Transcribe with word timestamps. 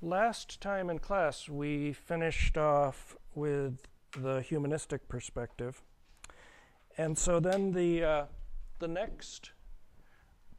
last 0.00 0.60
time 0.60 0.90
in 0.90 0.98
class, 0.98 1.48
we 1.48 1.92
finished 1.92 2.56
off 2.56 3.16
with 3.34 3.86
the 4.12 4.40
humanistic 4.40 5.08
perspective. 5.08 5.82
And 6.96 7.16
so 7.16 7.40
then 7.40 7.72
the, 7.72 8.04
uh, 8.04 8.24
the 8.78 8.88
next 8.88 9.52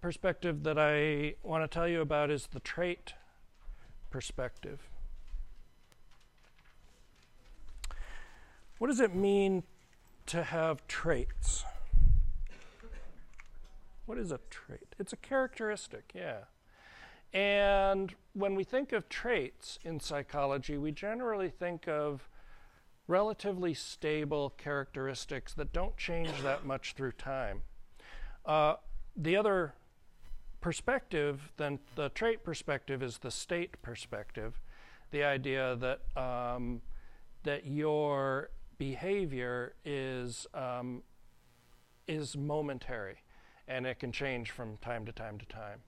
perspective 0.02 0.64
that 0.64 0.78
I 0.78 1.36
want 1.44 1.64
to 1.64 1.68
tell 1.68 1.88
you 1.88 2.02
about 2.02 2.30
is 2.32 2.48
the 2.48 2.60
trait 2.60 3.14
perspective. 4.10 4.90
What 8.78 8.88
does 8.88 9.02
it 9.02 9.14
mean 9.14 9.64
to 10.28 10.44
have 10.44 10.88
traits? 10.88 11.66
What 14.06 14.18
is 14.18 14.32
a 14.32 14.40
trait? 14.50 14.96
It's 14.98 15.12
a 15.12 15.18
characteristic, 15.18 16.12
yeah. 16.16 16.46
And 17.34 18.14
when 18.34 18.56
we 18.56 18.64
think 18.64 18.92
of 18.92 19.08
traits 19.08 19.78
in 19.84 20.00
psychology, 20.00 20.78
we 20.78 20.92
generally 20.92 21.50
think 21.50 21.88
of 21.88 22.28
relatively 23.08 23.74
stable 23.74 24.52
characteristics 24.58 25.54
that 25.56 25.74
don't 25.74 25.98
change 25.98 26.42
that 26.42 26.66
much 26.66 26.94
through 26.94 27.12
time. 27.14 27.62
Uh, 28.46 28.76
the 29.16 29.36
other 29.36 29.74
perspective, 30.62 31.52
then 31.58 31.80
the 31.96 32.10
trait 32.10 32.44
perspective, 32.44 33.04
is 33.04 33.20
the 33.20 33.32
state 33.32 33.82
perspective. 33.82 34.60
The 35.12 35.24
idea 35.24 35.76
that 35.78 36.22
um, 36.22 36.82
that 37.44 37.66
your 37.66 38.50
behavior 38.78 39.74
is 39.84 40.46
um, 40.54 41.04
is 42.08 42.38
momentary, 42.38 43.18
and 43.68 43.86
it 43.86 44.00
can 44.00 44.12
change 44.12 44.52
from 44.52 44.78
time 44.78 45.06
to 45.06 45.12
time 45.12 45.38
to 45.40 45.46
time. 45.46 45.82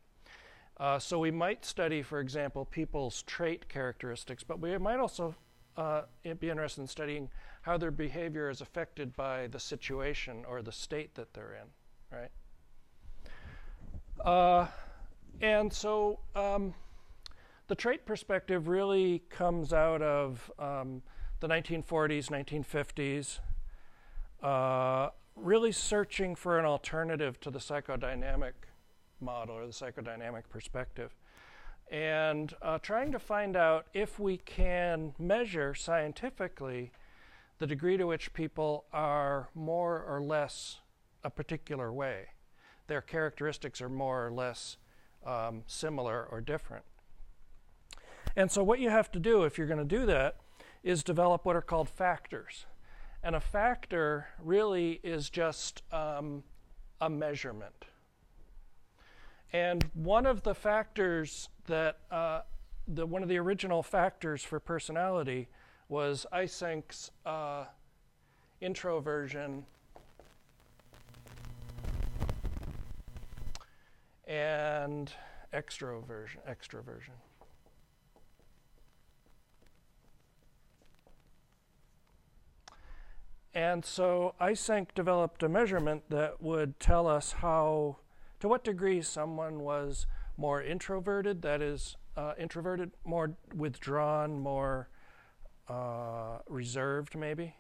Uh, 0.81 0.97
so 0.97 1.19
we 1.19 1.29
might 1.29 1.63
study, 1.63 2.01
for 2.01 2.19
example, 2.19 2.65
people's 2.65 3.21
trait 3.21 3.69
characteristics, 3.69 4.43
but 4.43 4.59
we 4.59 4.75
might 4.79 4.97
also 4.97 5.35
uh, 5.77 6.01
be 6.39 6.49
interested 6.49 6.81
in 6.81 6.87
studying 6.87 7.29
how 7.61 7.77
their 7.77 7.91
behavior 7.91 8.49
is 8.49 8.61
affected 8.61 9.15
by 9.15 9.45
the 9.45 9.59
situation 9.59 10.43
or 10.49 10.63
the 10.63 10.71
state 10.71 11.13
that 11.13 11.31
they're 11.35 11.53
in, 11.61 12.17
right? 12.17 12.31
Uh, 14.25 14.65
and 15.39 15.71
so 15.71 16.19
um, 16.35 16.73
the 17.67 17.75
trait 17.75 18.03
perspective 18.03 18.67
really 18.67 19.21
comes 19.29 19.73
out 19.73 20.01
of 20.01 20.51
um, 20.57 21.03
the 21.41 21.47
1940s, 21.47 22.31
1950s, 22.31 23.39
uh, 24.41 25.11
really 25.35 25.71
searching 25.71 26.33
for 26.33 26.57
an 26.57 26.65
alternative 26.65 27.39
to 27.39 27.51
the 27.51 27.59
psychodynamic 27.59 28.53
model 29.21 29.55
or 29.55 29.65
the 29.65 29.73
psychodynamic 29.73 30.43
perspective. 30.49 31.15
And 31.91 32.53
uh, 32.61 32.79
trying 32.79 33.11
to 33.11 33.19
find 33.19 33.55
out 33.55 33.87
if 33.93 34.19
we 34.19 34.37
can 34.37 35.13
measure 35.19 35.75
scientifically 35.75 36.91
the 37.59 37.67
degree 37.67 37.97
to 37.97 38.07
which 38.07 38.33
people 38.33 38.85
are 38.91 39.49
more 39.53 40.03
or 40.03 40.21
less 40.21 40.79
a 41.23 41.29
particular 41.29 41.91
way. 41.93 42.29
Their 42.87 43.01
characteristics 43.01 43.81
are 43.81 43.89
more 43.89 44.25
or 44.25 44.31
less 44.31 44.77
um, 45.25 45.63
similar 45.67 46.25
or 46.25 46.41
different. 46.41 46.85
And 48.35 48.49
so, 48.49 48.63
what 48.63 48.79
you 48.79 48.89
have 48.89 49.11
to 49.11 49.19
do 49.19 49.43
if 49.43 49.57
you're 49.57 49.67
going 49.67 49.77
to 49.77 49.85
do 49.85 50.05
that 50.05 50.37
is 50.83 51.03
develop 51.03 51.45
what 51.45 51.55
are 51.55 51.61
called 51.61 51.89
factors. 51.89 52.65
And 53.23 53.35
a 53.35 53.39
factor 53.39 54.27
really 54.43 54.99
is 55.03 55.29
just 55.29 55.83
um, 55.93 56.43
a 56.99 57.09
measurement. 57.09 57.85
And 59.53 59.83
one 59.93 60.25
of 60.25 60.43
the 60.43 60.55
factors 60.55 61.49
that, 61.67 61.97
uh, 62.09 62.41
the, 62.87 63.05
one 63.05 63.21
of 63.21 63.29
the 63.29 63.37
original 63.37 63.83
factors 63.83 64.43
for 64.43 64.59
personality 64.59 65.49
was 65.89 66.25
Eysenck's 66.31 67.11
uh, 67.25 67.65
introversion 68.61 69.65
and 74.25 75.11
extroversion. 75.53 76.37
extroversion. 76.49 77.17
And 83.53 83.83
so 83.83 84.33
Eysenck 84.39 84.93
developed 84.95 85.43
a 85.43 85.49
measurement 85.49 86.03
that 86.09 86.41
would 86.41 86.79
tell 86.79 87.05
us 87.05 87.33
how 87.33 87.97
to 88.41 88.47
what 88.47 88.63
degree 88.63 89.01
someone 89.01 89.59
was 89.59 90.07
more 90.35 90.61
introverted, 90.61 91.43
that 91.43 91.61
is, 91.61 91.95
uh, 92.17 92.33
introverted, 92.37 92.91
more 93.05 93.35
withdrawn, 93.55 94.39
more 94.39 94.89
uh, 95.69 96.39
reserved, 96.49 97.15
maybe, 97.15 97.55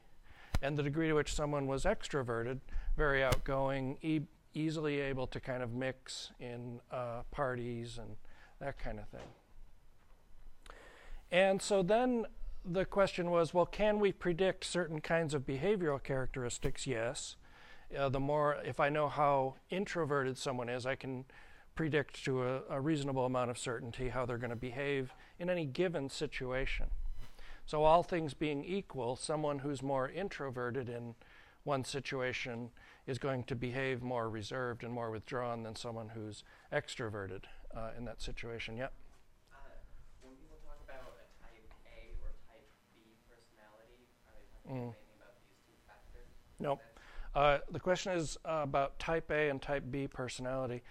and 0.61 0.77
the 0.77 0.83
degree 0.83 1.07
to 1.07 1.13
which 1.13 1.33
someone 1.33 1.67
was 1.67 1.85
extroverted, 1.85 2.59
very 2.97 3.23
outgoing, 3.23 3.97
e- 4.01 4.21
easily 4.53 4.99
able 4.99 5.27
to 5.27 5.39
kind 5.39 5.61
of 5.61 5.71
mix 5.71 6.31
in 6.39 6.79
uh, 6.91 7.21
parties 7.29 7.99
and 7.99 8.17
that 8.59 8.77
kind 8.79 8.99
of 8.99 9.07
thing. 9.07 9.29
And 11.31 11.61
so 11.61 11.83
then 11.83 12.25
the 12.65 12.85
question 12.85 13.29
was 13.29 13.53
well, 13.53 13.65
can 13.65 13.99
we 13.99 14.11
predict 14.11 14.65
certain 14.65 14.99
kinds 14.99 15.33
of 15.33 15.45
behavioral 15.45 16.01
characteristics? 16.01 16.85
Yes 16.85 17.35
uh, 17.97 18.09
the 18.09 18.19
more, 18.19 18.57
if 18.65 18.79
I 18.79 18.89
know 18.89 19.09
how 19.09 19.55
introverted 19.69 20.37
someone 20.37 20.69
is, 20.69 20.85
I 20.85 20.95
can 20.95 21.25
predict 21.75 22.23
to 22.25 22.43
a, 22.43 22.61
a 22.69 22.81
reasonable 22.81 23.25
amount 23.25 23.49
of 23.49 23.57
certainty 23.57 24.09
how 24.09 24.25
they're 24.25 24.37
going 24.37 24.51
to 24.51 24.55
behave 24.55 25.13
in 25.39 25.49
any 25.49 25.65
given 25.65 26.09
situation. 26.09 26.87
So, 27.65 27.83
all 27.83 28.03
things 28.03 28.33
being 28.33 28.65
equal, 28.65 29.15
someone 29.15 29.59
who's 29.59 29.81
more 29.81 30.09
introverted 30.09 30.89
in 30.89 31.15
one 31.63 31.83
situation 31.83 32.69
is 33.07 33.17
going 33.17 33.43
to 33.45 33.55
behave 33.55 34.01
more 34.01 34.29
reserved 34.29 34.83
and 34.83 34.91
more 34.91 35.11
withdrawn 35.11 35.63
than 35.63 35.75
someone 35.75 36.09
who's 36.09 36.43
extroverted 36.73 37.43
uh, 37.75 37.91
in 37.97 38.05
that 38.05 38.21
situation. 38.21 38.77
Yep. 38.77 38.91
Uh, 39.53 39.57
when 40.21 40.35
people 40.35 40.57
talk 40.65 40.79
about 40.83 41.13
a 41.15 41.25
type 41.41 41.65
A 41.85 42.13
or 42.21 42.33
type 42.49 42.67
B 42.93 43.01
personality, 43.29 44.05
are 44.27 44.35
they 44.35 44.45
talking 44.57 44.89
mm. 44.89 45.17
about 45.17 45.37
these 45.47 45.61
two 45.65 45.77
factors? 45.87 46.27
Nope. 46.59 46.81
Uh, 47.33 47.59
the 47.71 47.79
question 47.79 48.11
is 48.13 48.37
uh, 48.45 48.61
about 48.63 48.99
type 48.99 49.31
A 49.31 49.49
and 49.49 49.61
type 49.61 49.85
B 49.89 50.07
personality. 50.07 50.83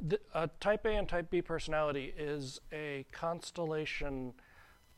The, 0.00 0.18
uh, 0.34 0.48
type 0.58 0.84
A 0.84 0.90
and 0.90 1.08
type 1.08 1.30
B 1.30 1.42
personality 1.42 2.12
is 2.16 2.60
a 2.72 3.06
constellation 3.12 4.34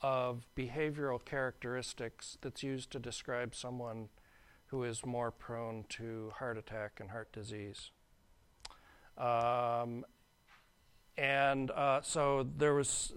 of 0.00 0.47
behavioral 0.56 1.22
characteristics 1.22 2.38
that's 2.41 2.62
used 2.62 2.91
to 2.93 2.99
describe 2.99 3.54
someone 3.54 4.09
who 4.66 4.83
is 4.83 5.04
more 5.04 5.31
prone 5.31 5.84
to 5.88 6.33
heart 6.38 6.56
attack 6.56 6.99
and 7.00 7.10
heart 7.10 7.33
disease. 7.33 7.91
Um, 9.19 10.04
and 11.16 11.71
uh, 11.71 12.00
so 12.03 12.47
there 12.56 12.75
was 12.75 13.12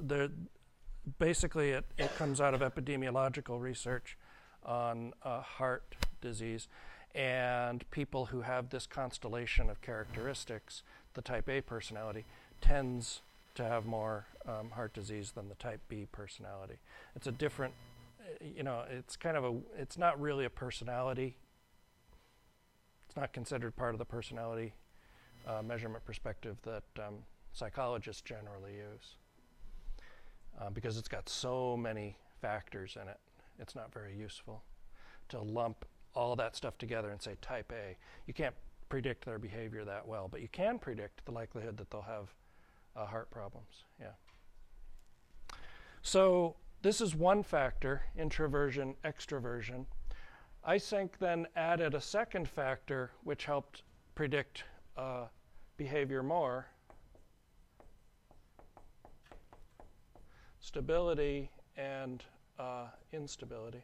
basically 1.20 1.72
it, 1.72 1.86
it 1.98 2.16
comes 2.16 2.42
out 2.42 2.54
of 2.54 2.62
epidemiological 2.62 3.60
research 3.60 4.18
on 4.64 5.14
uh, 5.24 5.42
heart 5.42 5.96
disease. 6.22 6.68
And 7.16 7.90
people 7.92 8.28
who 8.28 8.42
have 8.42 8.70
this 8.70 8.86
constellation 8.86 9.70
of 9.70 9.82
characteristics, 9.82 10.84
the 11.14 11.22
type 11.22 11.50
A 11.50 11.62
personality, 11.62 12.26
tends 12.62 13.22
to 13.56 13.64
have 13.64 13.86
more 13.86 14.26
um, 14.48 14.70
heart 14.72 14.94
disease 14.94 15.32
than 15.32 15.50
the 15.50 15.56
type 15.56 15.82
B 15.88 16.08
personality. 16.12 16.76
It's 17.16 17.26
a 17.28 17.32
different, 17.32 17.74
you 18.56 18.64
know, 18.64 18.84
it's 18.90 19.16
kind 19.16 19.36
of 19.36 19.44
a, 19.44 19.56
it's 19.78 19.98
not 19.98 20.20
really 20.22 20.46
a 20.46 20.50
personality. 20.50 21.36
It's 23.08 23.18
not 23.18 23.34
considered 23.34 23.76
part 23.76 23.96
of 23.96 24.00
the 24.00 24.06
personality 24.06 24.74
uh, 25.48 25.62
measurement 25.64 26.06
perspective 26.06 26.58
that 26.64 26.84
um, 27.00 27.16
psychologists 27.54 28.22
generally 28.22 28.74
use 28.74 29.16
uh, 30.62 30.70
because 30.70 30.98
it's 30.98 31.08
got 31.08 31.28
so 31.30 31.76
many 31.76 32.16
factors 32.42 32.98
in 33.02 33.08
it. 33.08 33.20
It's 33.60 33.76
not 33.76 33.92
very 33.92 34.16
useful 34.16 34.62
to 35.30 35.42
lump 35.42 35.86
all 36.18 36.36
that 36.36 36.56
stuff 36.56 36.78
together 36.80 37.12
and 37.12 37.22
say 37.22 37.36
type 37.42 37.72
A. 37.72 37.96
You 38.26 38.34
can't 38.34 38.56
predict 38.90 39.24
their 39.24 39.38
behavior 39.38 39.86
that 39.86 40.08
well, 40.08 40.28
but 40.28 40.42
you 40.42 40.48
can 40.48 40.80
predict 40.80 41.24
the 41.26 41.32
likelihood 41.32 41.78
that 41.78 41.92
they'll 41.92 42.02
have 42.02 42.34
uh, 42.96 43.06
heart 43.06 43.30
problems. 43.30 43.84
Yeah. 44.00 44.08
So 46.02 46.56
this 46.82 47.02
is 47.02 47.16
one 47.16 47.44
factor, 47.44 48.02
introversion, 48.18 48.96
extroversion. 49.06 49.86
Eysenck 50.68 51.12
then 51.20 51.46
added 51.56 51.94
a 51.94 52.02
second 52.02 52.50
factor 52.50 53.12
which 53.24 53.46
helped 53.46 53.84
predict 54.16 54.64
uh, 54.98 55.26
behavior 55.78 56.24
more. 56.24 56.66
Stability 60.60 61.52
and 61.78 62.24
uh, 62.58 62.88
instability. 63.14 63.84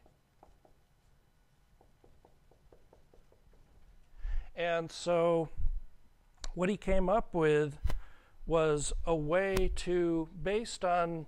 And 4.55 4.91
so, 4.91 5.49
what 6.53 6.69
he 6.69 6.77
came 6.77 7.09
up 7.09 7.33
with 7.33 7.77
was 8.45 8.93
a 9.05 9.15
way 9.15 9.71
to, 9.75 10.29
based 10.43 10.85
on 10.85 11.25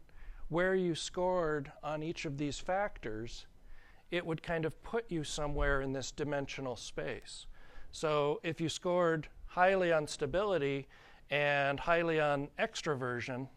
where 0.50 0.76
you 0.76 0.94
scored 0.94 1.72
on 1.84 2.04
each 2.04 2.26
of 2.26 2.38
these 2.38 2.60
factors, 2.60 3.48
it 4.12 4.26
would 4.26 4.44
kind 4.44 4.66
of 4.66 4.82
put 4.84 5.10
you 5.10 5.24
somewhere 5.24 5.82
in 5.82 5.94
this 5.94 6.12
dimensional 6.12 6.76
space. 6.76 7.48
So 7.92 8.40
if 8.44 8.62
you 8.62 8.70
scored 8.70 9.28
highly 9.48 9.92
on 9.92 10.08
stability 10.08 10.88
and 11.30 11.80
highly 11.80 12.20
on 12.20 12.50
extroversion, 12.60 13.48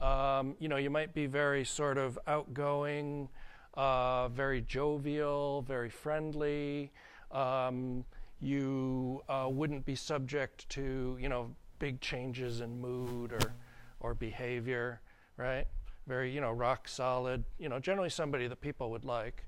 um, 0.00 0.54
you 0.58 0.68
know, 0.68 0.76
you 0.76 0.90
might 0.90 1.14
be 1.14 1.26
very 1.26 1.64
sort 1.64 1.98
of 1.98 2.18
outgoing, 2.26 3.28
uh, 3.74 4.28
very 4.28 4.62
jovial, 4.62 5.62
very 5.62 5.90
friendly. 5.90 6.92
Um, 7.30 8.04
you 8.40 9.22
uh, 9.28 9.48
wouldn't 9.50 9.84
be 9.84 9.94
subject 9.94 10.68
to, 10.70 11.16
you 11.20 11.28
know, 11.28 11.50
big 11.78 12.00
changes 12.00 12.60
in 12.60 12.80
mood 12.80 13.32
or, 13.32 13.54
or 14.00 14.14
behavior, 14.14 15.00
right? 15.36 15.66
Very, 16.06 16.32
you 16.32 16.40
know, 16.40 16.52
rock 16.52 16.88
solid, 16.88 17.44
you 17.58 17.68
know, 17.68 17.78
generally 17.78 18.10
somebody 18.10 18.46
that 18.46 18.60
people 18.60 18.90
would 18.90 19.04
like. 19.04 19.44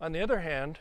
On 0.00 0.12
the 0.12 0.20
other 0.20 0.40
hand, 0.40 0.78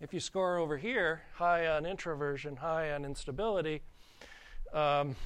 if 0.00 0.12
you 0.14 0.20
score 0.20 0.58
over 0.58 0.76
here, 0.76 1.22
high 1.34 1.66
on 1.66 1.84
introversion, 1.86 2.56
high 2.56 2.92
on 2.92 3.04
instability, 3.04 3.82
um, 4.72 5.16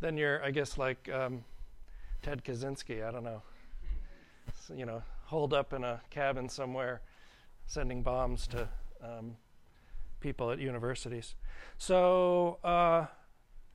then 0.00 0.16
you're, 0.16 0.42
I 0.44 0.50
guess, 0.50 0.78
like 0.78 1.08
um, 1.08 1.44
Ted 2.22 2.44
Kaczynski, 2.44 3.06
I 3.06 3.10
don't 3.10 3.24
know, 3.24 3.42
so, 4.66 4.74
you 4.74 4.86
know, 4.86 5.02
holed 5.24 5.52
up 5.52 5.72
in 5.72 5.84
a 5.84 6.00
cabin 6.10 6.48
somewhere, 6.48 7.00
sending 7.66 8.02
bombs 8.02 8.46
to 8.48 8.68
um, 9.02 9.36
people 10.20 10.50
at 10.50 10.58
universities. 10.58 11.34
So, 11.78 12.58
uh, 12.64 13.06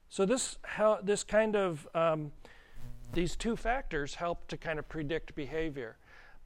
so 0.10 0.26
this 0.26 0.58
hel- 0.64 1.00
this 1.04 1.24
kind 1.24 1.56
of 1.56 1.88
um, 1.96 2.32
these 3.14 3.36
two 3.36 3.56
factors 3.56 4.16
help 4.16 4.48
to 4.48 4.58
kind 4.58 4.80
of 4.80 4.88
predict 4.88 5.36
behavior, 5.36 5.98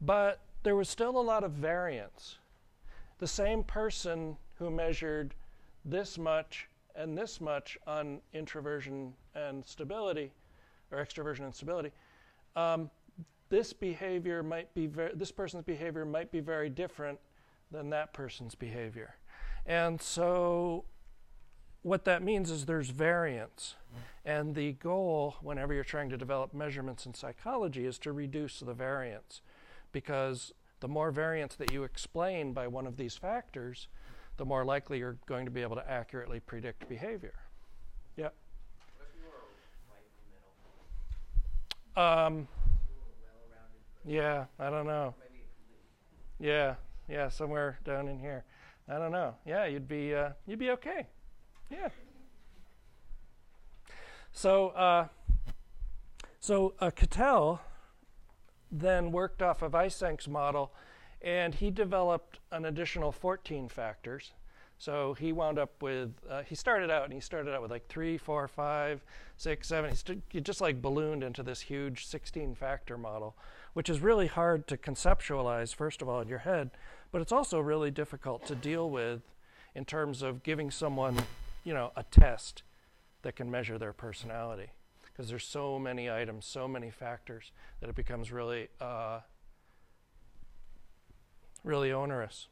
but 0.02 0.42
there 0.64 0.76
was 0.76 0.90
still 0.90 1.18
a 1.18 1.22
lot 1.22 1.44
of 1.44 1.52
variance. 1.52 2.38
The 3.20 3.28
same 3.28 3.64
person 3.64 4.36
who 4.58 4.70
measured 4.70 5.36
this 5.84 6.18
much 6.18 6.68
and 6.96 7.18
this 7.18 7.40
much 7.42 7.78
on 7.86 8.20
introversion 8.34 9.14
and 9.36 9.66
stability, 9.66 10.32
or 10.92 11.04
extroversion 11.04 11.42
and 11.42 11.54
stability, 11.54 11.92
um, 12.56 12.90
this 13.50 13.74
behavior 13.74 14.42
might 14.42 14.74
be 14.74 14.88
ver- 14.88 15.12
this 15.14 15.32
person's 15.32 15.64
behavior 15.64 16.06
might 16.06 16.32
be 16.32 16.40
very 16.40 16.70
different 16.70 17.20
than 17.72 17.90
that 17.90 18.14
person's 18.14 18.56
behavior. 18.56 19.16
And 19.66 20.02
so 20.02 20.86
what 21.82 22.06
that 22.06 22.24
means 22.24 22.50
is 22.52 22.66
there's 22.66 22.90
variance. 22.90 23.76
And 24.26 24.56
the 24.56 24.74
goal, 24.74 25.36
whenever 25.42 25.74
you're 25.74 25.84
trying 25.84 26.10
to 26.10 26.18
develop 26.18 26.54
measurements 26.54 27.06
in 27.06 27.14
psychology, 27.14 27.86
is 27.86 28.00
to 28.00 28.12
reduce 28.12 28.60
the 28.60 28.74
variance. 28.74 29.42
Because 29.92 30.52
the 30.80 30.88
more 30.88 31.12
variance 31.12 31.56
that 31.56 31.72
you 31.72 31.84
explain 31.84 32.54
by 32.54 32.68
one 32.68 32.88
of 32.88 32.98
these 32.98 33.16
factors, 33.16 33.88
the 34.38 34.46
more 34.46 34.66
likely 34.66 34.98
you're 34.98 35.18
going 35.28 35.46
to 35.46 35.52
be 35.52 35.62
able 35.62 35.76
to 35.76 35.90
accurately 35.90 36.40
predict 36.40 36.90
behavior. 36.90 37.36
Yeah. 38.18 38.30
Um, 41.96 42.48
yeah, 44.04 44.46
I 44.60 44.70
don't 44.70 44.88
know. 44.88 45.16
Yeah, 46.40 46.76
yeah, 47.08 47.30
somewhere 47.30 47.80
down 47.86 48.08
in 48.08 48.20
here. 48.20 48.44
I 48.88 48.98
don't 48.98 49.12
know. 49.12 49.36
Yeah, 49.46 49.66
you'd 49.66 49.88
be 49.88 50.14
uh, 50.14 50.30
you'd 50.46 50.60
be 50.60 50.70
okay. 50.72 51.08
Yeah. 51.70 51.90
So 54.32 54.70
uh, 54.70 55.08
so 56.40 56.74
uh, 56.80 56.92
Cattell 56.92 57.62
then 58.72 59.12
worked 59.12 59.42
off 59.42 59.62
of 59.62 59.72
Eysenck's 59.72 60.28
model, 60.28 60.72
and 61.22 61.56
he 61.56 61.72
developed 61.72 62.40
an 62.52 62.66
additional 62.66 63.12
14 63.12 63.70
factors. 63.70 64.34
So 64.78 65.14
he 65.14 65.32
wound 65.32 65.58
up 65.58 65.82
with 65.82 66.12
uh, 66.30 66.44
he 66.44 66.54
started 66.54 66.92
out 66.92 67.06
and 67.06 67.14
he 67.14 67.22
started 67.22 67.54
out 67.54 67.62
with 67.62 67.72
like 67.72 67.88
three, 67.88 68.18
four, 68.18 68.48
five, 68.48 69.04
six, 69.38 69.70
seven. 69.70 69.90
He, 69.90 69.96
st- 69.96 70.24
he 70.30 70.42
just 70.42 70.62
like 70.62 70.82
ballooned 70.82 71.24
into 71.24 71.44
this 71.44 71.62
huge 71.62 72.06
16 72.06 72.56
factor 72.56 72.98
model, 72.98 73.36
which 73.74 73.90
is 73.90 74.02
really 74.02 74.28
hard 74.28 74.68
to 74.68 74.78
conceptualize 74.78 75.74
first 75.74 76.02
of 76.02 76.10
all 76.10 76.20
in 76.20 76.28
your 76.28 76.40
head, 76.40 76.72
but 77.12 77.22
it's 77.22 77.32
also 77.32 77.60
really 77.60 77.92
difficult 77.92 78.46
to 78.46 78.56
deal 78.56 78.90
with 78.90 79.22
in 79.74 79.86
terms 79.86 80.22
of 80.22 80.44
giving 80.44 80.72
someone, 80.72 81.18
you 81.64 81.74
know, 81.74 81.92
a 81.96 82.04
test 82.04 82.64
that 83.22 83.36
can 83.36 83.50
measure 83.50 83.78
their 83.78 83.94
personality 83.94 84.72
because 85.04 85.30
there's 85.30 85.46
so 85.46 85.80
many 85.80 86.10
items, 86.12 86.46
so 86.46 86.68
many 86.68 86.92
factors 86.92 87.52
that 87.80 87.90
it 87.90 87.96
becomes 87.96 88.32
really, 88.32 88.68
uh, 88.82 89.20
really 91.64 91.92
onerous. 91.92 92.48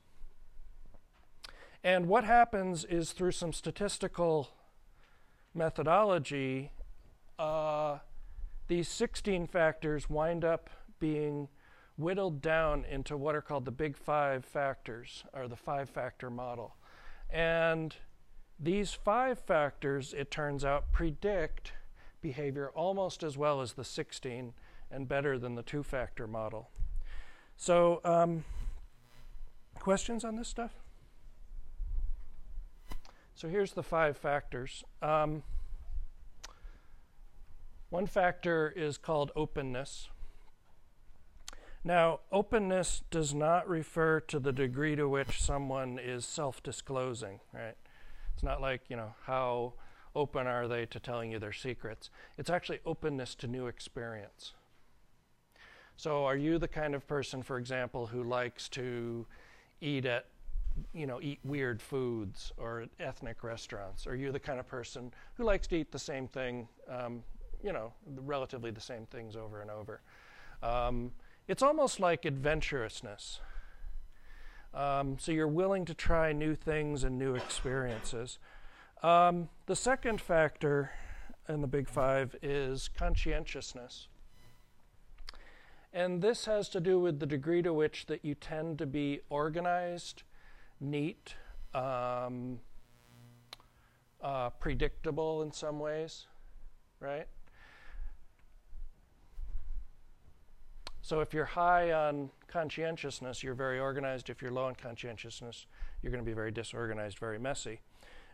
And 1.83 2.07
what 2.07 2.23
happens 2.23 2.85
is 2.85 3.11
through 3.11 3.31
some 3.31 3.51
statistical 3.51 4.49
methodology, 5.53 6.71
uh, 7.38 7.97
these 8.67 8.88
16 8.88 9.47
factors 9.47 10.09
wind 10.09 10.45
up 10.45 10.69
being 10.99 11.49
whittled 11.98 12.42
down 12.42 12.86
into 12.86 13.16
what 13.16 13.36
are 13.36 13.42
called 13.42 13.66
the 13.66 13.72
big 13.72 13.95
five 13.95 14.44
factors, 14.44 15.24
or 15.34 15.48
the 15.48 15.56
five 15.56 15.90
factor 15.90 16.30
model. 16.30 16.75
And 17.30 17.95
these 18.60 18.94
five 18.94 19.40
factors, 19.40 20.13
it 20.13 20.31
turns 20.31 20.63
out, 20.63 20.92
predict 20.92 21.74
behavior 22.22 22.69
almost 22.74 23.24
as 23.24 23.38
well 23.38 23.62
as 23.62 23.74
the 23.74 23.84
16 23.84 24.54
and 24.90 25.07
better 25.07 25.38
than 25.38 25.56
the 25.56 25.63
two 25.63 25.84
factor 25.84 26.28
model. 26.28 26.69
So, 27.57 28.01
um, 28.04 28.44
questions 29.80 30.24
on 30.24 30.36
this 30.36 30.48
stuff? 30.48 30.72
So, 33.36 33.50
here's 33.50 33.74
the 33.74 33.84
five 33.84 34.18
factors. 34.18 34.84
Um, 35.01 35.44
one 37.90 38.07
factor 38.07 38.74
is 38.75 38.98
called 38.98 39.31
openness. 39.36 40.10
Now, 41.83 42.21
openness 42.31 43.03
does 43.12 43.33
not 43.33 43.68
refer 43.68 44.21
to 44.21 44.39
the 44.39 44.53
degree 44.53 44.95
to 44.95 45.09
which 45.09 45.41
someone 45.41 46.00
is 46.00 46.25
self 46.25 46.63
disclosing, 46.63 47.42
right? 47.54 47.75
It's 48.33 48.44
not 48.44 48.61
like, 48.61 48.81
you 48.90 48.95
know, 48.95 49.16
how 49.25 49.73
open 50.16 50.47
are 50.47 50.68
they 50.68 50.85
to 50.85 50.99
telling 50.99 51.31
you 51.31 51.40
their 51.40 51.54
secrets. 51.54 52.09
It's 52.37 52.49
actually 52.49 52.80
openness 52.85 53.35
to 53.35 53.47
new 53.47 53.68
experience. 53.68 54.54
So, 55.97 56.25
are 56.25 56.37
you 56.37 56.57
the 56.57 56.68
kind 56.68 56.95
of 56.95 57.06
person, 57.06 57.44
for 57.44 57.57
example, 57.57 58.07
who 58.07 58.23
likes 58.23 58.69
to 58.69 59.25
eat 59.81 60.06
at, 60.06 60.28
you 60.94 61.06
know, 61.06 61.21
eat 61.21 61.40
weird 61.44 61.81
foods 61.81 62.54
or 62.57 62.81
at 62.81 62.90
ethnic 62.99 63.44
restaurants? 63.44 64.07
Are 64.07 64.16
you 64.16 64.31
the 64.31 64.40
kind 64.40 64.59
of 64.59 64.68
person 64.68 65.13
who 65.35 65.44
likes 65.44 65.68
to 65.68 65.75
eat 65.75 65.92
the 65.92 65.99
same 65.99 66.28
thing, 66.28 66.68
um, 66.90 67.23
you 67.61 67.73
know, 67.73 67.92
relatively 68.07 68.71
the 68.71 68.81
same 68.81 69.06
things 69.06 69.35
over 69.35 69.61
and 69.61 69.69
over? 69.69 70.02
Um, 70.63 71.11
it's 71.47 71.62
almost 71.64 72.00
like 72.00 72.23
adventurousness. 72.23 73.40
Um, 74.73 75.18
so 75.19 75.31
you're 75.31 75.47
willing 75.47 75.85
to 75.85 75.94
try 75.94 76.33
new 76.33 76.56
things 76.56 77.04
and 77.04 77.19
new 77.19 77.35
experiences. 77.35 78.40
Um, 79.04 79.50
the 79.66 79.76
second 79.76 80.21
factor 80.21 80.92
in 81.47 81.62
the 81.62 81.68
big 81.68 81.90
five 81.90 82.35
is 82.42 82.90
conscientiousness. 82.97 84.07
And 85.92 86.21
this 86.21 86.45
has 86.45 86.69
to 86.69 86.80
do 86.80 87.00
with 87.00 87.19
the 87.19 87.28
degree 87.28 87.62
to 87.62 87.71
which 87.71 88.07
that 88.07 88.26
you 88.26 88.33
tend 88.33 88.80
to 88.80 88.88
be 88.88 89.19
organized, 89.30 90.23
neat, 90.80 91.35
um, 91.76 92.59
uh, 94.21 94.50
predictable 94.52 95.44
in 95.44 95.52
some 95.52 95.80
ways, 95.80 96.26
right? 97.00 97.28
So 101.04 101.19
if 101.19 101.33
you're 101.33 101.44
high 101.44 101.92
on 101.92 102.30
conscientiousness, 102.48 103.44
you're 103.44 103.56
very 103.56 103.78
organized. 103.78 104.30
If 104.30 104.42
you're 104.42 104.52
low 104.52 104.68
on 104.68 104.76
conscientiousness, 104.76 105.66
you're 106.02 106.14
going 106.14 106.24
to 106.24 106.26
be 106.26 106.33
very 106.33 106.50
disorganized, 106.50 107.19
very 107.19 107.38
messy. 107.38 107.81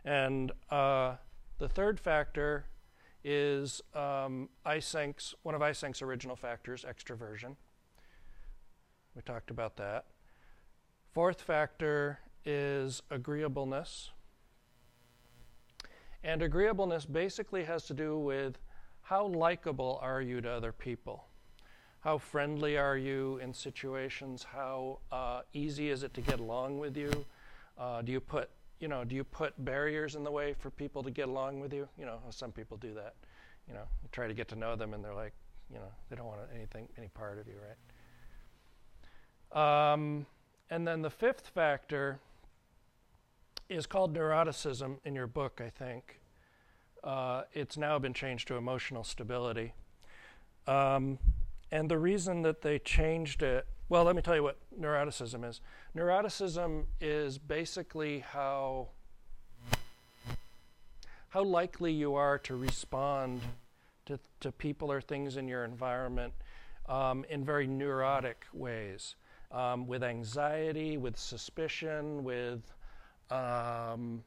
And 0.04 0.52
uh, 0.70 1.16
the 1.58 1.68
third 1.68 1.98
factor 1.98 2.66
is 3.24 3.82
um, 3.92 4.48
Eysenck's, 4.64 5.34
one 5.42 5.56
of 5.56 5.62
Eysenck's 5.62 6.00
original 6.00 6.36
factors, 6.36 6.86
extroversion. 6.88 7.56
We 9.16 9.22
talked 9.22 9.50
about 9.50 9.76
that. 9.78 10.04
Fourth 11.12 11.40
factor 11.40 12.20
is 12.44 13.02
agreeableness. 13.10 14.10
And 16.22 16.40
agreeableness 16.40 17.04
basically 17.04 17.64
has 17.64 17.84
to 17.86 17.94
do 17.94 18.16
with 18.16 18.58
how 19.02 19.26
likable 19.26 19.98
are 20.00 20.22
you 20.22 20.40
to 20.40 20.48
other 20.48 20.70
people? 20.70 21.24
How 22.00 22.18
friendly 22.18 22.76
are 22.78 22.96
you 22.96 23.38
in 23.42 23.52
situations? 23.52 24.44
How 24.44 25.00
uh, 25.12 25.42
easy 25.52 25.90
is 25.90 26.02
it 26.02 26.14
to 26.14 26.20
get 26.20 26.40
along 26.40 26.78
with 26.78 26.96
you? 26.96 27.26
Uh, 27.78 28.02
do 28.02 28.12
you 28.12 28.20
put 28.20 28.50
you 28.80 28.88
know, 28.88 29.04
do 29.04 29.14
you 29.14 29.24
put 29.24 29.62
barriers 29.62 30.16
in 30.16 30.24
the 30.24 30.30
way 30.30 30.54
for 30.54 30.70
people 30.70 31.02
to 31.02 31.10
get 31.10 31.28
along 31.28 31.60
with 31.60 31.72
you? 31.72 31.86
You 31.98 32.06
know, 32.06 32.18
some 32.30 32.50
people 32.50 32.78
do 32.78 32.94
that. 32.94 33.14
You 33.68 33.74
know, 33.74 33.84
you 34.02 34.08
try 34.10 34.26
to 34.26 34.34
get 34.34 34.48
to 34.48 34.56
know 34.56 34.74
them, 34.74 34.94
and 34.94 35.04
they're 35.04 35.14
like, 35.14 35.34
you 35.70 35.78
know, 35.78 35.92
they 36.08 36.16
don't 36.16 36.26
want 36.26 36.40
anything, 36.54 36.88
any 36.98 37.08
part 37.08 37.38
of 37.38 37.46
you, 37.46 37.54
right? 39.52 39.92
Um, 39.92 40.26
and 40.70 40.88
then 40.88 41.02
the 41.02 41.10
fifth 41.10 41.48
factor 41.48 42.18
is 43.68 43.86
called 43.86 44.14
neuroticism 44.16 44.96
in 45.04 45.14
your 45.14 45.26
book, 45.26 45.60
I 45.64 45.68
think. 45.68 46.20
Uh, 47.04 47.42
it's 47.52 47.76
now 47.76 47.98
been 47.98 48.14
changed 48.14 48.48
to 48.48 48.56
emotional 48.56 49.04
stability. 49.04 49.74
Um, 50.66 51.18
and 51.72 51.90
the 51.90 51.98
reason 51.98 52.42
that 52.42 52.62
they 52.62 52.78
changed 52.78 53.42
it, 53.42 53.66
well, 53.88 54.04
let 54.04 54.14
me 54.16 54.22
tell 54.22 54.36
you 54.36 54.42
what 54.42 54.58
neuroticism 54.78 55.48
is. 55.48 55.60
Neuroticism 55.96 56.84
is 57.00 57.38
basically 57.38 58.20
how 58.20 58.88
how 61.30 61.44
likely 61.44 61.92
you 61.92 62.16
are 62.16 62.38
to 62.38 62.56
respond 62.56 63.40
to, 64.04 64.18
to 64.40 64.50
people 64.50 64.90
or 64.90 65.00
things 65.00 65.36
in 65.36 65.46
your 65.46 65.64
environment 65.64 66.32
um, 66.88 67.24
in 67.30 67.44
very 67.44 67.68
neurotic 67.68 68.46
ways, 68.52 69.14
um, 69.52 69.86
with 69.86 70.02
anxiety, 70.02 70.98
with 70.98 71.16
suspicion, 71.16 72.24
with 72.24 72.62
um, 73.30 74.24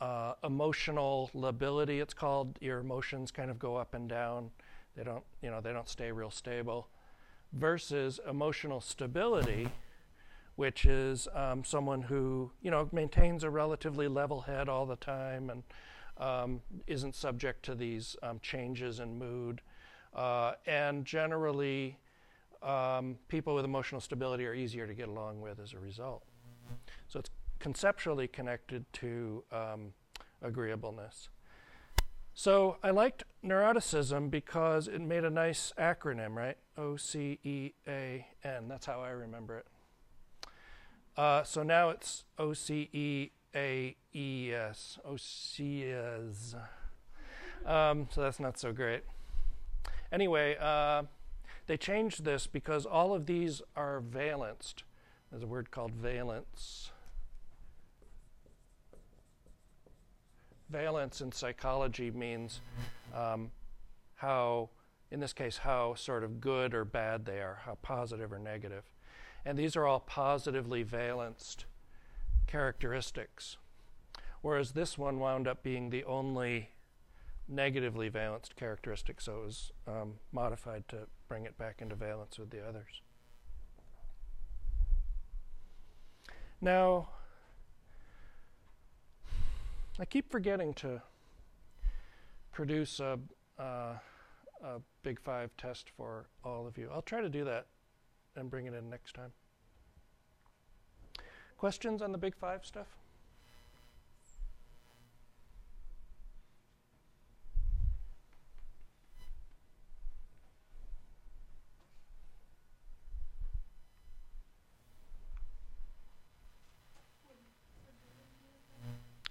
uh, 0.00 0.32
emotional 0.42 1.30
lability. 1.34 2.00
It's 2.00 2.14
called. 2.14 2.58
Your 2.60 2.78
emotions 2.78 3.30
kind 3.30 3.50
of 3.50 3.58
go 3.58 3.76
up 3.76 3.92
and 3.94 4.08
down. 4.08 4.50
They 4.96 5.04
don't, 5.04 5.24
you 5.42 5.50
know, 5.50 5.60
they 5.60 5.72
don't 5.72 5.88
stay 5.88 6.12
real 6.12 6.30
stable. 6.30 6.88
Versus 7.52 8.20
emotional 8.28 8.80
stability, 8.80 9.68
which 10.56 10.86
is 10.86 11.28
um, 11.34 11.64
someone 11.64 12.02
who, 12.02 12.50
you 12.62 12.70
know, 12.70 12.88
maintains 12.92 13.44
a 13.44 13.50
relatively 13.50 14.08
level 14.08 14.42
head 14.42 14.68
all 14.68 14.86
the 14.86 14.96
time 14.96 15.50
and 15.50 15.62
um, 16.18 16.60
isn't 16.86 17.14
subject 17.14 17.64
to 17.64 17.74
these 17.74 18.16
um, 18.22 18.38
changes 18.40 19.00
in 19.00 19.18
mood. 19.18 19.60
Uh, 20.14 20.52
and 20.66 21.04
generally, 21.04 21.98
um, 22.62 23.18
people 23.28 23.54
with 23.54 23.64
emotional 23.64 24.00
stability 24.00 24.46
are 24.46 24.54
easier 24.54 24.86
to 24.86 24.94
get 24.94 25.08
along 25.08 25.40
with 25.40 25.60
as 25.60 25.72
a 25.72 25.78
result. 25.78 26.22
So 27.08 27.18
it's 27.20 27.30
conceptually 27.58 28.28
connected 28.28 28.84
to 28.94 29.44
um, 29.52 29.92
agreeableness. 30.42 31.28
So 32.36 32.78
I 32.82 32.90
liked 32.90 33.22
neuroticism 33.44 34.30
because 34.30 34.88
it 34.88 35.00
made 35.00 35.24
a 35.24 35.30
nice 35.30 35.72
acronym, 35.78 36.34
right? 36.34 36.56
O 36.76 36.96
C 36.96 37.38
E 37.44 37.72
A 37.86 38.26
N. 38.42 38.66
That's 38.68 38.86
how 38.86 39.00
I 39.00 39.10
remember 39.10 39.58
it. 39.58 39.66
Uh, 41.16 41.44
so 41.44 41.62
now 41.62 41.90
it's 41.90 42.24
O 42.36 42.52
C 42.52 42.88
E 42.92 43.30
A 43.54 43.94
E 44.12 44.52
S. 44.52 44.98
OCEAS. 45.08 46.56
Um, 47.64 48.08
so 48.10 48.20
that's 48.20 48.40
not 48.40 48.58
so 48.58 48.72
great. 48.72 49.04
Anyway, 50.10 50.56
uh, 50.60 51.04
they 51.66 51.76
changed 51.76 52.24
this 52.24 52.48
because 52.48 52.84
all 52.84 53.14
of 53.14 53.26
these 53.26 53.62
are 53.76 54.00
valenced. 54.00 54.82
There's 55.30 55.44
a 55.44 55.46
word 55.46 55.70
called 55.70 55.92
valence. 55.92 56.90
Valence 60.74 61.20
in 61.20 61.30
psychology 61.30 62.10
means 62.10 62.60
um, 63.14 63.52
how, 64.16 64.70
in 65.12 65.20
this 65.20 65.32
case, 65.32 65.58
how 65.58 65.94
sort 65.94 66.24
of 66.24 66.40
good 66.40 66.74
or 66.74 66.84
bad 66.84 67.24
they 67.24 67.38
are, 67.38 67.60
how 67.64 67.76
positive 67.80 68.32
or 68.32 68.40
negative. 68.40 68.82
And 69.44 69.56
these 69.56 69.76
are 69.76 69.86
all 69.86 70.00
positively 70.00 70.82
valenced 70.82 71.66
characteristics. 72.48 73.56
Whereas 74.42 74.72
this 74.72 74.98
one 74.98 75.20
wound 75.20 75.46
up 75.46 75.62
being 75.62 75.90
the 75.90 76.02
only 76.04 76.70
negatively 77.46 78.08
valenced 78.08 78.56
characteristic, 78.56 79.20
so 79.20 79.42
it 79.42 79.44
was 79.44 79.72
um, 79.86 80.14
modified 80.32 80.88
to 80.88 81.06
bring 81.28 81.44
it 81.44 81.56
back 81.56 81.82
into 81.82 81.94
valence 81.94 82.36
with 82.38 82.50
the 82.50 82.66
others. 82.66 83.00
Now, 86.60 87.10
I 89.96 90.04
keep 90.04 90.28
forgetting 90.28 90.74
to 90.74 91.00
produce 92.50 92.98
a, 92.98 93.16
uh, 93.60 93.94
a 94.62 94.80
Big 95.04 95.20
Five 95.20 95.50
test 95.56 95.90
for 95.96 96.26
all 96.44 96.66
of 96.66 96.76
you. 96.76 96.90
I'll 96.92 97.02
try 97.02 97.20
to 97.20 97.28
do 97.28 97.44
that 97.44 97.66
and 98.34 98.50
bring 98.50 98.66
it 98.66 98.74
in 98.74 98.90
next 98.90 99.14
time. 99.14 99.32
Questions 101.58 102.02
on 102.02 102.10
the 102.10 102.18
Big 102.18 102.34
Five 102.34 102.66
stuff? 102.66 102.88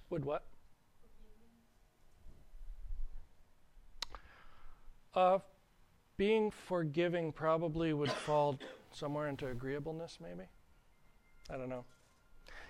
Would 0.09 0.23
what? 0.23 0.43
Uh, 5.15 5.39
being 6.17 6.51
forgiving 6.51 7.31
probably 7.31 7.93
would 7.93 8.11
fall 8.11 8.57
somewhere 8.91 9.27
into 9.27 9.47
agreeableness, 9.47 10.19
maybe. 10.21 10.47
I 11.49 11.57
don't 11.57 11.69
know. 11.69 11.85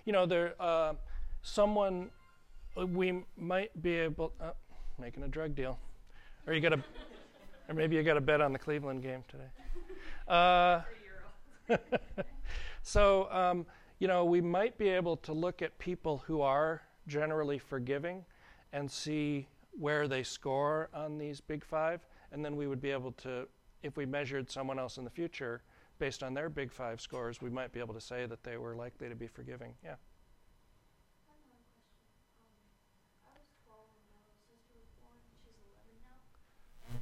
You 0.06 0.14
know, 0.14 0.26
there, 0.26 0.56
uh, 0.60 0.94
someone 1.42 2.10
uh, 2.80 2.86
we 2.86 3.24
might 3.38 3.82
be 3.82 3.96
able 3.96 4.34
uh, 4.42 4.52
making 5.00 5.24
a 5.24 5.28
drug 5.28 5.56
deal, 5.56 5.80
or 6.48 6.54
you 6.54 6.62
got 6.62 6.74
a, 6.74 6.84
or 7.70 7.76
maybe 7.76 7.96
you 7.96 8.04
got 8.04 8.18
a 8.18 8.22
bet 8.22 8.42
on 8.42 8.52
the 8.52 8.60
Cleveland 8.60 9.04
game 9.04 9.24
today. 9.30 9.50
Uh, 10.28 10.82
so 12.84 13.32
um, 13.32 13.66
you 14.00 14.08
know, 14.08 14.26
we 14.26 14.42
might 14.42 14.78
be 14.78 14.90
able 14.90 15.16
to 15.18 15.32
look 15.32 15.62
at 15.62 15.78
people 15.80 16.24
who 16.26 16.42
are 16.42 16.82
generally 17.08 17.60
forgiving 17.60 18.26
and 18.74 18.90
see 18.90 19.48
where 19.80 20.08
they 20.08 20.24
score 20.24 20.90
on 20.94 21.18
these 21.18 21.40
big 21.40 21.64
five 21.64 22.02
and 22.34 22.44
then 22.44 22.56
we 22.58 22.68
would 22.68 22.82
be 22.82 22.92
able 22.92 23.12
to, 23.14 23.48
if 23.84 23.96
we 23.96 24.06
measured 24.06 24.50
someone 24.52 24.78
else 24.80 24.98
in 24.98 25.04
the 25.06 25.10
future 25.10 25.62
based 26.00 26.24
on 26.24 26.34
their 26.34 26.50
Big 26.50 26.72
Five 26.72 27.00
scores, 27.00 27.42
we 27.42 27.50
might 27.50 27.72
be 27.72 27.80
able 27.80 27.94
to 27.94 28.02
say 28.02 28.26
that 28.26 28.44
they 28.44 28.58
were 28.58 28.76
likely 28.76 29.08
to 29.10 29.16
be 29.16 29.28
forgiving. 29.28 29.74
Yeah. 29.84 29.96
Yep. 36.90 36.90
She's, 36.90 36.94
Yep. 36.94 37.02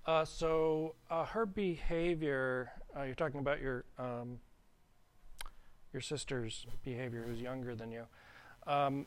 Uh, 0.07 0.25
so 0.25 0.95
uh, 1.11 1.25
her 1.25 1.47
behavior, 1.47 2.71
uh, 2.97 3.03
you're 3.05 3.15
talking 3.15 3.41
about 3.41 3.61
your 3.61 3.85
um, 3.99 4.39
your 5.93 6.03
sister's 6.03 6.67
behavior, 6.85 7.25
who's 7.27 7.41
younger 7.41 7.75
than 7.75 7.91
you. 7.93 8.05
Um, 8.67 9.07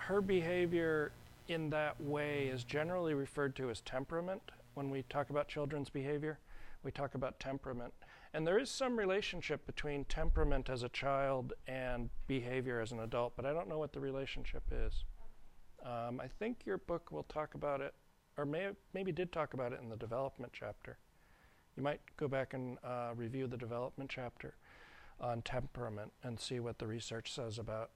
her 0.00 0.20
behavior 0.20 1.12
in 1.48 1.70
that 1.70 2.00
way 2.00 2.46
is 2.46 2.64
generally 2.64 3.14
referred 3.14 3.54
to 3.56 3.70
as 3.70 3.80
temperament. 3.80 4.42
When 4.74 4.90
we 4.90 5.02
talk 5.02 5.30
about 5.30 5.48
children's 5.48 5.90
behavior, 5.90 6.38
we 6.82 6.90
talk 6.90 7.14
about 7.14 7.40
temperament. 7.40 7.92
And 8.32 8.46
there 8.46 8.58
is 8.58 8.70
some 8.70 8.96
relationship 8.96 9.66
between 9.66 10.04
temperament 10.04 10.70
as 10.70 10.82
a 10.84 10.88
child 10.88 11.52
and 11.66 12.10
behavior 12.28 12.80
as 12.80 12.92
an 12.92 13.00
adult, 13.00 13.34
but 13.36 13.44
I 13.44 13.52
don't 13.52 13.68
know 13.68 13.78
what 13.78 13.92
the 13.92 14.00
relationship 14.00 14.62
is. 14.70 15.04
Um, 15.84 16.20
I 16.20 16.28
think 16.28 16.58
your 16.64 16.78
book 16.78 17.10
will 17.10 17.24
talk 17.24 17.54
about 17.54 17.80
it, 17.80 17.94
or 18.36 18.44
may, 18.44 18.68
maybe 18.94 19.10
did 19.10 19.32
talk 19.32 19.54
about 19.54 19.72
it 19.72 19.80
in 19.82 19.88
the 19.88 19.96
development 19.96 20.52
chapter. 20.54 20.98
You 21.76 21.82
might 21.82 22.00
go 22.16 22.28
back 22.28 22.54
and 22.54 22.78
uh, 22.84 23.10
review 23.16 23.48
the 23.48 23.56
development 23.56 24.10
chapter 24.10 24.54
on 25.20 25.42
temperament 25.42 26.12
and 26.22 26.38
see 26.38 26.60
what 26.60 26.78
the 26.78 26.86
research 26.86 27.32
says 27.34 27.58
about 27.58 27.90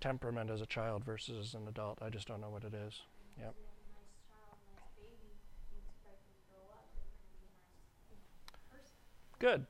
temperament 0.00 0.50
as 0.50 0.60
a 0.60 0.66
child 0.66 1.04
versus 1.04 1.48
as 1.48 1.54
an 1.54 1.68
adult. 1.68 1.98
I 2.02 2.10
just 2.10 2.28
don't 2.28 2.40
know 2.40 2.50
what 2.50 2.64
it 2.64 2.74
is. 2.74 3.02
Yep. 3.38 3.54
If 3.54 3.56
you 3.56 3.64
have 3.66 3.78
a 3.78 3.88
nice 3.92 4.14
child, 4.28 4.58
nice 4.70 4.90
baby, 4.94 5.38
you 5.70 5.78
expect 5.82 6.22
them 6.24 6.34
to 6.36 6.44
grow 6.50 6.66
up, 6.70 6.86
they're 6.94 7.06
gonna 7.06 7.26
be 7.30 7.42
a 7.42 7.50
nice, 7.50 7.78
you 8.10 8.16
know, 8.16 8.30
person. 8.70 8.98
Good. 9.38 9.66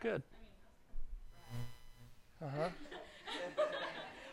Good. 0.00 0.22
Uh 2.42 2.50
huh. 2.50 2.68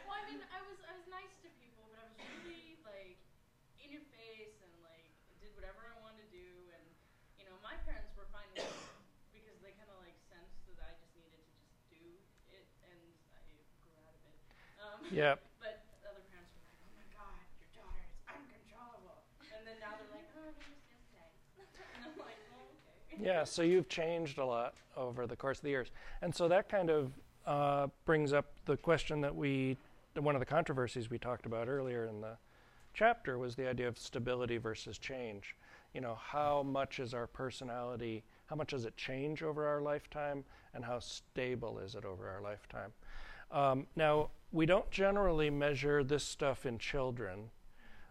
Well, 0.07 0.17
I 0.17 0.25
mean, 0.25 0.41
I 0.49 0.59
was 0.65 0.81
I 0.81 0.97
was 0.97 1.05
nice 1.13 1.29
to 1.45 1.49
people, 1.61 1.85
but 1.93 2.01
I 2.01 2.09
was 2.09 2.17
really 2.41 2.73
like 2.81 3.21
in 3.77 3.93
your 3.93 4.01
face 4.17 4.57
and 4.65 4.73
like 4.81 5.05
did 5.37 5.53
whatever 5.53 5.85
I 5.85 5.93
wanted 6.01 6.25
to 6.25 6.29
do, 6.33 6.49
and 6.73 6.85
you 7.37 7.45
know, 7.45 7.53
my 7.61 7.77
parents 7.85 8.17
were 8.17 8.25
fine 8.33 8.49
with 8.57 8.65
it 8.65 8.81
because 9.29 9.61
they 9.61 9.77
kind 9.77 9.93
of 9.93 10.01
like 10.01 10.17
sensed 10.25 10.57
that 10.73 10.81
I 10.89 10.97
just 10.97 11.13
needed 11.13 11.37
to 11.37 11.53
just 11.61 11.77
do 11.93 12.01
it, 12.49 12.65
and 12.89 12.97
I 13.37 13.45
grew 13.77 13.93
out 14.01 14.17
of 14.17 14.21
it. 14.25 14.33
Yep. 15.11 15.41
But 15.59 15.81
other 16.05 16.21
parents 16.29 16.53
were 16.53 16.61
like, 16.61 16.77
"Oh 16.85 16.93
my 16.95 17.05
God, 17.13 17.37
your 17.59 17.69
daughter 17.73 18.01
is 18.05 18.13
uncontrollable," 18.29 19.25
and 19.57 19.61
then 19.65 19.77
now 19.81 19.97
they're 19.97 20.13
like, 20.13 20.27
"Oh, 20.37 20.49
it 20.49 20.55
was 20.57 20.69
yesterday," 20.85 21.29
and 21.95 22.01
I'm 22.05 22.17
like, 22.21 22.37
"Oh, 22.53 22.69
okay." 23.09 23.17
Yeah, 23.21 23.43
so 23.43 23.61
you've 23.61 23.89
changed 23.89 24.37
a 24.37 24.45
lot 24.45 24.75
over 24.95 25.25
the 25.27 25.35
course 25.35 25.57
of 25.59 25.63
the 25.63 25.69
years. 25.69 25.89
And 26.21 26.33
so 26.33 26.47
that 26.47 26.69
kind 26.69 26.89
of 26.89 27.11
uh, 27.45 27.87
brings 28.05 28.33
up 28.33 28.45
the 28.65 28.77
question 28.77 29.21
that 29.21 29.35
we, 29.35 29.77
one 30.15 30.35
of 30.35 30.39
the 30.39 30.45
controversies 30.45 31.09
we 31.09 31.17
talked 31.17 31.45
about 31.45 31.67
earlier 31.67 32.05
in 32.05 32.21
the 32.21 32.37
chapter 32.93 33.37
was 33.37 33.55
the 33.55 33.67
idea 33.67 33.87
of 33.87 33.97
stability 33.97 34.57
versus 34.57 34.97
change. 34.97 35.55
You 35.93 36.01
know, 36.01 36.15
how 36.21 36.63
much 36.63 36.99
is 36.99 37.13
our 37.13 37.27
personality, 37.27 38.23
how 38.47 38.55
much 38.55 38.69
does 38.71 38.85
it 38.85 38.95
change 38.97 39.41
over 39.41 39.65
our 39.67 39.81
lifetime, 39.81 40.43
and 40.73 40.83
how 40.85 40.99
stable 40.99 41.79
is 41.79 41.95
it 41.95 42.05
over 42.05 42.27
our 42.29 42.41
lifetime? 42.41 42.91
Um, 43.51 43.87
now, 43.95 44.29
we 44.51 44.65
don't 44.65 44.89
generally 44.89 45.49
measure 45.49 46.03
this 46.03 46.23
stuff 46.23 46.65
in 46.65 46.77
children. 46.77 47.51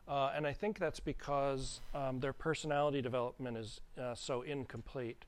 Uh, 0.07 0.33
and 0.35 0.47
I 0.47 0.53
think 0.53 0.79
that's 0.79 1.01
because 1.01 1.81
um, 1.95 2.21
their 2.21 2.33
personality 2.33 3.03
development 3.03 3.59
is 3.59 3.81
uh, 4.01 4.15
so 4.15 4.43
incomplete. 4.43 5.25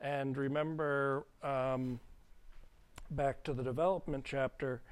And 0.00 0.36
remember, 0.36 1.26
um, 1.42 2.00
back 3.10 3.44
to 3.44 3.52
the 3.52 3.62
development 3.62 4.24
chapter, 4.24 4.82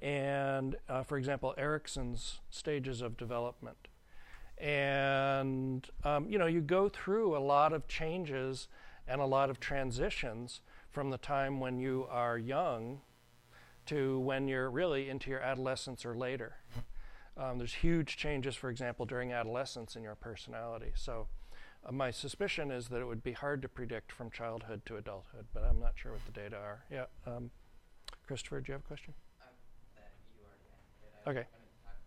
and 0.00 0.76
uh, 0.88 1.02
for 1.02 1.18
example, 1.18 1.54
Erikson's 1.58 2.40
stages 2.50 3.00
of 3.00 3.16
development. 3.16 3.88
And, 4.58 5.86
um, 6.04 6.28
you 6.28 6.38
know, 6.38 6.46
you 6.46 6.60
go 6.60 6.88
through 6.88 7.36
a 7.36 7.40
lot 7.40 7.72
of 7.72 7.88
changes 7.88 8.68
and 9.08 9.20
a 9.20 9.26
lot 9.26 9.50
of 9.50 9.58
transitions 9.58 10.60
from 10.90 11.10
the 11.10 11.18
time 11.18 11.58
when 11.58 11.78
you 11.78 12.06
are 12.08 12.38
young 12.38 13.00
to 13.86 14.18
when 14.20 14.48
you're 14.48 14.70
really 14.70 15.08
into 15.08 15.30
your 15.30 15.40
adolescence 15.40 16.04
or 16.04 16.14
later. 16.16 16.56
Um, 17.36 17.58
there's 17.58 17.74
huge 17.74 18.16
changes, 18.16 18.54
for 18.54 18.70
example, 18.70 19.06
during 19.06 19.32
adolescence 19.32 19.96
in 19.96 20.02
your 20.02 20.14
personality. 20.14 20.92
So, 20.94 21.26
uh, 21.84 21.92
my 21.92 22.10
suspicion 22.10 22.70
is 22.70 22.88
that 22.88 23.00
it 23.00 23.04
would 23.06 23.22
be 23.24 23.32
hard 23.32 23.60
to 23.62 23.68
predict 23.68 24.12
from 24.12 24.30
childhood 24.30 24.82
to 24.86 24.96
adulthood, 24.96 25.46
but 25.52 25.64
I'm 25.64 25.80
not 25.80 25.92
sure 25.96 26.12
what 26.12 26.24
the 26.26 26.32
data 26.32 26.56
are. 26.56 26.84
Yeah, 26.90 27.06
um, 27.26 27.50
Christopher, 28.26 28.60
do 28.60 28.70
you 28.70 28.72
have 28.74 28.82
a 28.82 28.86
question? 28.86 29.14
Um, 29.42 29.48
that 29.96 30.12
you 30.34 30.42
already 30.46 30.68
answered 30.70 31.04
it. 31.04 31.12
I 31.26 31.30
Okay. 31.30 31.40
was 31.40 31.50
going 31.50 31.66
to 31.66 31.82
talk, 31.82 31.98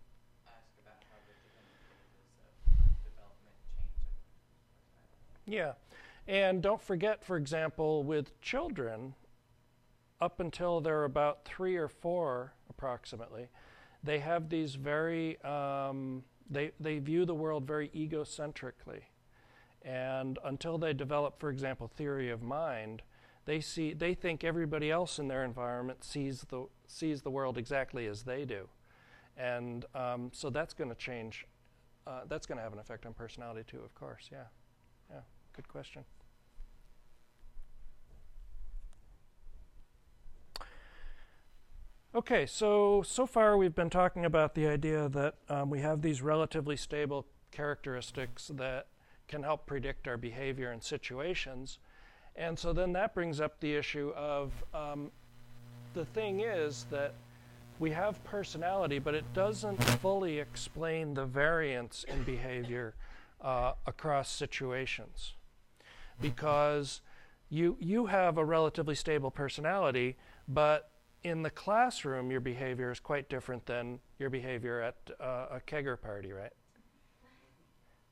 ask 0.48 0.72
about 0.82 1.00
how 1.12 1.20
the 1.28 1.34
different 1.44 1.68
phases 1.92 2.32
of 2.40 2.88
development 3.04 3.56
change 3.76 4.00
of 4.00 4.16
personality. 4.88 5.44
Yeah, 5.46 5.74
and 6.28 6.62
don't 6.64 6.82
forget, 6.82 7.24
for 7.24 7.36
example, 7.38 8.04
with 8.04 8.40
children, 8.42 9.14
up 10.20 10.40
until 10.40 10.82
they're 10.82 11.04
about 11.04 11.46
three 11.46 11.76
or 11.76 11.88
four, 11.88 12.54
approximately, 12.70 13.50
they 14.04 14.20
have 14.20 14.50
these 14.50 14.76
very 14.76 15.42
um, 15.44 16.24
they 16.50 16.72
they 16.80 17.00
view 17.00 17.26
the 17.26 17.36
world 17.36 17.66
very 17.66 17.90
egocentrically, 17.90 19.02
and 19.82 20.40
until 20.46 20.78
they 20.78 20.94
develop, 20.94 21.40
for 21.40 21.50
example, 21.50 21.88
theory 21.88 22.30
of 22.30 22.42
mind, 22.42 23.02
they 23.46 23.60
see 23.60 23.94
they 23.94 24.14
think 24.14 24.44
everybody 24.44 24.92
else 24.92 25.20
in 25.20 25.28
their 25.28 25.44
environment 25.44 26.04
sees 26.04 26.46
the 26.50 26.68
sees 26.88 27.22
the 27.22 27.32
world 27.32 27.58
exactly 27.58 28.08
as 28.08 28.24
they 28.24 28.46
do, 28.46 28.70
and 29.36 29.86
um, 29.94 30.30
so 30.34 30.50
that's 30.50 30.74
going 30.74 30.90
to 30.90 30.96
change. 30.96 31.46
Uh, 32.06 32.22
that's 32.30 32.46
going 32.46 32.58
to 32.58 32.64
have 32.64 32.72
an 32.72 32.80
effect 32.80 33.06
on 33.06 33.14
personality 33.14 33.64
too, 33.68 33.82
of 33.84 33.94
course. 33.94 34.30
Yeah, 34.32 34.46
yeah. 35.10 35.20
Good 35.54 35.68
question. 35.68 36.06
Okay, 42.18 42.48
so 42.48 43.04
so 43.06 43.28
far 43.28 43.58
we've 43.58 43.76
been 43.76 43.92
talking 43.92 44.26
about 44.26 44.56
the 44.56 44.66
idea 44.66 45.08
that 45.10 45.36
um, 45.50 45.70
we 45.70 45.82
have 45.82 46.02
these 46.02 46.20
relatively 46.20 46.76
stable 46.76 47.28
characteristics 47.52 48.50
that 48.56 48.88
can 49.28 49.44
help 49.44 49.68
predict 49.68 50.08
our 50.08 50.18
behavior 50.18 50.72
in 50.72 50.82
situations, 50.82 51.78
and 52.36 52.58
so 52.58 52.74
then 52.74 52.92
that 52.94 53.14
brings 53.14 53.40
up 53.40 53.60
the 53.60 53.72
issue 53.72 54.12
of 54.16 54.52
um, 54.74 55.12
the 55.94 56.06
thing 56.06 56.40
is 56.40 56.88
that 56.90 57.14
we 57.78 57.92
have 57.92 58.24
personality, 58.24 58.98
but 58.98 59.14
it 59.14 59.32
doesn't 59.36 59.78
fully 60.02 60.40
explain 60.40 61.14
the 61.14 61.26
variance 61.26 62.04
in 62.06 62.24
behavior 62.24 62.96
uh, 63.42 63.74
across 63.86 64.32
situations. 64.32 65.36
Because 66.20 67.02
you 67.52 67.78
you 67.80 68.08
have 68.08 68.40
a 68.40 68.44
relatively 68.44 68.96
stable 68.96 69.30
personality, 69.30 70.18
but 70.48 70.90
in 71.28 71.42
the 71.42 71.50
classroom 71.50 72.32
your 72.32 72.40
behavior 72.40 72.92
is 72.92 73.00
quite 73.00 73.30
different 73.30 73.66
than 73.66 74.00
your 74.20 74.30
behavior 74.30 74.82
at 74.82 74.96
uh, 75.20 75.48
a 75.52 75.60
kegger 75.60 76.00
party, 76.00 76.32
right? 76.32 76.54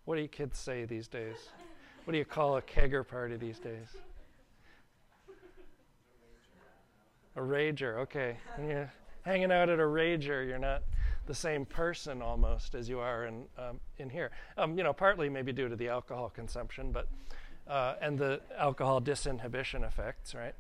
What 0.06 0.16
do 0.16 0.22
you 0.22 0.28
kids 0.28 0.60
say 0.60 0.86
these 0.86 1.08
days? 1.08 1.36
What 2.04 2.12
do 2.12 2.18
you 2.18 2.26
call 2.26 2.58
a 2.58 2.62
kegger 2.62 3.08
party 3.08 3.38
these 3.38 3.60
days? 3.60 3.88
A 7.36 7.40
rager, 7.40 7.98
okay. 8.00 8.38
When 8.56 8.70
you're 8.70 8.94
hanging 9.24 9.52
out 9.52 9.70
at 9.70 9.80
a 9.80 9.84
rager, 9.84 10.48
you're 10.48 10.60
not 10.60 10.84
the 11.26 11.34
same 11.34 11.66
person 11.66 12.22
almost 12.22 12.76
as 12.76 12.88
you 12.88 13.00
are 13.00 13.26
in 13.26 13.46
um, 13.58 13.80
in 13.98 14.10
here. 14.10 14.32
Um, 14.58 14.78
you 14.78 14.84
know, 14.84 14.94
partly 14.94 15.28
maybe 15.28 15.52
due 15.52 15.68
to 15.68 15.76
the 15.76 15.90
alcohol 15.90 16.30
consumption, 16.30 16.92
but 16.92 17.10
uh, 17.68 17.96
and 18.00 18.18
the 18.18 18.42
alcohol 18.58 19.02
disinhibition 19.02 19.86
effects, 19.86 20.36
right? 20.36 20.54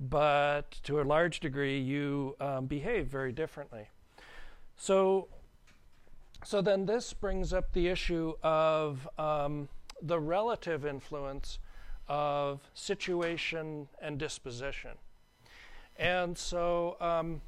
But 0.00 0.70
to 0.84 1.00
a 1.00 1.02
large 1.02 1.40
degree, 1.40 1.78
you 1.78 2.36
um, 2.40 2.66
behave 2.66 3.06
very 3.06 3.32
differently. 3.32 3.88
So, 4.76 5.28
so 6.44 6.62
then 6.62 6.86
this 6.86 7.12
brings 7.12 7.52
up 7.52 7.72
the 7.72 7.88
issue 7.88 8.34
of 8.42 9.08
um, 9.18 9.68
the 10.00 10.20
relative 10.20 10.86
influence 10.86 11.58
of 12.06 12.60
situation 12.74 13.88
and 14.00 14.18
disposition, 14.18 14.92
and 15.96 16.38
so 16.38 16.96
um, 17.00 17.42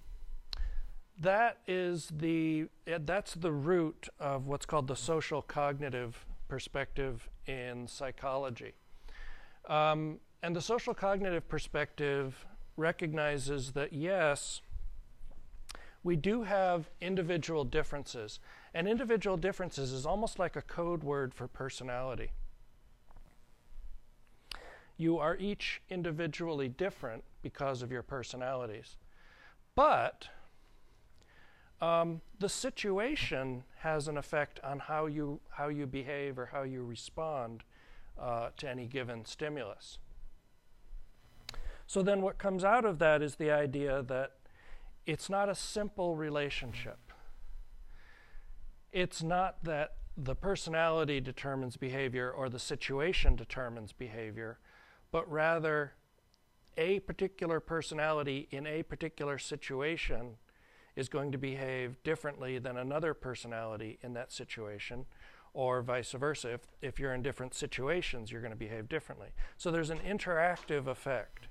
that 1.20 1.58
is 1.68 2.10
the 2.18 2.66
that's 2.84 3.34
the 3.34 3.52
root 3.52 4.08
of 4.18 4.48
what's 4.48 4.66
called 4.66 4.88
the 4.88 4.96
social 4.96 5.40
cognitive 5.40 6.26
perspective 6.48 7.28
in 7.46 7.86
psychology. 7.86 8.72
Um, 9.68 10.18
and 10.42 10.56
the 10.56 10.62
social 10.62 10.94
cognitive 10.94 11.48
perspective 11.48 12.46
recognizes 12.76 13.72
that 13.72 13.92
yes, 13.92 14.62
we 16.02 16.16
do 16.16 16.42
have 16.42 16.88
individual 17.00 17.64
differences. 17.64 18.40
And 18.72 18.88
individual 18.88 19.36
differences 19.36 19.92
is 19.92 20.06
almost 20.06 20.38
like 20.38 20.56
a 20.56 20.62
code 20.62 21.02
word 21.02 21.34
for 21.34 21.46
personality. 21.46 22.30
You 24.96 25.18
are 25.18 25.36
each 25.36 25.82
individually 25.90 26.68
different 26.68 27.24
because 27.42 27.82
of 27.82 27.90
your 27.90 28.02
personalities. 28.02 28.96
But 29.74 30.28
um, 31.80 32.20
the 32.38 32.48
situation 32.48 33.64
has 33.78 34.08
an 34.08 34.18
effect 34.18 34.60
on 34.62 34.78
how 34.78 35.06
you, 35.06 35.40
how 35.50 35.68
you 35.68 35.86
behave 35.86 36.38
or 36.38 36.46
how 36.46 36.62
you 36.62 36.84
respond 36.84 37.62
uh, 38.18 38.50
to 38.58 38.68
any 38.68 38.86
given 38.86 39.24
stimulus. 39.24 39.98
So 41.90 42.02
then 42.02 42.22
what 42.22 42.38
comes 42.38 42.62
out 42.62 42.84
of 42.84 43.00
that 43.00 43.20
is 43.20 43.34
the 43.34 43.50
idea 43.50 44.00
that 44.04 44.34
it's 45.06 45.28
not 45.28 45.48
a 45.48 45.56
simple 45.56 46.14
relationship. 46.14 47.00
It's 48.92 49.24
not 49.24 49.64
that 49.64 49.94
the 50.16 50.36
personality 50.36 51.20
determines 51.20 51.76
behavior 51.76 52.30
or 52.30 52.48
the 52.48 52.60
situation 52.60 53.34
determines 53.34 53.92
behavior, 53.92 54.60
but 55.10 55.28
rather 55.28 55.94
a 56.76 57.00
particular 57.00 57.58
personality 57.58 58.46
in 58.52 58.68
a 58.68 58.84
particular 58.84 59.36
situation 59.36 60.36
is 60.94 61.08
going 61.08 61.32
to 61.32 61.38
behave 61.38 62.00
differently 62.04 62.60
than 62.60 62.76
another 62.76 63.14
personality 63.14 63.98
in 64.00 64.12
that 64.12 64.30
situation, 64.30 65.06
or 65.54 65.82
vice 65.82 66.12
versa. 66.12 66.52
If, 66.52 66.60
if 66.80 67.00
you're 67.00 67.14
in 67.14 67.22
different 67.22 67.52
situations, 67.52 68.30
you're 68.30 68.42
going 68.42 68.52
to 68.52 68.56
behave 68.56 68.88
differently. 68.88 69.30
So 69.56 69.72
there's 69.72 69.90
an 69.90 69.98
interactive 69.98 70.86
effect. 70.86 71.48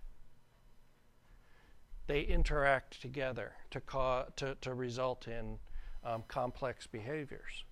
They 2.09 2.21
interact 2.21 3.03
together 3.03 3.51
to, 3.69 3.79
ca- 3.81 4.25
to, 4.37 4.55
to 4.61 4.73
result 4.73 5.27
in 5.27 5.59
um, 6.03 6.23
complex 6.27 6.87
behaviors. 6.87 7.65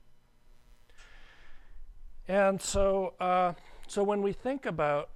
And 2.27 2.61
so, 2.61 3.15
uh, 3.19 3.53
so 3.87 4.03
when 4.03 4.21
we 4.21 4.33
think 4.33 4.67
about 4.67 5.09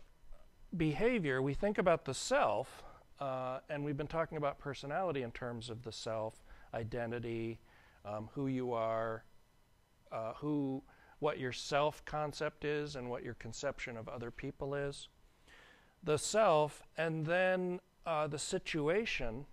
behavior, 0.75 1.39
we 1.39 1.53
think 1.53 1.77
about 1.77 2.03
the 2.03 2.15
self, 2.15 2.81
uh, 3.19 3.59
and 3.69 3.85
we've 3.85 3.95
been 3.95 4.07
talking 4.07 4.39
about 4.39 4.57
personality 4.57 5.21
in 5.21 5.29
terms 5.29 5.69
of 5.69 5.83
the 5.83 5.91
self, 5.91 6.43
identity, 6.73 7.59
um, 8.03 8.27
who 8.33 8.47
you 8.47 8.73
are, 8.73 9.23
uh, 10.11 10.33
who, 10.37 10.81
what 11.19 11.37
your 11.37 11.51
self 11.51 12.03
concept 12.05 12.65
is, 12.65 12.95
and 12.95 13.07
what 13.07 13.23
your 13.23 13.35
conception 13.35 13.97
of 13.97 14.09
other 14.09 14.31
people 14.31 14.73
is. 14.73 15.09
The 16.03 16.17
self, 16.17 16.81
and 16.97 17.23
then 17.23 17.79
uh, 18.05 18.27
the 18.27 18.39
situation. 18.39 19.45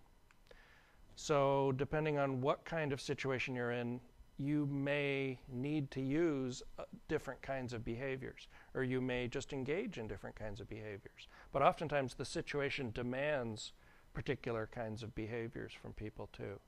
So, 1.16 1.72
depending 1.76 2.18
on 2.18 2.40
what 2.40 2.64
kind 2.64 2.92
of 2.92 3.00
situation 3.00 3.54
you're 3.54 3.72
in, 3.72 4.00
you 4.38 4.66
may 4.66 5.40
need 5.52 5.90
to 5.90 6.00
use 6.00 6.62
uh, 6.78 6.84
different 7.08 7.42
kinds 7.42 7.72
of 7.72 7.84
behaviors, 7.84 8.46
or 8.72 8.84
you 8.84 9.00
may 9.00 9.26
just 9.26 9.52
engage 9.52 9.98
in 9.98 10.06
different 10.06 10.36
kinds 10.36 10.60
of 10.60 10.68
behaviors. 10.68 11.26
But 11.52 11.62
oftentimes, 11.62 12.14
the 12.14 12.24
situation 12.24 12.92
demands 12.92 13.72
particular 14.14 14.68
kinds 14.72 15.02
of 15.02 15.14
behaviors 15.14 15.72
from 15.72 15.92
people 15.92 16.28
too. 16.32 16.58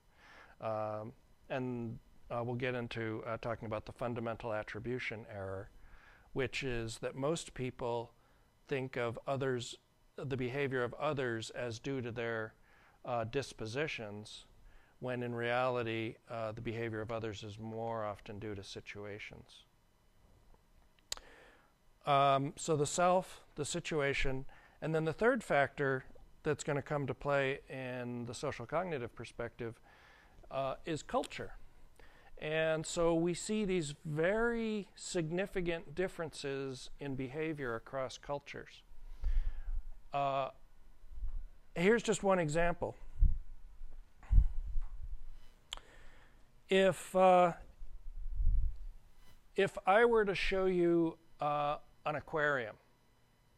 Um, 0.65 1.13
and 1.49 1.97
uh, 2.29 2.41
we'll 2.43 2.55
get 2.55 2.75
into 2.75 3.23
uh, 3.27 3.37
talking 3.41 3.65
about 3.65 3.85
the 3.85 3.91
fundamental 3.91 4.53
attribution 4.53 5.25
error, 5.33 5.69
which 6.33 6.63
is 6.63 6.99
that 6.99 7.15
most 7.15 7.53
people 7.53 8.11
think 8.67 8.95
of 8.95 9.19
others, 9.27 9.75
the 10.17 10.37
behavior 10.37 10.83
of 10.83 10.93
others, 10.95 11.49
as 11.51 11.79
due 11.79 12.01
to 12.01 12.11
their 12.11 12.53
uh, 13.05 13.23
dispositions 13.25 14.45
when 14.99 15.23
in 15.23 15.33
reality, 15.33 16.15
uh, 16.29 16.51
the 16.51 16.61
behavior 16.61 17.01
of 17.01 17.11
others 17.11 17.43
is 17.43 17.57
more 17.57 18.05
often 18.05 18.37
due 18.37 18.53
to 18.53 18.63
situations. 18.63 19.63
Um, 22.05 22.53
so 22.55 22.75
the 22.75 22.85
self, 22.85 23.41
the 23.55 23.65
situation, 23.65 24.45
and 24.79 24.93
then 24.93 25.05
the 25.05 25.13
third 25.13 25.43
factor 25.43 26.05
that's 26.43 26.63
going 26.63 26.75
to 26.75 26.83
come 26.83 27.07
to 27.07 27.15
play 27.15 27.59
in 27.67 28.25
the 28.25 28.33
social 28.33 28.65
cognitive 28.65 29.15
perspective 29.15 29.79
uh, 30.51 30.75
is 30.85 31.01
culture. 31.01 31.53
And 32.37 32.85
so 32.85 33.13
we 33.13 33.33
see 33.33 33.65
these 33.65 33.95
very 34.05 34.87
significant 34.95 35.95
differences 35.95 36.89
in 36.99 37.15
behavior 37.15 37.75
across 37.75 38.17
cultures. 38.17 38.81
Uh, 40.13 40.49
here's 41.75 42.03
just 42.03 42.23
one 42.23 42.39
example. 42.39 42.95
if 46.71 47.13
uh, 47.17 47.51
if 49.57 49.77
I 49.85 50.05
were 50.05 50.23
to 50.23 50.33
show 50.33 50.65
you 50.65 51.17
uh, 51.41 51.75
an 52.05 52.15
aquarium 52.15 52.75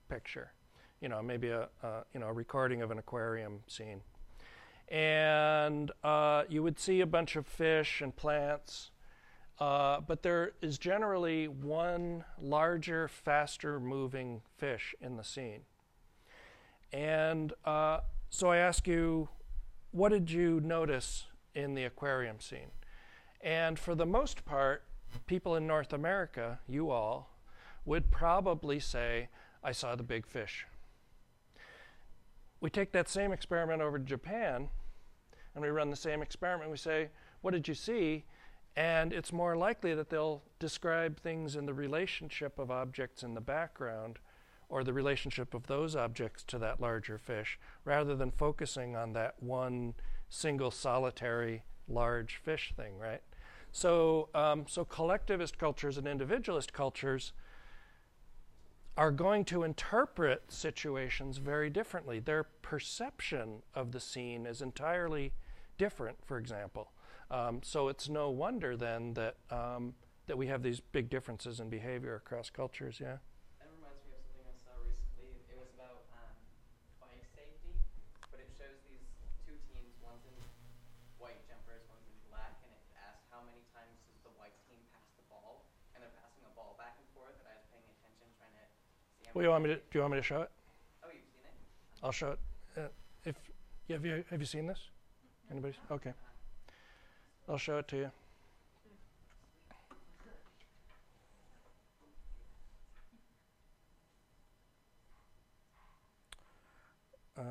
picture, 0.09 0.51
you 0.99 1.07
know, 1.07 1.21
maybe 1.21 1.49
a, 1.49 1.69
a, 1.83 2.03
you 2.13 2.19
know 2.19 2.27
a 2.27 2.33
recording 2.33 2.81
of 2.81 2.89
an 2.89 2.97
aquarium 2.97 3.59
scene, 3.67 4.01
and 4.89 5.91
uh, 6.03 6.43
you 6.49 6.63
would 6.63 6.79
see 6.79 7.01
a 7.01 7.05
bunch 7.05 7.35
of 7.35 7.45
fish 7.45 8.01
and 8.01 8.15
plants, 8.15 8.89
uh, 9.59 10.01
but 10.01 10.23
there 10.23 10.53
is 10.63 10.79
generally 10.79 11.47
one 11.47 12.25
larger, 12.41 13.07
faster 13.07 13.79
moving 13.79 14.41
fish 14.57 14.95
in 14.99 15.17
the 15.17 15.23
scene. 15.23 15.61
And 16.93 17.51
uh, 17.65 18.01
so 18.29 18.49
I 18.49 18.57
ask 18.57 18.87
you, 18.87 19.27
what 19.91 20.09
did 20.09 20.29
you 20.29 20.61
notice 20.61 21.25
in 21.55 21.73
the 21.73 21.83
aquarium 21.83 22.39
scene? 22.39 22.71
And 23.41 23.77
for 23.79 23.95
the 23.95 24.05
most 24.05 24.45
part, 24.45 24.83
people 25.25 25.55
in 25.55 25.65
North 25.65 25.91
America, 25.91 26.59
you 26.67 26.91
all, 26.91 27.35
would 27.83 28.11
probably 28.11 28.79
say, 28.79 29.29
I 29.63 29.71
saw 29.71 29.95
the 29.95 30.03
big 30.03 30.27
fish. 30.27 30.67
We 32.61 32.69
take 32.69 32.91
that 32.93 33.09
same 33.09 33.33
experiment 33.33 33.81
over 33.81 33.97
to 33.97 34.05
Japan 34.05 34.69
and 35.55 35.63
we 35.63 35.69
run 35.69 35.89
the 35.89 35.95
same 35.95 36.21
experiment. 36.21 36.71
We 36.71 36.77
say, 36.77 37.09
What 37.41 37.51
did 37.51 37.67
you 37.67 37.73
see? 37.73 38.23
And 38.75 39.13
it's 39.13 39.33
more 39.33 39.55
likely 39.55 39.93
that 39.93 40.09
they'll 40.09 40.41
describe 40.59 41.19
things 41.19 41.55
in 41.55 41.65
the 41.65 41.73
relationship 41.73 42.57
of 42.57 42.71
objects 42.71 43.21
in 43.21 43.33
the 43.33 43.41
background 43.41 44.17
or 44.69 44.83
the 44.83 44.93
relationship 44.93 45.53
of 45.53 45.67
those 45.67 45.95
objects 45.95 46.43
to 46.43 46.57
that 46.59 46.79
larger 46.79 47.17
fish 47.17 47.59
rather 47.85 48.15
than 48.15 48.31
focusing 48.31 48.95
on 48.95 49.13
that 49.13 49.35
one 49.39 49.93
single 50.29 50.71
solitary 50.71 51.63
large 51.87 52.37
fish 52.37 52.73
thing, 52.75 52.97
right? 52.97 53.21
So, 53.71 54.29
um, 54.33 54.65
so 54.67 54.85
collectivist 54.85 55.57
cultures 55.57 55.97
and 55.97 56.07
individualist 56.07 56.73
cultures 56.73 57.33
are 58.95 59.11
going 59.11 59.43
to 59.45 59.63
interpret 59.63 60.51
situations 60.51 61.37
very 61.37 61.69
differently. 61.69 62.19
Their 62.19 62.43
perception 62.43 63.63
of 63.73 63.91
the 63.91 63.99
scene 63.99 64.45
is 64.45 64.61
entirely 64.61 65.33
different, 65.77 66.17
for 66.25 66.37
example. 66.37 66.91
Um, 67.31 67.61
so 67.63 67.87
it's 67.87 68.07
no 68.07 68.29
wonder 68.29 68.77
then 68.77 69.15
that 69.15 69.37
um, 69.49 69.95
that 70.27 70.37
we 70.37 70.47
have 70.47 70.61
these 70.61 70.79
big 70.79 71.09
differences 71.09 71.59
in 71.59 71.69
behavior 71.69 72.13
across 72.15 72.49
cultures. 72.49 73.01
Yeah. 73.01 73.17
That 73.57 73.73
reminds 73.73 73.99
me 74.05 74.13
of 74.13 74.21
something 74.29 74.45
I 74.45 74.55
saw 74.61 74.77
recently. 74.79 75.33
It 75.49 75.57
was 75.57 75.73
about 75.73 76.05
um, 76.13 76.37
bike 77.01 77.25
safety, 77.33 77.73
but 78.29 78.37
it 78.39 78.53
shows 78.55 78.77
these 78.85 79.03
two 79.43 79.57
teams. 79.73 79.97
One's 80.05 80.23
in 80.29 80.37
white 81.17 81.41
jumpers, 81.49 81.81
one's 81.89 82.05
in 82.05 82.15
black, 82.29 82.53
and 82.63 82.71
it 82.71 82.83
asked 83.01 83.25
how 83.33 83.41
many 83.41 83.65
times 83.73 83.97
does 84.05 84.21
the 84.21 84.33
white 84.37 84.55
team 84.69 84.79
pass 84.93 85.09
the 85.17 85.25
ball, 85.27 85.65
and 85.97 86.05
they're 86.05 86.13
passing 86.21 86.45
a 86.45 86.53
ball 86.53 86.77
back 86.77 86.95
and 87.01 87.07
forth. 87.17 87.33
And 87.41 87.49
I 87.49 87.57
was 87.57 87.65
paying 87.73 87.87
attention, 87.97 88.29
trying 88.37 88.53
to 88.55 88.65
see 89.19 89.22
how. 89.22 89.22
Well, 89.33 89.43
you 89.43 89.49
want 89.49 89.63
me 89.63 89.69
to? 89.71 89.75
Do 89.75 89.81
you 89.95 90.01
want 90.01 90.13
me 90.13 90.19
to 90.19 90.23
show 90.23 90.41
it? 90.41 90.51
Oh, 91.03 91.07
you've 91.11 91.23
seen 91.23 91.45
it. 91.45 92.05
I'll 92.05 92.11
show 92.11 92.31
it. 92.31 92.39
Uh, 92.77 92.87
if 93.25 93.35
yeah, 93.87 93.95
have 93.95 94.05
you 94.05 94.23
have 94.29 94.39
you 94.39 94.45
seen 94.45 94.67
this? 94.67 94.89
Anybody? 95.51 95.73
Okay. 95.89 96.13
I'll 97.49 97.57
show 97.57 97.79
it 97.79 97.87
to 97.89 97.97
you. 97.97 98.11
Uh, 107.35 107.41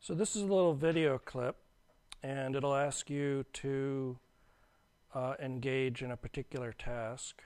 so 0.00 0.14
this 0.14 0.34
is 0.34 0.42
a 0.42 0.46
little 0.46 0.72
video 0.72 1.18
clip, 1.18 1.56
and 2.22 2.56
it'll 2.56 2.74
ask 2.74 3.08
you 3.08 3.44
to 3.52 4.18
uh, 5.14 5.34
engage 5.40 6.02
in 6.02 6.10
a 6.10 6.16
particular 6.16 6.72
task. 6.72 7.42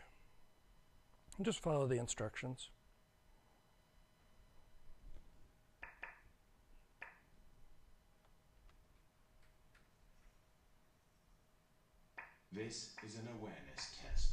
And 1.37 1.47
just 1.47 1.61
follow 1.61 1.87
the 1.87 1.99
instructions. 1.99 2.71
This 12.55 12.91
is 13.07 13.15
an 13.15 13.29
awareness 13.41 13.97
test. 14.05 14.33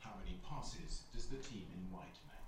How 0.00 0.10
many 0.22 0.38
passes 0.46 1.04
does 1.14 1.26
the 1.26 1.36
team 1.36 1.64
in 1.74 1.90
white 1.90 2.18
make? 2.26 2.42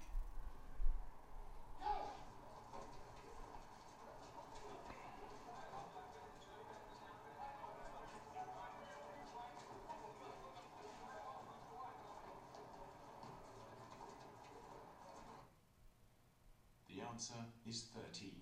The 16.89 17.04
answer 17.15 17.35
is 17.69 17.87
13. 17.95 18.33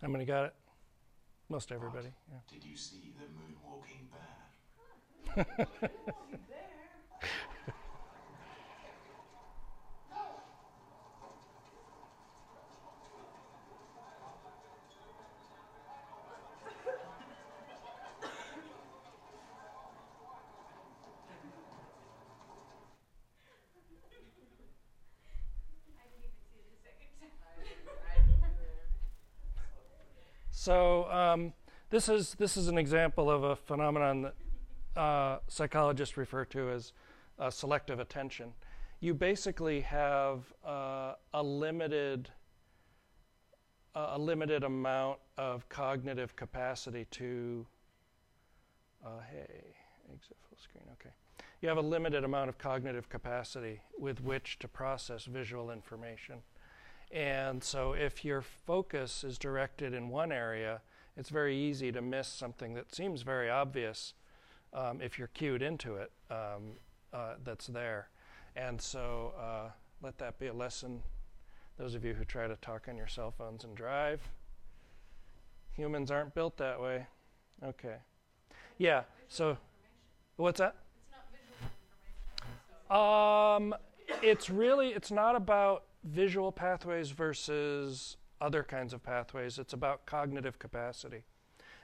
How 0.00 0.06
many 0.06 0.24
got 0.24 0.44
it? 0.44 0.54
Most 1.48 1.72
everybody. 1.72 2.08
Yeah. 2.30 2.38
Did 2.48 2.64
you 2.64 2.76
see 2.76 3.12
the 3.18 3.24
moonwalking 3.34 4.10
bear? 4.14 5.46
I 25.98 26.06
didn't 26.06 26.22
even 26.22 26.30
see 26.38 26.58
it 26.58 26.66
the 26.70 26.78
second 26.82 27.10
time. 27.18 27.32
So 30.62 31.10
um, 31.10 31.54
this 31.90 32.08
is 32.08 32.36
this 32.38 32.56
is 32.56 32.68
an 32.68 32.78
example 32.78 33.28
of 33.28 33.42
a 33.42 33.56
phenomenon 33.56 34.22
that 34.22 35.00
uh, 35.00 35.38
psychologists 35.48 36.16
refer 36.16 36.44
to 36.44 36.70
as 36.70 36.92
uh, 37.40 37.50
selective 37.50 37.98
attention. 37.98 38.52
You 39.00 39.12
basically 39.12 39.80
have 39.80 40.52
uh, 40.64 41.14
a 41.34 41.42
limited 41.42 42.30
a 43.96 44.16
limited 44.16 44.62
amount 44.62 45.18
of 45.36 45.68
cognitive 45.68 46.36
capacity 46.36 47.08
to. 47.10 47.66
Uh, 49.04 49.08
hey, 49.32 49.64
exit 50.14 50.36
full 50.48 50.58
screen. 50.58 50.84
Okay, 50.92 51.10
you 51.60 51.68
have 51.68 51.78
a 51.78 51.88
limited 51.96 52.22
amount 52.22 52.48
of 52.48 52.58
cognitive 52.58 53.08
capacity 53.08 53.80
with 53.98 54.22
which 54.22 54.60
to 54.60 54.68
process 54.68 55.24
visual 55.24 55.72
information. 55.72 56.36
And 57.12 57.62
so, 57.62 57.92
if 57.92 58.24
your 58.24 58.40
focus 58.40 59.22
is 59.22 59.36
directed 59.36 59.92
in 59.92 60.08
one 60.08 60.32
area, 60.32 60.80
it's 61.16 61.28
very 61.28 61.54
easy 61.56 61.92
to 61.92 62.00
miss 62.00 62.26
something 62.26 62.72
that 62.74 62.94
seems 62.94 63.20
very 63.20 63.50
obvious 63.50 64.14
um, 64.72 65.02
if 65.02 65.18
you're 65.18 65.28
cued 65.28 65.60
into 65.60 65.96
it 65.96 66.10
um, 66.30 66.76
uh, 67.12 67.34
that's 67.44 67.66
there. 67.66 68.08
And 68.56 68.80
so, 68.80 69.34
uh, 69.38 69.70
let 70.02 70.16
that 70.18 70.38
be 70.38 70.46
a 70.46 70.54
lesson. 70.54 71.02
Those 71.78 71.94
of 71.94 72.04
you 72.04 72.14
who 72.14 72.24
try 72.24 72.46
to 72.46 72.56
talk 72.56 72.86
on 72.88 72.96
your 72.96 73.08
cell 73.08 73.30
phones 73.30 73.64
and 73.64 73.76
drive, 73.76 74.20
humans 75.76 76.10
aren't 76.10 76.34
built 76.34 76.56
that 76.56 76.80
way. 76.80 77.06
Okay. 77.62 77.96
Yeah, 78.78 79.02
so 79.28 79.58
what's 80.36 80.60
that? 80.60 80.76
Um, 82.94 83.74
it's 84.22 84.50
really 84.50 84.88
it's 84.88 85.10
not 85.10 85.36
about 85.36 85.84
visual 86.04 86.52
pathways 86.52 87.10
versus 87.10 88.16
other 88.40 88.62
kinds 88.62 88.92
of 88.92 89.02
pathways. 89.02 89.58
It's 89.58 89.72
about 89.72 90.04
cognitive 90.06 90.58
capacity 90.58 91.22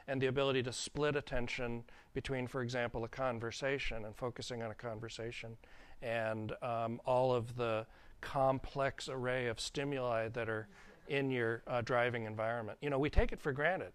and 0.08 0.20
the 0.20 0.26
ability 0.26 0.62
to 0.62 0.72
split 0.72 1.14
attention 1.14 1.84
between, 2.14 2.46
for 2.46 2.62
example, 2.62 3.04
a 3.04 3.08
conversation 3.08 4.04
and 4.06 4.16
focusing 4.16 4.62
on 4.62 4.70
a 4.70 4.74
conversation 4.74 5.56
and 6.02 6.52
um, 6.62 7.00
all 7.04 7.32
of 7.32 7.56
the 7.56 7.86
complex 8.20 9.08
array 9.08 9.46
of 9.46 9.60
stimuli 9.60 10.28
that 10.28 10.48
are 10.48 10.66
in 11.08 11.30
your 11.30 11.62
uh, 11.66 11.80
driving 11.82 12.24
environment. 12.24 12.78
You 12.80 12.90
know, 12.90 12.98
we 12.98 13.10
take 13.10 13.32
it 13.32 13.40
for 13.40 13.52
granted. 13.52 13.92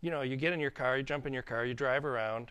You 0.00 0.10
know, 0.10 0.22
you 0.22 0.36
get 0.36 0.52
in 0.52 0.58
your 0.58 0.70
car, 0.70 0.96
you 0.96 1.02
jump 1.02 1.26
in 1.26 1.32
your 1.32 1.42
car, 1.42 1.64
you 1.64 1.74
drive 1.74 2.04
around, 2.04 2.50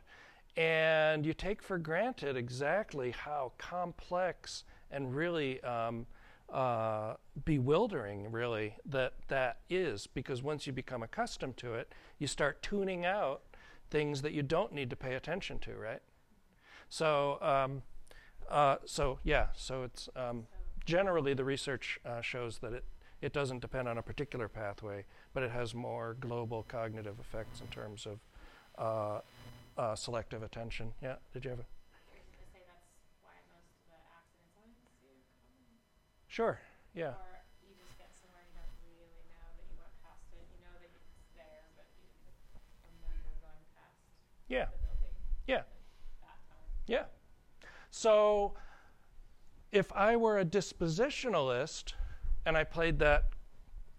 and 0.55 1.25
you 1.25 1.33
take 1.33 1.61
for 1.61 1.77
granted 1.77 2.37
exactly 2.37 3.11
how 3.11 3.51
complex 3.57 4.63
and 4.91 5.15
really 5.15 5.61
um, 5.63 6.05
uh, 6.51 7.15
bewildering, 7.45 8.31
really, 8.31 8.75
that 8.85 9.13
that 9.27 9.59
is. 9.69 10.07
Because 10.07 10.43
once 10.43 10.67
you 10.67 10.73
become 10.73 11.03
accustomed 11.03 11.57
to 11.57 11.73
it, 11.73 11.93
you 12.19 12.27
start 12.27 12.61
tuning 12.61 13.05
out 13.05 13.41
things 13.89 14.21
that 14.21 14.33
you 14.33 14.43
don't 14.43 14.73
need 14.73 14.89
to 14.89 14.95
pay 14.95 15.15
attention 15.15 15.59
to, 15.59 15.75
right? 15.75 16.01
So, 16.89 17.37
um, 17.41 17.83
uh, 18.49 18.77
so 18.85 19.19
yeah, 19.23 19.47
so 19.55 19.83
it's 19.83 20.09
um, 20.15 20.47
generally 20.85 21.33
the 21.33 21.45
research 21.45 21.99
uh, 22.05 22.21
shows 22.21 22.59
that 22.59 22.73
it 22.73 22.85
it 23.21 23.33
doesn't 23.33 23.59
depend 23.59 23.87
on 23.87 23.97
a 23.97 24.01
particular 24.01 24.47
pathway, 24.47 25.05
but 25.33 25.43
it 25.43 25.51
has 25.51 25.75
more 25.75 26.17
global 26.19 26.63
cognitive 26.63 27.19
effects 27.19 27.61
in 27.61 27.67
terms 27.67 28.07
of 28.07 28.19
uh, 28.77 29.21
uh, 29.79 29.95
selective 29.95 30.41
attention. 30.43 30.93
Yeah, 31.01 31.15
did 31.31 31.45
you 31.45 31.51
have 31.51 31.59
a? 31.59 31.65
Sure. 36.31 36.61
Yeah. 36.95 37.11
Or 37.11 37.43
you 37.67 37.75
just 37.75 37.91
get 37.99 38.07
somewhere 38.15 38.39
you 38.47 38.55
don't 38.55 38.71
really 38.87 39.19
know 39.27 39.51
that 39.51 39.67
you 39.67 39.75
went 39.75 39.91
past 39.99 40.23
it. 40.31 40.47
You 40.47 40.63
know 40.63 40.71
that 40.79 40.87
it's 40.87 41.11
there, 41.35 41.67
but 41.75 41.83
you 41.99 42.07
remember 42.87 43.35
going 43.43 43.67
past 43.75 43.99
Yeah. 44.47 44.71
the 44.71 44.79
building 44.79 45.11
Yeah. 45.45 45.63
Yeah. 46.87 47.05
So 47.91 48.53
if 49.73 49.91
I 49.91 50.15
were 50.15 50.39
a 50.39 50.45
dispositionalist 50.45 51.95
and 52.45 52.55
I 52.55 52.63
played 52.63 52.99
that 52.99 53.25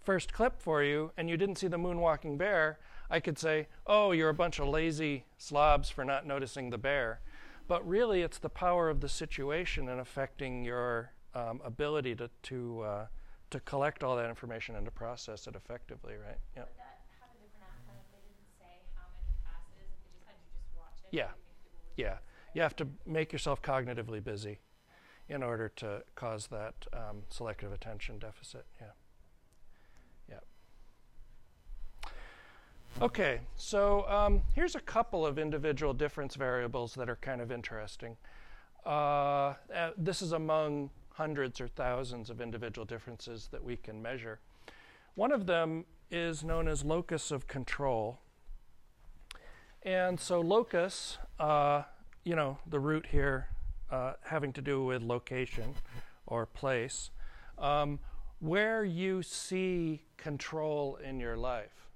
first 0.00 0.32
clip 0.32 0.58
for 0.58 0.82
you 0.82 1.12
and 1.18 1.28
you 1.28 1.36
didn't 1.36 1.56
see 1.56 1.68
the 1.68 1.76
moonwalking 1.76 2.38
bear, 2.38 2.78
I 3.10 3.20
could 3.20 3.38
say, 3.38 3.68
oh, 3.86 4.12
you're 4.12 4.30
a 4.30 4.34
bunch 4.34 4.58
of 4.58 4.68
lazy 4.68 5.26
slobs 5.36 5.90
for 5.90 6.02
not 6.02 6.26
noticing 6.26 6.70
the 6.70 6.78
bear. 6.78 7.20
But 7.68 7.86
really, 7.86 8.22
it's 8.22 8.38
the 8.38 8.48
power 8.48 8.88
of 8.88 9.00
the 9.02 9.08
situation 9.10 9.86
and 9.86 10.00
affecting 10.00 10.64
your 10.64 11.12
um, 11.34 11.60
ability 11.64 12.14
to, 12.16 12.30
to, 12.44 12.80
uh, 12.82 13.06
to 13.50 13.60
collect 13.60 14.02
all 14.02 14.16
that 14.16 14.28
information 14.28 14.76
and 14.76 14.84
to 14.84 14.90
process 14.90 15.46
it 15.46 15.56
effectively, 15.56 16.14
right? 16.14 16.38
Yeah. 16.56 16.62
Would 16.62 16.76
that 16.78 17.00
have 17.20 17.30
a 17.30 17.38
different 17.42 17.64
outcome 17.66 17.96
if 18.00 18.08
they 18.12 18.22
didn't 18.24 18.52
say 18.58 18.82
how 18.96 19.06
many 19.14 19.34
passes? 19.44 19.88
If 19.92 20.00
they 20.04 20.12
just 20.12 20.26
had 20.26 20.36
you 20.36 20.48
just 20.54 20.70
watch 20.76 20.98
it? 21.02 21.08
Yeah. 21.10 21.32
Do 21.32 21.40
you 21.40 21.44
think 21.44 21.64
people 21.64 21.80
would 21.84 21.96
Yeah. 21.96 22.16
You 22.54 22.62
have 22.62 22.76
to 22.76 22.88
make 23.06 23.32
yourself 23.32 23.62
cognitively 23.62 24.22
busy 24.22 24.58
in 25.28 25.42
order 25.42 25.68
to 25.76 26.02
cause 26.14 26.48
that 26.48 26.74
um, 26.92 27.22
selective 27.30 27.72
attention 27.72 28.18
deficit. 28.18 28.66
Yeah. 28.80 28.86
Yeah. 30.28 32.10
Okay, 33.00 33.40
so 33.56 34.06
um, 34.08 34.42
here's 34.54 34.74
a 34.74 34.80
couple 34.80 35.24
of 35.26 35.38
individual 35.38 35.94
difference 35.94 36.34
variables 36.34 36.94
that 36.94 37.08
are 37.08 37.16
kind 37.16 37.40
of 37.40 37.50
interesting. 37.50 38.16
Uh, 38.84 39.54
uh, 39.74 39.90
this 39.96 40.20
is 40.20 40.32
among 40.32 40.90
hundreds 41.14 41.60
or 41.60 41.68
thousands 41.68 42.30
of 42.30 42.40
individual 42.40 42.84
differences 42.84 43.48
that 43.52 43.62
we 43.62 43.76
can 43.76 44.00
measure. 44.00 44.40
One 45.14 45.32
of 45.32 45.46
them 45.46 45.84
is 46.10 46.42
known 46.42 46.68
as 46.68 46.84
locus 46.84 47.30
of 47.30 47.46
control. 47.46 48.20
And 49.82 50.18
so, 50.18 50.40
locus, 50.40 51.18
uh, 51.38 51.82
you 52.24 52.36
know, 52.36 52.58
the 52.66 52.78
root 52.78 53.06
here 53.06 53.48
uh, 53.90 54.14
having 54.22 54.52
to 54.54 54.62
do 54.62 54.84
with 54.84 55.02
location 55.02 55.74
or 56.26 56.46
place, 56.46 57.10
um, 57.58 57.98
where 58.38 58.84
you 58.84 59.22
see 59.22 60.02
control 60.16 60.96
in 60.96 61.20
your 61.20 61.36
life. 61.36 61.88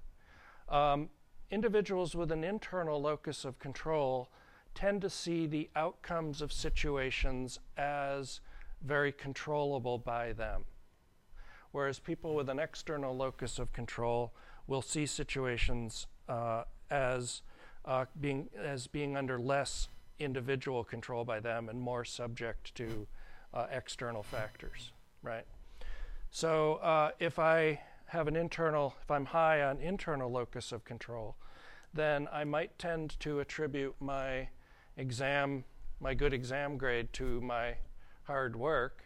Um, 0.69 1.09
individuals 1.49 2.13
with 2.13 2.31
an 2.31 2.43
internal 2.43 3.01
locus 3.01 3.45
of 3.45 3.57
control 3.57 4.29
tend 4.75 5.01
to 5.01 5.09
see 5.09 5.47
the 5.47 5.69
outcomes 5.75 6.41
of 6.41 6.53
situations 6.53 7.59
as 7.77 8.41
very 8.81 9.11
controllable 9.11 9.97
by 9.97 10.33
them. 10.33 10.65
Whereas 11.71 11.99
people 11.99 12.35
with 12.35 12.49
an 12.49 12.59
external 12.59 13.15
locus 13.15 13.59
of 13.59 13.73
control 13.73 14.33
will 14.67 14.81
see 14.81 15.05
situations 15.05 16.07
uh, 16.27 16.63
as 16.89 17.41
uh, 17.85 18.05
being 18.19 18.49
as 18.57 18.87
being 18.87 19.15
under 19.15 19.39
less 19.39 19.89
individual 20.19 20.83
control 20.83 21.23
by 21.23 21.39
them 21.39 21.69
and 21.69 21.79
more 21.79 22.03
subject 22.03 22.73
to 22.75 23.07
uh, 23.53 23.67
external 23.71 24.23
factors, 24.23 24.91
right? 25.21 25.45
So 26.31 26.75
uh, 26.75 27.11
if 27.19 27.39
I 27.39 27.79
have 28.07 28.27
an 28.27 28.35
internal, 28.35 28.95
if 29.01 29.11
I'm 29.11 29.25
high 29.25 29.61
on 29.61 29.79
internal 29.79 30.31
locus 30.31 30.71
of 30.71 30.83
control, 30.85 31.35
then 31.93 32.27
I 32.31 32.43
might 32.43 32.77
tend 32.77 33.19
to 33.21 33.39
attribute 33.39 33.95
my 33.99 34.49
exam, 34.97 35.63
my 35.99 36.13
good 36.13 36.33
exam 36.33 36.77
grade 36.77 37.11
to 37.13 37.41
my 37.41 37.75
hard 38.27 38.55
work. 38.55 39.03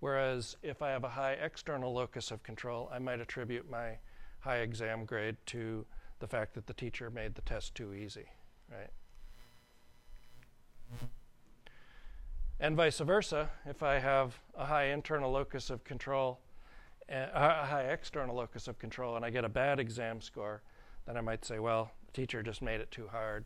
Whereas 0.00 0.56
if 0.62 0.82
I 0.82 0.90
have 0.90 1.04
a 1.04 1.08
high 1.08 1.32
external 1.32 1.94
locus 1.94 2.30
of 2.30 2.42
control, 2.42 2.90
I 2.92 2.98
might 2.98 3.20
attribute 3.20 3.70
my 3.70 3.98
high 4.40 4.58
exam 4.58 5.06
grade 5.06 5.36
to 5.46 5.86
the 6.18 6.26
fact 6.26 6.54
that 6.54 6.66
the 6.66 6.74
teacher 6.74 7.10
made 7.10 7.34
the 7.34 7.42
test 7.42 7.74
too 7.74 7.94
easy, 7.94 8.26
right? 8.70 8.90
And 12.60 12.76
vice 12.76 12.98
versa, 12.98 13.50
if 13.66 13.82
I 13.82 13.98
have 13.98 14.38
a 14.56 14.66
high 14.66 14.86
internal 14.86 15.30
locus 15.30 15.70
of 15.70 15.84
control, 15.84 16.40
uh, 17.10 17.26
a 17.34 17.66
high 17.66 17.88
external 17.90 18.36
locus 18.36 18.68
of 18.68 18.78
control, 18.78 19.16
and 19.16 19.24
I 19.24 19.30
get 19.30 19.44
a 19.44 19.48
bad 19.48 19.78
exam 19.80 20.20
score, 20.20 20.62
then 21.06 21.16
I 21.16 21.20
might 21.20 21.44
say, 21.44 21.58
well, 21.58 21.90
the 22.06 22.12
teacher 22.12 22.42
just 22.42 22.62
made 22.62 22.80
it 22.80 22.90
too 22.90 23.08
hard. 23.08 23.44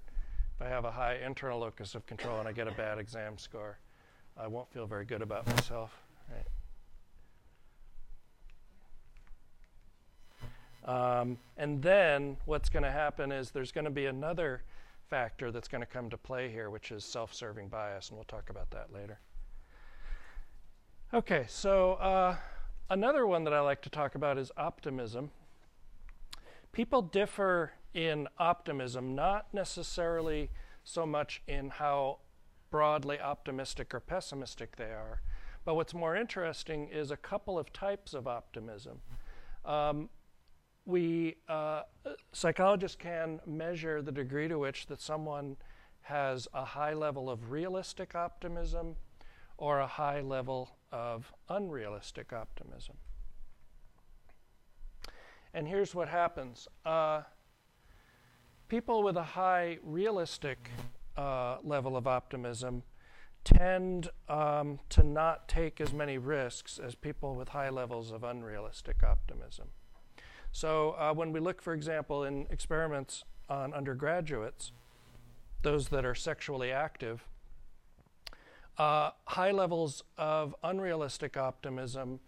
If 0.54 0.66
I 0.66 0.68
have 0.68 0.84
a 0.84 0.90
high 0.90 1.16
internal 1.24 1.60
locus 1.60 1.94
of 1.94 2.06
control 2.06 2.38
and 2.38 2.48
I 2.48 2.52
get 2.52 2.68
a 2.68 2.72
bad 2.72 2.98
exam 2.98 3.38
score, 3.38 3.78
I 4.40 4.46
won't 4.46 4.70
feel 4.72 4.86
very 4.86 5.04
good 5.04 5.20
about 5.20 5.46
myself, 5.48 5.90
right? 10.86 11.20
Um, 11.20 11.38
and 11.56 11.82
then 11.82 12.36
what's 12.44 12.68
going 12.68 12.84
to 12.84 12.90
happen 12.90 13.32
is 13.32 13.50
there's 13.50 13.72
going 13.72 13.84
to 13.84 13.90
be 13.90 14.06
another 14.06 14.62
factor 15.10 15.50
that's 15.50 15.66
going 15.66 15.80
to 15.80 15.86
come 15.86 16.08
to 16.10 16.16
play 16.16 16.50
here, 16.50 16.70
which 16.70 16.92
is 16.92 17.04
self 17.04 17.34
serving 17.34 17.68
bias, 17.68 18.10
and 18.10 18.16
we'll 18.16 18.24
talk 18.24 18.48
about 18.48 18.70
that 18.70 18.92
later. 18.92 19.18
Okay, 21.12 21.46
so 21.48 21.94
uh, 21.94 22.36
another 22.90 23.26
one 23.26 23.42
that 23.44 23.52
I 23.52 23.60
like 23.60 23.82
to 23.82 23.90
talk 23.90 24.14
about 24.14 24.38
is 24.38 24.52
optimism. 24.56 25.30
People 26.70 27.02
differ 27.02 27.72
in 27.92 28.28
optimism, 28.38 29.14
not 29.14 29.52
necessarily 29.52 30.50
so 30.84 31.04
much 31.04 31.42
in 31.48 31.70
how 31.70 32.18
broadly 32.70 33.20
optimistic 33.20 33.94
or 33.94 34.00
pessimistic 34.00 34.76
they 34.76 34.84
are. 34.84 35.20
But 35.64 35.74
what's 35.74 35.94
more 35.94 36.16
interesting 36.16 36.88
is 36.88 37.10
a 37.10 37.16
couple 37.16 37.58
of 37.58 37.72
types 37.72 38.14
of 38.14 38.26
optimism. 38.26 39.00
Um, 39.64 40.08
we 40.86 41.36
uh, 41.48 41.82
psychologists 42.32 42.96
can 42.96 43.40
measure 43.46 44.00
the 44.00 44.12
degree 44.12 44.48
to 44.48 44.58
which 44.58 44.86
that 44.86 45.00
someone 45.00 45.56
has 46.00 46.48
a 46.54 46.64
high 46.64 46.94
level 46.94 47.28
of 47.28 47.50
realistic 47.50 48.14
optimism 48.14 48.96
or 49.58 49.80
a 49.80 49.86
high 49.86 50.22
level 50.22 50.78
of 50.90 51.30
unrealistic 51.50 52.32
optimism. 52.32 52.96
And 55.52 55.68
here's 55.68 55.94
what 55.94 56.08
happens 56.08 56.68
uh, 56.86 57.22
people 58.68 59.02
with 59.02 59.16
a 59.16 59.22
high 59.22 59.78
realistic 59.82 60.70
uh, 61.18 61.58
level 61.64 61.96
of 61.96 62.06
optimism 62.06 62.82
tend 63.44 64.08
um, 64.28 64.78
to 64.88 65.02
not 65.02 65.48
take 65.48 65.80
as 65.80 65.92
many 65.92 66.16
risks 66.16 66.78
as 66.78 66.94
people 66.94 67.34
with 67.34 67.48
high 67.48 67.70
levels 67.70 68.12
of 68.12 68.22
unrealistic 68.22 69.02
optimism. 69.02 69.68
So, 70.52 70.94
uh, 70.98 71.12
when 71.12 71.32
we 71.32 71.40
look, 71.40 71.60
for 71.60 71.74
example, 71.74 72.24
in 72.24 72.46
experiments 72.50 73.24
on 73.48 73.74
undergraduates, 73.74 74.72
those 75.62 75.88
that 75.88 76.04
are 76.04 76.14
sexually 76.14 76.70
active, 76.70 77.24
uh, 78.78 79.10
high 79.24 79.50
levels 79.50 80.04
of 80.16 80.54
unrealistic 80.62 81.36
optimism 81.36 82.20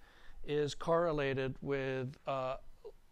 is 0.44 0.74
correlated 0.74 1.55
with 1.62 2.16
uh, 2.26 2.57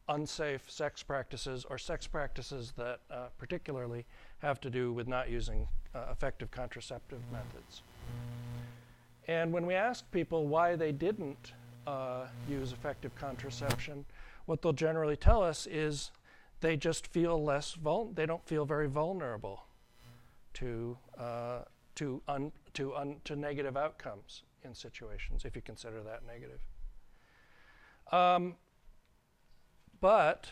unsafe 0.08 0.68
sex 0.68 1.02
practices 1.02 1.64
or 1.68 1.78
sex 1.78 2.06
practices 2.06 2.72
that 2.76 3.00
uh, 3.10 3.26
particularly 3.38 4.04
have 4.38 4.60
to 4.60 4.70
do 4.70 4.92
with 4.92 5.08
not 5.08 5.30
using 5.30 5.68
uh, 5.94 6.06
effective 6.10 6.50
contraceptive 6.50 7.20
methods. 7.32 7.82
And 9.26 9.52
when 9.52 9.66
we 9.66 9.74
ask 9.74 10.10
people 10.10 10.46
why 10.46 10.76
they 10.76 10.92
didn't 10.92 11.52
uh, 11.86 12.26
use 12.48 12.72
effective 12.72 13.14
contraception, 13.14 14.04
what 14.46 14.62
they'll 14.62 14.72
generally 14.72 15.16
tell 15.16 15.42
us 15.42 15.66
is 15.66 16.10
they 16.60 16.76
just 16.76 17.06
feel 17.06 17.42
less 17.42 17.74
vul- 17.74 18.12
they 18.14 18.26
don't 18.26 18.46
feel 18.46 18.64
very 18.64 18.88
vulnerable 18.88 19.64
to 20.54 20.96
uh, 21.18 21.60
to 21.94 22.22
un- 22.28 22.52
to 22.74 22.94
un- 22.96 23.20
to 23.24 23.36
negative 23.36 23.76
outcomes 23.76 24.42
in 24.64 24.74
situations 24.74 25.44
if 25.44 25.54
you 25.54 25.62
consider 25.62 26.02
that 26.02 26.22
negative. 26.26 26.60
Um, 28.10 28.56
but 30.00 30.48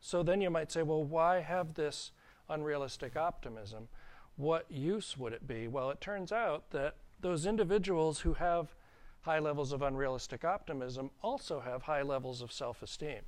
so 0.00 0.22
then 0.22 0.40
you 0.40 0.50
might 0.50 0.70
say, 0.70 0.82
well, 0.82 1.02
why 1.02 1.40
have 1.40 1.74
this 1.74 2.12
unrealistic 2.48 3.16
optimism? 3.16 3.88
What 4.36 4.70
use 4.70 5.16
would 5.16 5.32
it 5.32 5.46
be? 5.46 5.68
Well, 5.68 5.90
it 5.90 6.00
turns 6.00 6.32
out 6.32 6.70
that 6.70 6.96
those 7.20 7.46
individuals 7.46 8.20
who 8.20 8.34
have 8.34 8.74
high 9.22 9.38
levels 9.40 9.72
of 9.72 9.82
unrealistic 9.82 10.44
optimism 10.44 11.10
also 11.22 11.60
have 11.60 11.82
high 11.82 12.02
levels 12.02 12.40
of 12.42 12.52
self 12.52 12.82
esteem. 12.82 13.22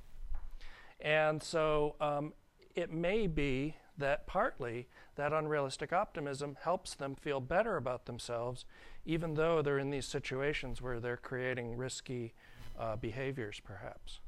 And 0.99 1.41
so 1.41 1.95
um, 1.99 2.33
it 2.75 2.91
may 2.91 3.27
be 3.27 3.75
that 3.97 4.25
partly 4.27 4.87
that 5.15 5.33
unrealistic 5.33 5.91
optimism 5.93 6.57
helps 6.61 6.95
them 6.95 7.15
feel 7.15 7.39
better 7.41 7.75
about 7.77 8.05
themselves, 8.05 8.65
even 9.05 9.33
though 9.35 9.61
they're 9.61 9.77
in 9.79 9.89
these 9.89 10.05
situations 10.05 10.81
where 10.81 10.99
they're 10.99 11.17
creating 11.17 11.75
risky 11.75 12.33
uh, 12.79 12.95
behaviors, 12.95 13.59
perhaps. 13.59 14.19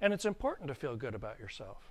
And 0.00 0.12
it's 0.14 0.24
important 0.24 0.68
to 0.68 0.74
feel 0.74 0.96
good 0.96 1.14
about 1.14 1.38
yourself. 1.38 1.90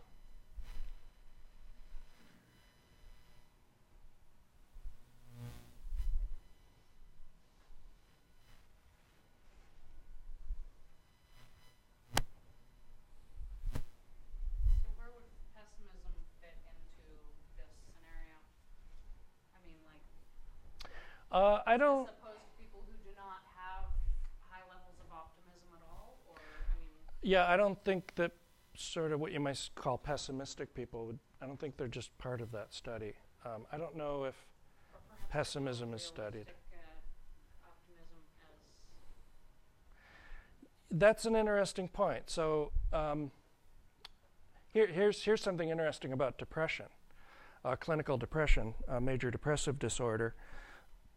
So 14.82 14.90
where 14.98 15.10
would 15.16 15.24
pessimism 15.56 16.12
fit 16.42 16.56
into 16.68 17.08
this 17.58 17.72
scenario? 17.88 18.38
I 19.56 19.60
mean, 19.66 19.80
like, 19.88 20.04
Uh, 21.32 21.60
I 21.76 21.78
don't. 21.78 22.08
as 22.08 22.16
opposed 22.24 22.40
to 22.40 22.52
people 22.58 22.80
who 22.88 22.94
do 23.04 23.12
not 23.18 23.44
have 23.60 23.84
high 24.50 24.64
levels 24.70 24.96
of 25.04 25.12
optimism 25.12 25.76
at 25.76 25.84
all, 25.92 26.16
or 26.30 26.36
I 26.40 26.80
mean, 26.80 26.88
Yeah, 27.22 27.52
I 27.52 27.58
don't 27.58 27.84
think 27.84 28.16
that 28.16 28.32
sort 28.78 29.12
of 29.12 29.20
what 29.20 29.34
you 29.34 29.42
might 29.42 29.60
s- 29.60 29.70
call 29.76 29.98
pessimistic 29.98 30.74
people 30.74 31.08
would. 31.08 31.20
I 31.42 31.48
don't 31.48 31.60
think 31.60 31.76
they're 31.76 31.90
just 31.90 32.18
part 32.18 32.40
of 32.40 32.54
that 32.54 32.74
study. 32.74 33.12
Um, 33.46 33.66
I 33.74 33.78
don't 33.78 33.98
know 33.98 34.24
if 34.24 34.36
or 34.94 35.00
perhaps 35.10 35.32
Pessimism 35.34 35.94
is 35.94 36.02
studied. 36.02 36.48
realistic, 36.48 36.56
Uh, 36.72 37.68
optimism 37.68 38.20
as 38.40 38.56
that's 40.98 41.26
an 41.26 41.36
interesting 41.36 41.90
point. 41.90 42.30
So 42.30 42.72
um, 42.94 43.32
here, 44.72 44.88
here's 44.88 45.26
here's 45.26 45.42
something 45.42 45.68
interesting 45.70 46.14
about 46.14 46.38
depression, 46.38 46.86
uh, 47.66 47.76
clinical 47.76 48.18
depression, 48.18 48.76
a 48.88 49.02
major 49.02 49.30
depressive 49.30 49.78
disorder. 49.78 50.36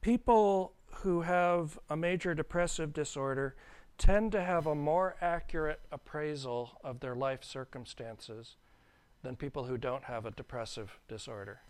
People 0.00 0.72
who 1.02 1.22
have 1.22 1.78
a 1.88 1.96
major 1.96 2.34
depressive 2.34 2.92
disorder 2.92 3.56
tend 3.98 4.32
to 4.32 4.40
have 4.42 4.66
a 4.66 4.74
more 4.74 5.16
accurate 5.20 5.80
appraisal 5.90 6.78
of 6.84 7.00
their 7.00 7.14
life 7.14 7.42
circumstances 7.42 8.56
than 9.22 9.34
people 9.34 9.64
who 9.64 9.76
don't 9.76 10.04
have 10.04 10.24
a 10.24 10.30
depressive 10.30 10.98
disorder. 11.08 11.60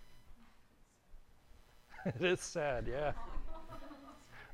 it 2.06 2.22
is 2.22 2.40
sad, 2.40 2.86
yeah. 2.86 3.12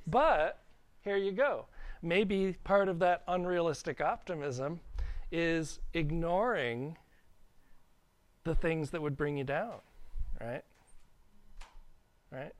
But 0.06 0.60
here 1.02 1.16
you 1.16 1.32
go. 1.32 1.66
Maybe 2.02 2.56
part 2.64 2.88
of 2.88 2.98
that 3.00 3.22
unrealistic 3.26 4.00
optimism 4.00 4.80
is 5.32 5.80
ignoring 5.94 6.96
the 8.44 8.54
things 8.54 8.90
that 8.90 9.02
would 9.02 9.16
bring 9.16 9.36
you 9.36 9.44
down, 9.44 9.78
right? 10.40 10.62
Right? 12.30 12.52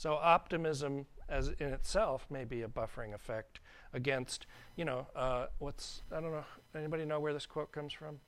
So 0.00 0.14
optimism 0.14 1.04
as 1.28 1.48
in 1.48 1.74
itself 1.74 2.26
may 2.30 2.44
be 2.44 2.62
a 2.62 2.68
buffering 2.68 3.12
effect 3.14 3.60
against, 3.92 4.46
you 4.74 4.86
know, 4.86 5.06
uh, 5.14 5.48
what's 5.58 6.04
I 6.10 6.22
don't 6.22 6.32
know. 6.32 6.44
Anybody 6.74 7.04
know 7.04 7.20
where 7.20 7.34
this 7.34 7.44
quote 7.44 7.70
comes 7.70 7.92
from? 7.92 8.18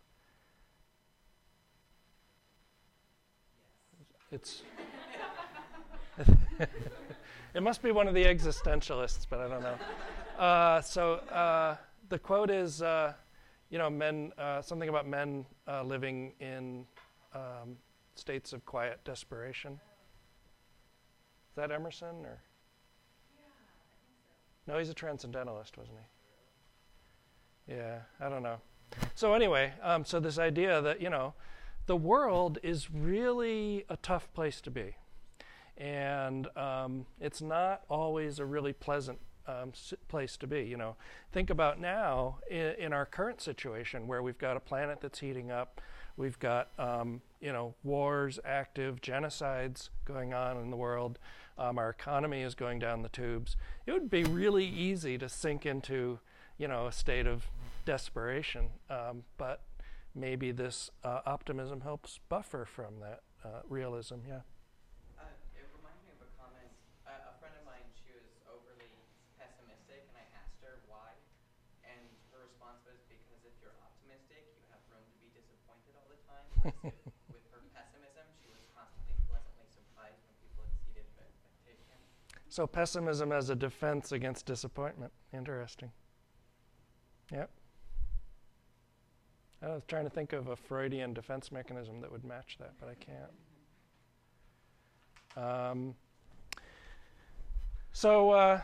It's. 4.30 4.64
it 7.54 7.62
must 7.62 7.82
be 7.82 7.90
one 7.90 8.06
of 8.06 8.12
the 8.12 8.24
existentialists, 8.26 9.26
but 9.30 9.40
I 9.40 9.48
don't 9.48 9.62
know. 9.62 9.78
Uh, 10.38 10.82
so 10.82 11.14
uh, 11.14 11.78
the 12.10 12.18
quote 12.18 12.50
is, 12.50 12.82
uh, 12.82 13.14
you 13.70 13.78
know, 13.78 13.88
men 13.88 14.30
uh, 14.36 14.60
something 14.60 14.90
about 14.90 15.08
men 15.08 15.46
uh, 15.66 15.82
living 15.82 16.34
in 16.38 16.84
um, 17.34 17.78
states 18.14 18.52
of 18.52 18.62
quiet 18.66 19.00
desperation. 19.06 19.80
Is 21.52 21.56
that 21.56 21.70
Emerson 21.70 22.24
or? 22.24 22.40
No, 24.66 24.78
he's 24.78 24.88
a 24.88 24.94
transcendentalist, 24.94 25.76
wasn't 25.76 25.98
he? 27.66 27.74
Yeah, 27.74 27.98
I 28.18 28.30
don't 28.30 28.42
know. 28.42 28.56
So 29.14 29.34
anyway, 29.34 29.74
um, 29.82 30.06
so 30.06 30.18
this 30.18 30.38
idea 30.38 30.80
that 30.80 31.02
you 31.02 31.10
know, 31.10 31.34
the 31.84 31.96
world 31.96 32.58
is 32.62 32.90
really 32.90 33.84
a 33.90 33.98
tough 33.98 34.32
place 34.32 34.62
to 34.62 34.70
be, 34.70 34.96
and 35.76 36.48
um, 36.56 37.04
it's 37.20 37.42
not 37.42 37.82
always 37.90 38.38
a 38.38 38.46
really 38.46 38.72
pleasant 38.72 39.18
um, 39.46 39.72
place 40.08 40.38
to 40.38 40.46
be. 40.46 40.62
You 40.62 40.78
know, 40.78 40.96
think 41.32 41.50
about 41.50 41.78
now 41.78 42.38
in, 42.50 42.74
in 42.78 42.92
our 42.94 43.04
current 43.04 43.42
situation 43.42 44.06
where 44.06 44.22
we've 44.22 44.38
got 44.38 44.56
a 44.56 44.60
planet 44.60 45.02
that's 45.02 45.18
heating 45.18 45.50
up, 45.50 45.82
we've 46.16 46.38
got 46.38 46.68
um, 46.78 47.20
you 47.40 47.52
know 47.52 47.74
wars 47.82 48.38
active, 48.44 49.00
genocides 49.00 49.90
going 50.04 50.32
on 50.34 50.56
in 50.58 50.70
the 50.70 50.76
world. 50.76 51.18
Um, 51.58 51.78
our 51.78 51.90
economy 51.90 52.40
is 52.42 52.54
going 52.54 52.78
down 52.78 53.02
the 53.02 53.08
tubes. 53.10 53.56
It 53.86 53.92
would 53.92 54.10
be 54.10 54.24
really 54.24 54.64
easy 54.64 55.18
to 55.18 55.28
sink 55.28 55.66
into, 55.66 56.18
you 56.56 56.66
know, 56.66 56.86
a 56.86 56.92
state 56.92 57.26
of 57.26 57.44
desperation. 57.84 58.70
Um, 58.88 59.24
but 59.36 59.60
maybe 60.14 60.50
this 60.50 60.90
uh, 61.04 61.20
optimism 61.26 61.82
helps 61.82 62.20
buffer 62.28 62.64
from 62.64 63.00
that 63.00 63.20
uh, 63.44 63.60
realism. 63.68 64.24
Yeah. 64.26 64.48
Uh, 65.20 65.28
it 65.52 65.68
reminded 65.76 66.02
me 66.08 66.16
of 66.16 66.24
a 66.24 66.30
comment. 66.40 66.72
Uh, 67.04 67.30
a 67.30 67.34
friend 67.36 67.52
of 67.52 67.64
mine, 67.68 67.84
she 68.00 68.16
was 68.16 68.24
overly 68.48 68.88
pessimistic, 69.36 70.08
and 70.08 70.16
I 70.16 70.24
asked 70.32 70.56
her 70.64 70.80
why, 70.88 71.12
and 71.84 72.00
her 72.32 72.48
response 72.48 72.80
was 72.88 72.96
because 73.12 73.44
if 73.44 73.52
you're 73.60 73.76
optimistic, 73.84 74.48
you 74.56 74.64
have 74.72 74.80
room 74.88 75.04
to 75.04 75.18
be 75.20 75.28
disappointed 75.36 75.92
with 76.64 76.74
her 77.50 77.62
pessimism, 77.74 78.26
she 78.40 78.48
was 78.48 78.62
constantly 78.76 79.16
pleasantly 79.28 79.66
surprised 79.72 80.20
when 80.22 80.34
people 80.42 80.64
exceeded 80.70 81.06
expectations. 81.18 82.02
So 82.48 82.66
pessimism 82.66 83.32
as 83.32 83.50
a 83.50 83.56
defense 83.56 84.12
against 84.12 84.46
disappointment. 84.46 85.12
Interesting. 85.32 85.90
Yep. 87.32 87.50
I 89.62 89.68
was 89.68 89.84
trying 89.86 90.04
to 90.04 90.10
think 90.10 90.32
of 90.32 90.48
a 90.48 90.56
Freudian 90.56 91.14
defense 91.14 91.52
mechanism 91.52 92.00
that 92.00 92.10
would 92.10 92.24
match 92.24 92.56
that, 92.58 92.72
but 92.80 92.88
I 92.88 92.94
can't. 92.94 93.30
Um, 95.36 95.94
so, 97.92 98.30
uh, 98.30 98.60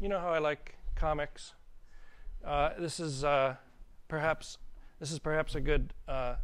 you 0.00 0.08
know 0.08 0.18
how 0.18 0.30
I 0.30 0.38
like 0.38 0.74
comics. 0.96 1.54
Uh, 2.44 2.70
this 2.78 2.98
is 2.98 3.22
uh, 3.22 3.54
perhaps 4.08 4.58
this 4.98 5.12
is 5.12 5.18
perhaps 5.18 5.54
a 5.54 5.60
good 5.60 5.92
uh, 6.08 6.34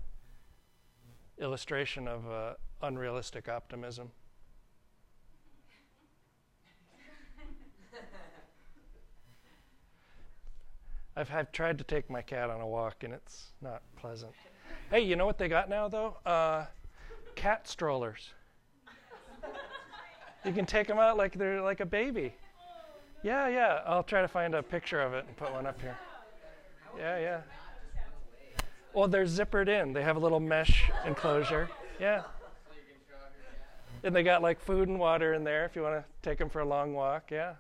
illustration 1.39 2.09
of 2.09 2.29
uh, 2.31 2.55
unrealistic 2.83 3.49
optimism. 3.49 4.11
I've, 11.17 11.33
I've 11.33 11.53
tried 11.53 11.79
to 11.79 11.85
take 11.85 12.11
my 12.11 12.23
cat 12.23 12.51
on 12.51 12.61
a 12.61 12.67
walk 12.67 13.05
and 13.05 13.15
it's 13.15 13.53
not 13.63 13.83
pleasant. 13.97 14.33
Hey, 14.91 15.01
you 15.01 15.17
know 15.17 15.27
what 15.27 15.39
they 15.39 15.49
got 15.49 15.69
now 15.69 15.89
though? 15.89 16.17
Uh, 16.25 16.67
cat 17.35 17.67
strollers. 17.69 18.31
You 20.45 20.53
can 20.53 20.65
take 20.65 20.87
them 20.87 20.99
out 20.99 21.17
like 21.17 21.37
they're 21.37 21.61
like 21.61 21.81
a 21.81 21.87
baby. 21.87 22.33
Yeah, 23.25 23.49
yeah. 23.49 23.81
I'll 23.85 24.05
try 24.05 24.21
to 24.23 24.29
find 24.29 24.55
a 24.55 24.63
picture 24.63 25.01
of 25.01 25.13
it 25.13 25.25
and 25.27 25.37
put 25.37 25.53
one 25.53 25.67
up 25.67 25.81
here. 25.81 25.99
Yeah, 26.97 27.19
yeah. 27.19 27.41
Well, 28.97 29.09
they're 29.09 29.27
zippered 29.27 29.69
in. 29.69 29.93
They 29.93 30.03
have 30.03 30.17
a 30.17 30.19
little 30.19 30.41
mesh 30.41 30.91
enclosure. 31.05 31.69
Yeah. 32.01 32.23
And 34.03 34.17
they 34.17 34.23
got 34.23 34.41
like 34.41 34.59
food 34.59 34.89
and 34.89 34.99
water 34.99 35.35
in 35.35 35.45
there 35.45 35.67
if 35.67 35.77
you 35.77 35.83
want 35.83 35.97
to 35.97 36.05
take 36.23 36.39
them 36.39 36.49
for 36.49 36.61
a 36.61 36.65
long 36.65 36.95
walk. 36.95 37.31
Yeah. 37.31 37.57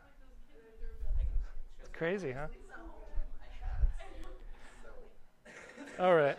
It's 1.78 1.90
crazy, 1.92 2.32
huh? 2.32 2.46
All 6.00 6.14
right. 6.14 6.38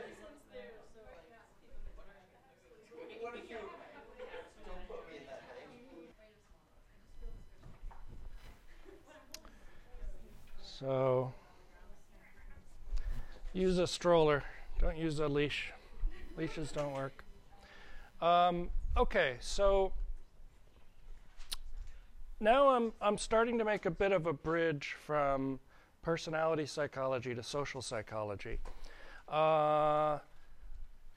So 10.79 11.31
use 13.53 13.77
a 13.77 13.85
stroller. 13.85 14.43
Don't 14.79 14.97
use 14.97 15.19
a 15.19 15.27
leash. 15.27 15.71
Leashes 16.37 16.71
don't 16.71 16.93
work. 16.93 17.23
Um, 18.21 18.69
okay, 18.95 19.37
so 19.39 19.91
now 22.39 22.69
I'm 22.69 22.93
I'm 23.01 23.17
starting 23.17 23.57
to 23.57 23.65
make 23.65 23.85
a 23.85 23.91
bit 23.91 24.11
of 24.11 24.27
a 24.27 24.33
bridge 24.33 24.95
from 25.05 25.59
personality 26.03 26.65
psychology 26.65 27.33
to 27.33 27.41
social 27.41 27.81
psychology. 27.81 28.59
Uh, 29.27 30.19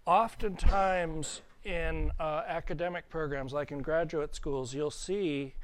oftentimes 0.07 1.43
in 1.65 2.11
uh, 2.19 2.43
academic 2.47 3.09
programs, 3.11 3.53
like 3.53 3.71
in 3.71 3.83
graduate 3.83 4.35
schools, 4.35 4.75
you'll 4.75 4.91
see 4.91 5.55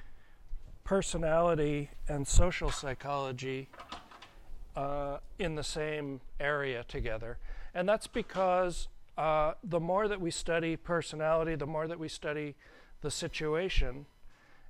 personality 0.84 1.90
and 2.08 2.28
social 2.28 2.70
psychology 2.70 3.68
uh, 4.76 5.16
in 5.38 5.54
the 5.54 5.64
same 5.64 6.20
area 6.38 6.84
together. 6.86 7.38
And 7.76 7.86
that's 7.86 8.06
because 8.06 8.88
uh, 9.18 9.52
the 9.62 9.78
more 9.78 10.08
that 10.08 10.18
we 10.18 10.30
study 10.30 10.76
personality, 10.76 11.56
the 11.56 11.66
more 11.66 11.86
that 11.86 11.98
we 11.98 12.08
study 12.08 12.54
the 13.02 13.10
situation 13.10 14.06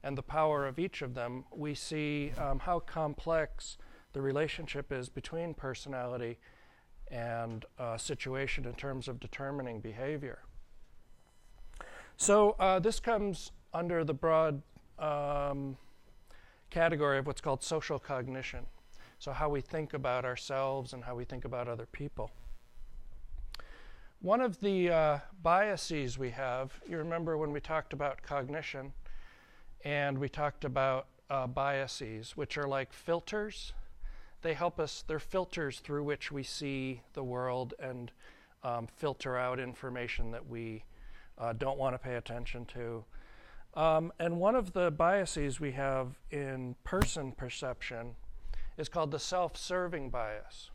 and 0.02 0.18
the 0.18 0.24
power 0.24 0.66
of 0.66 0.80
each 0.80 1.02
of 1.02 1.14
them, 1.14 1.44
we 1.54 1.72
see 1.72 2.32
um, 2.36 2.58
how 2.58 2.80
complex 2.80 3.78
the 4.12 4.20
relationship 4.20 4.90
is 4.90 5.08
between 5.08 5.54
personality 5.54 6.38
and 7.08 7.64
uh, 7.78 7.96
situation 7.96 8.64
in 8.64 8.74
terms 8.74 9.06
of 9.06 9.20
determining 9.20 9.78
behavior. 9.78 10.40
So 12.16 12.56
uh, 12.58 12.80
this 12.80 12.98
comes 12.98 13.52
under 13.72 14.02
the 14.02 14.14
broad 14.14 14.62
um, 14.98 15.76
category 16.70 17.18
of 17.18 17.28
what's 17.28 17.40
called 17.40 17.62
social 17.62 18.00
cognition. 18.00 18.66
So, 19.20 19.32
how 19.32 19.48
we 19.48 19.60
think 19.60 19.94
about 19.94 20.24
ourselves 20.24 20.92
and 20.92 21.04
how 21.04 21.14
we 21.14 21.24
think 21.24 21.44
about 21.46 21.68
other 21.68 21.86
people. 21.86 22.32
One 24.22 24.40
of 24.40 24.60
the 24.60 24.90
uh, 24.90 25.18
biases 25.42 26.18
we 26.18 26.30
have, 26.30 26.72
you 26.88 26.96
remember 26.96 27.36
when 27.36 27.52
we 27.52 27.60
talked 27.60 27.92
about 27.92 28.22
cognition 28.22 28.92
and 29.84 30.18
we 30.18 30.28
talked 30.28 30.64
about 30.64 31.06
uh, 31.28 31.46
biases, 31.46 32.36
which 32.36 32.56
are 32.56 32.66
like 32.66 32.92
filters. 32.92 33.74
They 34.40 34.54
help 34.54 34.80
us, 34.80 35.04
they're 35.06 35.18
filters 35.18 35.80
through 35.80 36.04
which 36.04 36.32
we 36.32 36.42
see 36.42 37.02
the 37.12 37.22
world 37.22 37.74
and 37.78 38.10
um, 38.64 38.88
filter 38.96 39.36
out 39.36 39.60
information 39.60 40.30
that 40.30 40.48
we 40.48 40.84
uh, 41.38 41.52
don't 41.52 41.78
want 41.78 41.94
to 41.94 41.98
pay 41.98 42.14
attention 42.14 42.64
to. 42.66 43.04
Um, 43.74 44.12
and 44.18 44.40
one 44.40 44.54
of 44.54 44.72
the 44.72 44.90
biases 44.90 45.60
we 45.60 45.72
have 45.72 46.16
in 46.30 46.74
person 46.84 47.32
perception 47.32 48.16
is 48.78 48.88
called 48.88 49.10
the 49.10 49.18
self 49.18 49.58
serving 49.58 50.08
bias. 50.08 50.70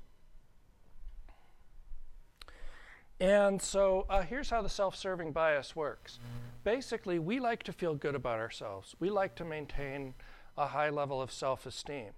And 3.22 3.62
so 3.62 4.08
uh, 4.10 4.24
here's 4.24 4.50
how 4.50 4.64
the 4.64 4.70
self 4.70 4.96
serving 4.96 5.32
bias 5.32 5.76
works. 5.76 6.18
Basically, 6.64 7.20
we 7.20 7.40
like 7.40 7.62
to 7.64 7.72
feel 7.72 7.94
good 7.94 8.16
about 8.16 8.40
ourselves, 8.40 8.96
we 9.00 9.12
like 9.12 9.36
to 9.36 9.46
maintain 9.46 10.16
a 10.58 10.68
high 10.68 10.90
level 10.90 11.22
of 11.22 11.32
self 11.32 11.68
esteem. 11.68 12.10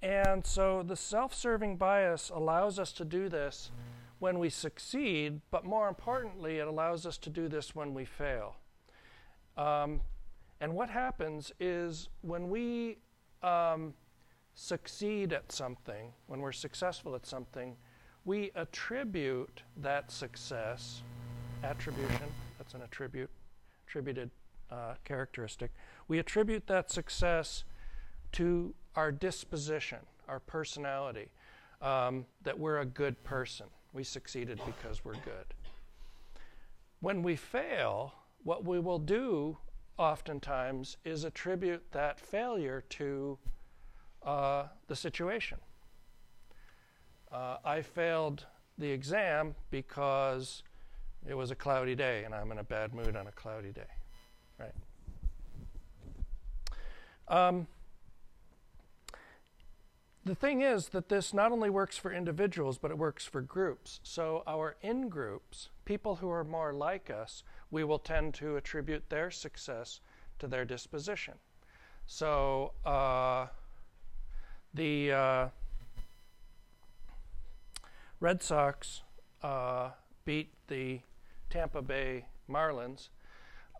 And 0.00 0.44
so 0.46 0.82
the 0.82 0.96
self 0.96 1.34
serving 1.34 1.76
bias 1.76 2.30
allows 2.30 2.78
us 2.78 2.92
to 2.92 3.04
do 3.04 3.28
this 3.28 3.70
when 4.18 4.38
we 4.38 4.48
succeed, 4.48 5.42
but 5.50 5.66
more 5.66 5.86
importantly, 5.86 6.56
it 6.56 6.66
allows 6.66 7.04
us 7.04 7.18
to 7.18 7.28
do 7.28 7.46
this 7.46 7.74
when 7.74 7.92
we 7.92 8.06
fail. 8.06 8.56
Um, 9.58 10.00
and 10.62 10.72
what 10.72 10.88
happens 10.88 11.52
is 11.60 12.08
when 12.22 12.48
we 12.48 12.96
um, 13.42 13.92
succeed 14.54 15.34
at 15.34 15.52
something, 15.52 16.14
when 16.26 16.40
we're 16.40 16.52
successful 16.52 17.14
at 17.14 17.26
something, 17.26 17.76
we 18.26 18.50
attribute 18.56 19.62
that 19.76 20.10
success, 20.10 21.02
attribution, 21.62 22.26
that's 22.58 22.74
an 22.74 22.82
attribute, 22.82 23.30
attributed 23.86 24.30
uh, 24.70 24.94
characteristic, 25.04 25.70
we 26.08 26.18
attribute 26.18 26.66
that 26.66 26.90
success 26.90 27.62
to 28.32 28.74
our 28.96 29.12
disposition, 29.12 29.98
our 30.28 30.40
personality, 30.40 31.30
um, 31.80 32.26
that 32.42 32.58
we're 32.58 32.80
a 32.80 32.86
good 32.86 33.22
person. 33.22 33.66
We 33.92 34.02
succeeded 34.02 34.60
because 34.66 35.04
we're 35.04 35.12
good. 35.12 35.54
When 37.00 37.22
we 37.22 37.36
fail, 37.36 38.12
what 38.42 38.64
we 38.64 38.80
will 38.80 38.98
do 38.98 39.56
oftentimes 39.98 40.96
is 41.04 41.22
attribute 41.22 41.84
that 41.92 42.18
failure 42.18 42.82
to 42.90 43.38
uh, 44.24 44.64
the 44.88 44.96
situation. 44.96 45.58
Uh, 47.36 47.58
I 47.66 47.82
failed 47.82 48.46
the 48.78 48.90
exam 48.90 49.56
because 49.70 50.62
it 51.28 51.34
was 51.34 51.50
a 51.50 51.54
cloudy 51.54 51.94
day 51.94 52.24
and 52.24 52.34
I'm 52.34 52.50
in 52.50 52.56
a 52.56 52.64
bad 52.64 52.94
mood 52.94 53.14
on 53.14 53.26
a 53.26 53.32
cloudy 53.32 53.72
day, 53.72 53.82
right? 54.58 54.72
Um, 57.28 57.66
the 60.24 60.34
thing 60.34 60.62
is 60.62 60.88
that 60.88 61.10
this 61.10 61.34
not 61.34 61.52
only 61.52 61.68
works 61.68 61.98
for 61.98 62.10
individuals, 62.10 62.78
but 62.78 62.90
it 62.90 62.96
works 62.96 63.26
for 63.26 63.42
groups. 63.42 64.00
So, 64.02 64.42
our 64.46 64.76
in 64.80 65.10
groups, 65.10 65.68
people 65.84 66.16
who 66.16 66.30
are 66.30 66.42
more 66.42 66.72
like 66.72 67.10
us, 67.10 67.42
we 67.70 67.84
will 67.84 67.98
tend 67.98 68.32
to 68.34 68.56
attribute 68.56 69.10
their 69.10 69.30
success 69.30 70.00
to 70.38 70.46
their 70.46 70.64
disposition. 70.64 71.34
So 72.06 72.72
uh, 72.86 73.48
the 74.72 75.12
uh, 75.12 75.48
Red 78.20 78.42
Sox 78.42 79.02
uh, 79.42 79.90
beat 80.24 80.52
the 80.68 81.00
Tampa 81.50 81.82
Bay 81.82 82.26
Marlins 82.50 83.08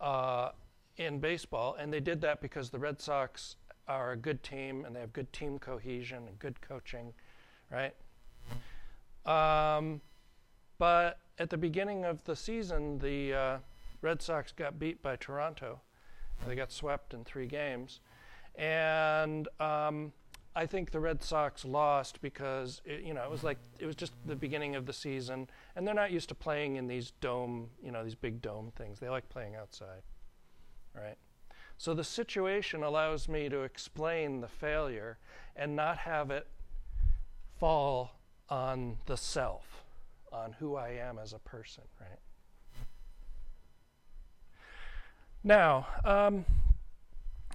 uh, 0.01 0.51
in 0.97 1.19
baseball, 1.19 1.77
and 1.79 1.93
they 1.93 2.01
did 2.01 2.21
that 2.21 2.41
because 2.41 2.71
the 2.71 2.79
Red 2.79 3.01
Sox 3.01 3.57
are 3.89 4.13
a 4.13 4.17
good 4.17 4.43
team 4.43 4.85
and 4.85 4.95
they 4.95 5.01
have 5.01 5.13
good 5.13 5.33
team 5.33 5.59
cohesion 5.59 6.25
and 6.27 6.39
good 6.39 6.61
coaching, 6.61 7.13
right? 7.71 7.95
Um, 9.25 10.01
but 10.79 11.19
at 11.39 11.51
the 11.51 11.57
beginning 11.57 12.05
of 12.05 12.23
the 12.25 12.37
season, 12.37 12.99
the 12.99 13.35
uh, 13.35 13.59
Red 14.03 14.23
Sox 14.23 14.53
got 14.53 14.79
beat 14.79 15.03
by 15.03 15.17
Toronto. 15.17 15.81
They 16.47 16.55
got 16.55 16.71
swept 16.71 17.15
in 17.15 17.25
three 17.25 17.47
games. 17.47 18.01
And 18.57 19.49
um, 19.59 20.13
I 20.57 20.65
think 20.65 20.91
the 20.91 21.01
Red 21.01 21.23
Sox 21.23 21.67
lost 21.67 22.23
because, 22.23 22.81
it, 22.87 23.03
you 23.03 23.13
know, 23.13 23.23
it 23.23 23.31
was 23.31 23.45
like, 23.45 23.59
it 23.79 23.85
was 23.85 23.95
just 23.95 24.15
the 24.25 24.35
beginning 24.35 24.75
of 24.75 24.87
the 24.87 24.93
season. 24.93 25.51
And 25.77 25.87
they're 25.87 25.95
not 25.95 26.11
used 26.11 26.31
to 26.31 26.35
playing 26.35 26.77
in 26.77 26.89
these 26.89 27.13
dome, 27.21 27.69
you 27.85 27.93
know, 27.93 28.03
these 28.03 28.15
big 28.15 28.41
dome 28.41 28.73
things. 28.75 28.99
They 28.99 29.11
like 29.11 29.29
playing 29.29 29.55
outside, 29.55 30.01
right? 30.95 31.19
So 31.77 31.93
the 31.93 32.05
situation 32.05 32.83
allows 32.83 33.29
me 33.29 33.51
to 33.51 33.61
explain 33.61 34.41
the 34.41 34.49
failure 34.49 35.19
and 35.55 35.77
not 35.77 35.99
have 35.99 36.31
it 36.31 36.47
fall 37.61 38.19
on 38.49 38.97
the 39.05 39.19
self, 39.19 39.85
on 40.33 40.53
who 40.53 40.75
I 40.75 40.89
am 40.93 41.19
as 41.19 41.35
a 41.35 41.39
person, 41.39 41.85
right? 42.01 42.19
Now, 45.45 45.87
um, 46.03 46.47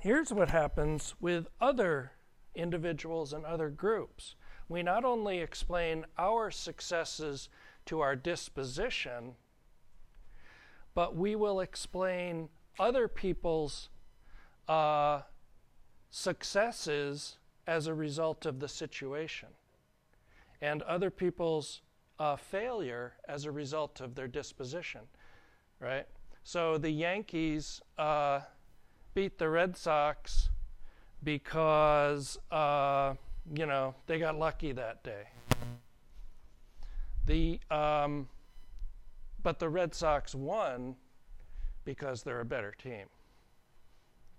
here's 0.02 0.32
what 0.32 0.50
happens 0.50 1.16
with 1.20 1.48
other 1.60 2.12
individuals 2.56 3.34
and 3.34 3.46
other 3.46 3.70
groups. 3.70 4.36
we 4.68 4.82
not 4.82 5.04
only 5.04 5.40
explain 5.40 6.06
our 6.18 6.50
successes 6.50 7.50
to 7.86 8.00
our 8.00 8.16
disposition, 8.16 9.36
but 10.94 11.16
we 11.16 11.36
will 11.36 11.60
explain 11.60 12.48
other 12.80 13.08
people's 13.08 13.90
uh, 14.70 15.22
successes 16.10 17.38
as 17.68 17.88
a 17.88 17.94
result 17.94 18.46
of 18.46 18.60
the 18.60 18.68
situation, 18.68 19.50
and 20.62 20.82
other 20.84 21.10
people's 21.10 21.82
uh, 22.20 22.36
failure 22.36 23.14
as 23.28 23.46
a 23.46 23.52
result 23.52 24.00
of 24.00 24.16
their 24.16 24.28
disposition, 24.28 25.02
right? 25.80 26.06
So 26.44 26.78
the 26.78 26.92
Yankees 26.92 27.82
uh, 27.98 28.42
beat 29.14 29.38
the 29.38 29.50
Red 29.50 29.76
Sox 29.76 30.50
because, 31.24 32.38
uh, 32.52 33.14
you 33.56 33.66
know, 33.66 33.96
they 34.08 34.20
got 34.20 34.38
lucky 34.38 34.72
that 34.72 35.04
day. 35.04 35.24
The, 37.26 37.60
um, 37.70 38.28
but 39.44 39.60
the 39.60 39.70
Red 39.70 39.94
Sox 39.94 40.34
won 40.34 40.96
because 41.86 42.24
they're 42.24 42.42
a 42.42 42.46
better 42.46 42.74
team. 42.82 43.06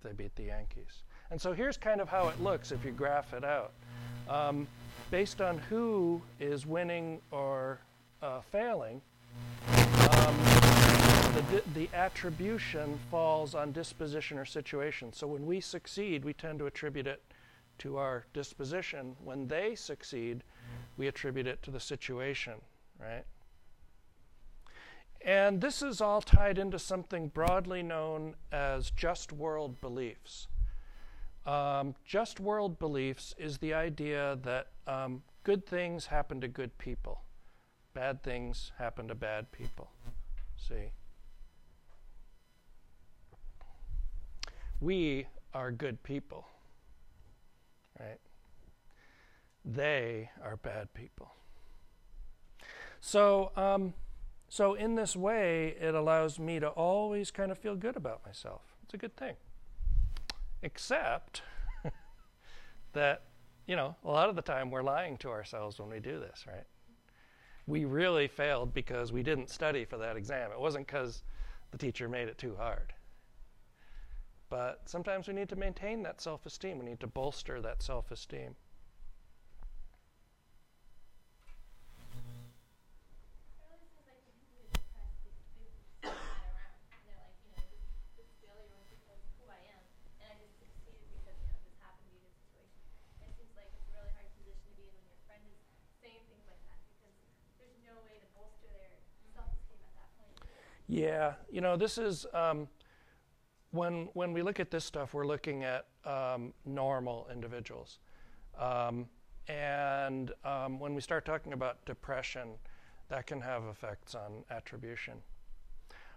They 0.03 0.11
beat 0.11 0.35
the 0.35 0.43
Yankees. 0.43 1.03
And 1.31 1.39
so 1.39 1.53
here's 1.53 1.77
kind 1.77 2.01
of 2.01 2.09
how 2.09 2.27
it 2.27 2.41
looks 2.41 2.71
if 2.71 2.83
you 2.83 2.91
graph 2.91 3.33
it 3.33 3.43
out. 3.43 3.71
Um, 4.29 4.67
based 5.11 5.41
on 5.41 5.57
who 5.69 6.21
is 6.39 6.65
winning 6.65 7.19
or 7.31 7.79
uh, 8.21 8.41
failing, 8.51 9.01
um, 9.67 10.62
the, 11.33 11.63
the 11.73 11.89
attribution 11.95 12.99
falls 13.09 13.55
on 13.55 13.71
disposition 13.71 14.37
or 14.37 14.45
situation. 14.45 15.11
So 15.13 15.25
when 15.25 15.45
we 15.45 15.59
succeed, 15.59 16.23
we 16.23 16.33
tend 16.33 16.59
to 16.59 16.67
attribute 16.67 17.07
it 17.07 17.23
to 17.79 17.97
our 17.97 18.25
disposition. 18.33 19.15
When 19.23 19.47
they 19.47 19.73
succeed, 19.73 20.43
we 20.95 21.07
attribute 21.07 21.47
it 21.47 21.63
to 21.63 21.71
the 21.71 21.79
situation, 21.79 22.53
right? 22.99 23.23
And 25.25 25.59
this 25.59 25.81
is 25.81 26.01
all 26.01 26.21
tied 26.21 26.59
into 26.59 26.77
something 26.77 27.29
broadly 27.29 27.81
known 27.81 28.35
as 28.51 28.91
just 28.91 29.31
world 29.31 29.81
beliefs. 29.81 30.47
Um, 31.47 31.95
just 32.05 32.39
world 32.39 32.77
beliefs 32.77 33.33
is 33.39 33.57
the 33.57 33.73
idea 33.73 34.37
that 34.43 34.67
um, 34.85 35.23
good 35.43 35.65
things 35.65 36.05
happen 36.05 36.41
to 36.41 36.47
good 36.47 36.77
people, 36.77 37.21
bad 37.93 38.21
things 38.21 38.71
happen 38.77 39.07
to 39.07 39.15
bad 39.15 39.51
people. 39.51 39.89
See? 40.57 40.91
We 44.83 45.27
are 45.53 45.71
good 45.71 46.03
people, 46.03 46.45
right? 47.97 48.19
They 49.63 50.29
are 50.43 50.57
bad 50.57 50.93
people. 50.93 51.31
So, 52.99 53.53
um, 53.55 53.93
so 54.49 54.73
in 54.73 54.95
this 54.95 55.15
way, 55.15 55.77
it 55.79 55.95
allows 55.95 56.37
me 56.37 56.59
to 56.59 56.67
always 56.67 57.31
kind 57.31 57.49
of 57.49 57.57
feel 57.57 57.77
good 57.77 57.95
about 57.95 58.25
myself. 58.25 58.75
It's 58.83 58.93
a 58.93 58.97
good 58.97 59.15
thing. 59.15 59.35
Except 60.61 61.43
that, 62.91 63.21
you 63.65 63.77
know, 63.77 63.95
a 64.03 64.11
lot 64.11 64.27
of 64.27 64.35
the 64.35 64.41
time 64.41 64.69
we're 64.69 64.83
lying 64.83 65.15
to 65.19 65.29
ourselves 65.29 65.79
when 65.79 65.89
we 65.89 66.01
do 66.01 66.19
this, 66.19 66.43
right? 66.45 66.65
We 67.67 67.85
really 67.85 68.27
failed 68.27 68.73
because 68.73 69.13
we 69.13 69.23
didn't 69.23 69.49
study 69.49 69.85
for 69.85 69.97
that 69.99 70.17
exam. 70.17 70.51
It 70.51 70.59
wasn't 70.59 70.87
because 70.87 71.23
the 71.71 71.77
teacher 71.77 72.09
made 72.09 72.27
it 72.27 72.37
too 72.37 72.57
hard. 72.57 72.91
But 74.53 74.85
sometimes 74.85 75.25
we 75.25 75.33
need 75.33 75.49
to 75.49 75.55
maintain 75.57 76.05
that 76.05 76.21
self 76.21 76.45
esteem. 76.45 76.77
We 76.77 76.85
need 76.85 76.99
to 76.99 77.09
bolster 77.09 77.57
that 77.65 77.81
self 77.81 78.11
esteem. 78.13 78.53
It 78.53 78.61
really 83.65 83.81
seems 83.89 84.05
like 84.05 84.21
when 84.29 84.37
people 84.45 84.61
get 84.69 84.77
depressed, 84.77 85.25
they, 85.25 85.33
they 85.57 85.73
spin 85.97 86.13
that 86.13 86.45
around. 86.53 86.77
And 86.93 87.01
they're 87.01 87.17
like, 87.17 87.33
you 87.41 87.49
know, 87.57 87.65
this, 87.65 87.81
this 88.13 88.29
failure 88.45 88.69
was 88.77 88.85
because 88.93 89.17
of 89.25 89.33
who 89.41 89.49
I 89.49 89.57
am, 89.73 89.81
and 90.21 90.29
I 90.29 90.37
just 90.37 90.53
succeeded 90.61 91.01
because, 91.17 91.33
you 91.41 91.49
know, 91.49 91.57
this 91.65 91.73
happened 91.81 92.13
to 92.13 92.13
be 92.13 92.21
this 92.21 92.37
situation. 92.45 92.77
And 93.25 93.25
it 93.25 93.33
seems 93.33 93.57
like 93.57 93.73
it's 93.73 93.89
a 93.89 93.97
really 93.97 94.13
hard 94.13 94.29
position 94.37 94.69
to 94.69 94.73
be 94.77 94.85
in 94.85 94.93
when 94.93 95.09
your 95.09 95.21
friend 95.25 95.41
is 95.49 95.57
saying 95.97 96.21
things 96.29 96.45
like 96.45 96.61
that 96.69 96.77
because 96.93 97.17
there's 97.57 97.73
no 97.89 97.97
way 98.05 98.21
to 98.21 98.27
bolster 98.37 98.69
their 98.69 99.01
self-esteem 99.33 99.81
at 99.81 99.97
that 99.97 100.13
point. 100.13 100.37
Yeah, 100.85 101.41
you 101.49 101.65
know, 101.65 101.73
this 101.73 101.97
is 101.97 102.29
um, 102.37 102.69
when 103.73 104.07
when 104.13 104.33
we 104.33 104.41
look 104.43 104.59
at 104.59 104.69
this 104.69 104.85
stuff, 104.85 105.13
we're 105.13 105.25
looking 105.25 105.63
at 105.63 105.87
um, 106.05 106.53
normal 106.65 107.27
individuals, 107.31 107.97
um, 108.57 109.07
and 109.47 110.31
um, 110.45 110.79
when 110.79 110.93
we 110.93 111.01
start 111.01 111.25
talking 111.25 111.53
about 111.53 111.83
depression, 111.85 112.49
that 113.09 113.25
can 113.25 113.41
have 113.41 113.63
effects 113.65 114.13
on 114.13 114.43
attribution. 114.51 115.15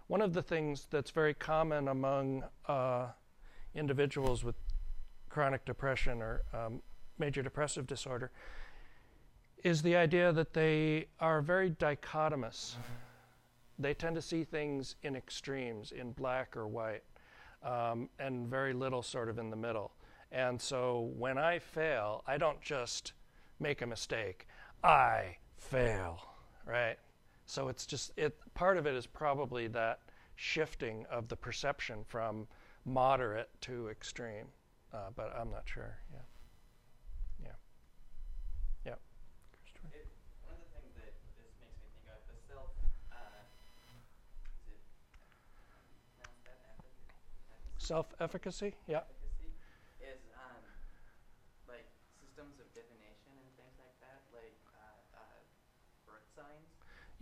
One 0.05 0.21
of 0.21 0.33
the 0.33 0.43
things 0.43 0.87
that's 0.89 1.09
very 1.09 1.33
common 1.33 1.87
among 1.87 2.43
uh, 2.67 3.07
individuals 3.73 4.43
with 4.43 4.55
chronic 5.29 5.65
depression 5.65 6.21
or 6.21 6.43
um, 6.53 6.81
major 7.17 7.41
depressive 7.41 7.87
disorder 7.87 8.31
is 9.63 9.81
the 9.81 9.95
idea 9.95 10.31
that 10.31 10.53
they 10.53 11.07
are 11.19 11.41
very 11.41 11.71
dichotomous. 11.71 12.75
They 13.79 13.95
tend 13.95 14.15
to 14.15 14.21
see 14.21 14.43
things 14.43 14.95
in 15.01 15.15
extremes, 15.15 15.91
in 15.91 16.11
black 16.11 16.55
or 16.55 16.67
white, 16.67 17.03
um, 17.63 18.09
and 18.19 18.47
very 18.47 18.73
little 18.73 19.01
sort 19.01 19.29
of 19.29 19.37
in 19.37 19.49
the 19.49 19.55
middle. 19.55 19.91
And 20.31 20.61
so 20.61 21.11
when 21.17 21.37
I 21.37 21.59
fail, 21.59 22.23
I 22.27 22.37
don't 22.37 22.61
just 22.61 23.13
make 23.59 23.81
a 23.81 23.87
mistake, 23.87 24.47
I 24.83 25.37
fail, 25.57 26.21
right? 26.65 26.97
So 27.45 27.69
it's 27.69 27.85
just, 27.85 28.11
it, 28.17 28.37
part 28.53 28.77
of 28.77 28.85
it 28.85 28.93
is 28.93 29.07
probably 29.07 29.67
that 29.69 29.99
shifting 30.35 31.05
of 31.09 31.27
the 31.27 31.35
perception 31.35 32.03
from 32.07 32.47
moderate 32.85 33.49
to 33.61 33.89
extreme, 33.89 34.45
uh, 34.93 35.09
but 35.15 35.33
I'm 35.37 35.49
not 35.49 35.63
sure, 35.65 35.97
yeah. 36.13 36.19
Yeah. 38.85 38.95
Christopher? 39.51 39.91
It, 39.91 40.07
one 40.47 40.55
of 40.55 40.63
the 40.63 40.71
things 40.79 40.95
that 40.95 41.11
this 41.35 41.51
makes 41.59 41.75
me 41.83 41.91
think 41.91 42.07
of, 42.07 42.23
the 42.31 42.39
self, 42.47 42.71
uh, 43.11 43.43
is 44.63 44.71
it, 44.71 44.79
pronounce 46.15 46.39
that 46.47 46.59
efficacy? 46.71 47.11
Self 47.87 48.11
efficacy? 48.19 48.75
Yeah. 48.85 49.07
Is, 50.03 50.19
um, 50.35 50.59
like 51.71 51.87
systems 52.19 52.59
of 52.59 52.67
divination 52.75 53.31
and 53.31 53.47
things 53.55 53.79
like 53.79 53.95
that, 54.03 54.27
like, 54.35 54.59
uh, 54.75 55.15
uh, 55.15 55.39
birth 56.03 56.27
signs. 56.35 56.67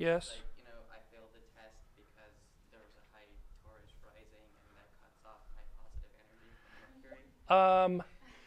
Yes. 0.01 0.41
Like, 0.41 0.57
you 0.57 0.65
know, 0.65 0.81
I 0.89 0.97
failed 1.13 1.29
the 1.37 1.45
test 1.53 1.77
because 1.93 2.33
there 2.73 2.81
was 2.81 2.97
a 2.97 3.05
high 3.13 3.29
Taurus 3.61 3.93
rising 4.01 4.41
and 4.41 4.73
that 4.81 4.89
cuts 5.05 5.21
off 5.29 5.45
my 5.53 5.61
positive 5.77 6.09
energy 6.17 6.57
from 6.57 7.13
Mercury. 7.13 7.29
Um, 7.45 7.93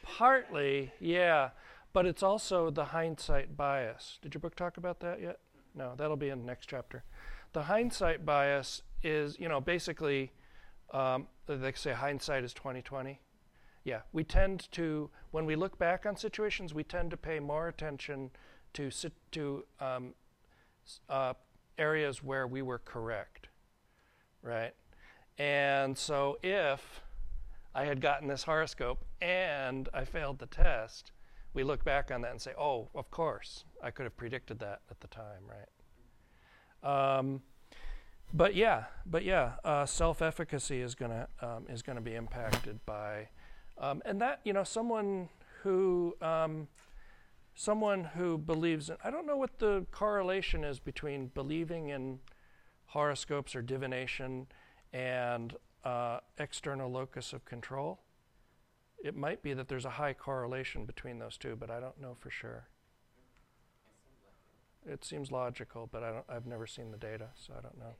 partly, 0.02 0.90
yeah, 0.98 1.54
but 1.94 2.02
it's 2.02 2.24
also 2.26 2.68
the 2.74 2.86
hindsight 2.90 3.56
bias. 3.56 4.18
Did 4.22 4.34
your 4.34 4.42
book 4.42 4.56
talk 4.58 4.74
about 4.74 4.98
that 5.06 5.22
yet? 5.22 5.38
No, 5.72 5.94
that'll 5.94 6.18
be 6.18 6.34
in 6.34 6.40
the 6.42 6.50
next 6.50 6.66
chapter. 6.66 7.04
The 7.52 7.70
hindsight 7.70 8.26
bias 8.26 8.82
is, 9.04 9.38
you 9.38 9.48
know, 9.48 9.60
basically, 9.60 10.32
um, 10.92 11.28
they 11.46 11.72
say 11.72 11.92
hindsight 11.92 12.44
is 12.44 12.52
twenty 12.52 12.82
twenty. 12.82 13.20
Yeah, 13.84 14.00
we 14.12 14.22
tend 14.22 14.70
to, 14.72 15.08
when 15.30 15.46
we 15.46 15.56
look 15.56 15.78
back 15.78 16.04
on 16.04 16.16
situations, 16.16 16.74
we 16.74 16.84
tend 16.84 17.10
to 17.10 17.16
pay 17.16 17.40
more 17.40 17.68
attention 17.68 18.30
to 18.74 18.90
sit, 18.90 19.14
to 19.32 19.64
um, 19.80 20.14
uh, 21.08 21.32
areas 21.78 22.22
where 22.22 22.46
we 22.46 22.60
were 22.60 22.80
correct, 22.80 23.48
right? 24.42 24.74
And 25.38 25.96
so 25.96 26.38
if 26.42 27.00
I 27.74 27.84
had 27.84 28.00
gotten 28.02 28.28
this 28.28 28.42
horoscope 28.42 29.04
and 29.22 29.88
I 29.94 30.04
failed 30.04 30.38
the 30.38 30.46
test, 30.46 31.12
we 31.54 31.62
look 31.62 31.82
back 31.82 32.10
on 32.10 32.20
that 32.22 32.32
and 32.32 32.40
say, 32.40 32.52
oh, 32.58 32.90
of 32.94 33.10
course, 33.10 33.64
I 33.82 33.90
could 33.90 34.04
have 34.04 34.16
predicted 34.16 34.58
that 34.58 34.82
at 34.90 35.00
the 35.00 35.08
time, 35.08 35.44
right? 35.48 37.18
Um, 37.18 37.42
but 38.32 38.54
yeah, 38.54 38.84
but 39.06 39.24
yeah, 39.24 39.52
uh, 39.64 39.86
self-efficacy 39.86 40.80
is 40.80 40.94
gonna 40.94 41.28
um, 41.40 41.66
is 41.68 41.82
gonna 41.82 42.00
be 42.00 42.14
impacted 42.14 42.84
by, 42.84 43.28
um, 43.78 44.02
and 44.04 44.20
that 44.20 44.40
you 44.44 44.52
know 44.52 44.64
someone 44.64 45.28
who 45.62 46.14
um, 46.20 46.68
someone 47.54 48.04
who 48.04 48.38
believes 48.38 48.90
in 48.90 48.96
I 49.02 49.10
don't 49.10 49.26
know 49.26 49.36
what 49.36 49.58
the 49.58 49.86
correlation 49.90 50.62
is 50.64 50.78
between 50.78 51.28
believing 51.28 51.88
in 51.88 52.20
horoscopes 52.86 53.54
or 53.56 53.62
divination 53.62 54.46
and 54.92 55.54
uh, 55.84 56.20
external 56.38 56.90
locus 56.90 57.32
of 57.32 57.44
control. 57.44 58.00
It 59.02 59.16
might 59.16 59.42
be 59.42 59.54
that 59.54 59.68
there's 59.68 59.84
a 59.84 59.90
high 59.90 60.12
correlation 60.12 60.84
between 60.84 61.18
those 61.18 61.36
two, 61.36 61.56
but 61.56 61.70
I 61.70 61.80
don't 61.80 62.00
know 62.00 62.16
for 62.18 62.30
sure. 62.30 62.68
It 64.86 65.04
seems 65.04 65.30
logical, 65.30 65.88
but 65.90 66.02
I 66.02 66.10
don't, 66.10 66.24
I've 66.28 66.46
never 66.46 66.66
seen 66.66 66.90
the 66.90 66.96
data, 66.96 67.28
so 67.36 67.52
I 67.56 67.60
don't 67.60 67.78
know. 67.78 67.94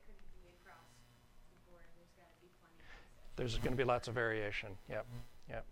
there's 3.39 3.57
going 3.57 3.71
to 3.71 3.77
be 3.77 3.85
lots 3.85 4.09
of 4.09 4.15
variation. 4.15 4.67
Yep, 4.89 5.05
yep. 5.49 5.65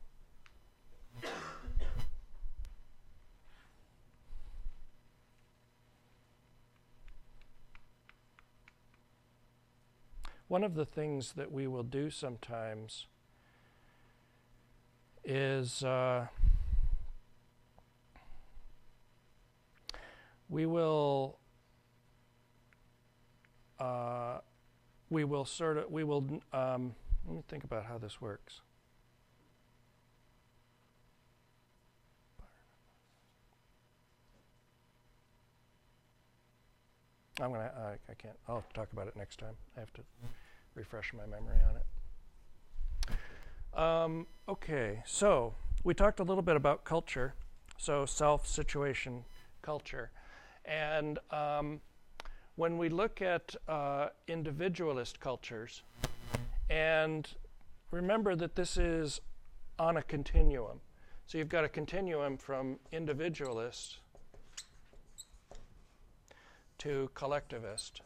One 10.48 10.64
of 10.64 10.76
the 10.76 10.86
things 10.86 11.34
that 11.34 11.52
we 11.52 11.68
will 11.68 11.84
do 11.84 12.10
sometimes 12.10 13.08
is 15.26 15.84
uh, 15.84 16.28
we 20.48 20.66
will 20.66 21.38
uh, 23.78 24.38
we 25.10 25.26
will 25.26 25.44
sort 25.44 25.80
of 25.80 25.92
we 25.92 26.06
will 26.06 26.42
um, 26.54 26.96
let 27.28 27.36
me 27.36 27.44
think 27.50 27.66
about 27.66 27.86
how 27.86 27.98
this 27.98 28.22
works. 28.22 28.62
I'm 37.40 37.52
gonna. 37.52 37.72
I, 37.78 38.12
I 38.12 38.16
can't. 38.18 38.36
I'll 38.48 38.64
talk 38.74 38.92
about 38.94 39.08
it 39.08 39.16
next 39.16 39.40
time. 39.40 39.54
I 39.76 39.82
have 39.82 39.94
to 39.94 40.02
refresh 40.74 41.14
my 41.14 41.26
memory 41.26 41.58
on 41.70 41.76
it. 41.76 43.80
Um, 43.80 44.28
okay, 44.50 45.04
so 45.06 45.54
we 45.84 45.94
talked 45.94 46.20
a 46.20 46.24
little 46.24 46.42
bit 46.42 46.56
about 46.56 46.84
culture, 46.84 47.36
so 47.78 48.08
self, 48.08 48.48
situation, 48.48 49.24
culture, 49.62 50.10
and 50.66 51.20
um, 51.30 51.82
when 52.56 52.80
we 52.80 52.90
look 52.90 53.22
at 53.22 53.56
uh, 53.68 54.08
individualist 54.28 55.20
cultures, 55.20 55.84
and 56.70 57.28
remember 57.92 58.36
that 58.36 58.56
this 58.56 58.78
is 58.78 59.22
on 59.80 59.98
a 59.98 60.04
continuum. 60.04 60.82
So 61.26 61.38
you've 61.38 61.50
got 61.50 61.64
a 61.64 61.70
continuum 61.70 62.38
from 62.38 62.80
individualist 62.92 64.00
to 66.80 67.10
collectivist. 67.14 68.02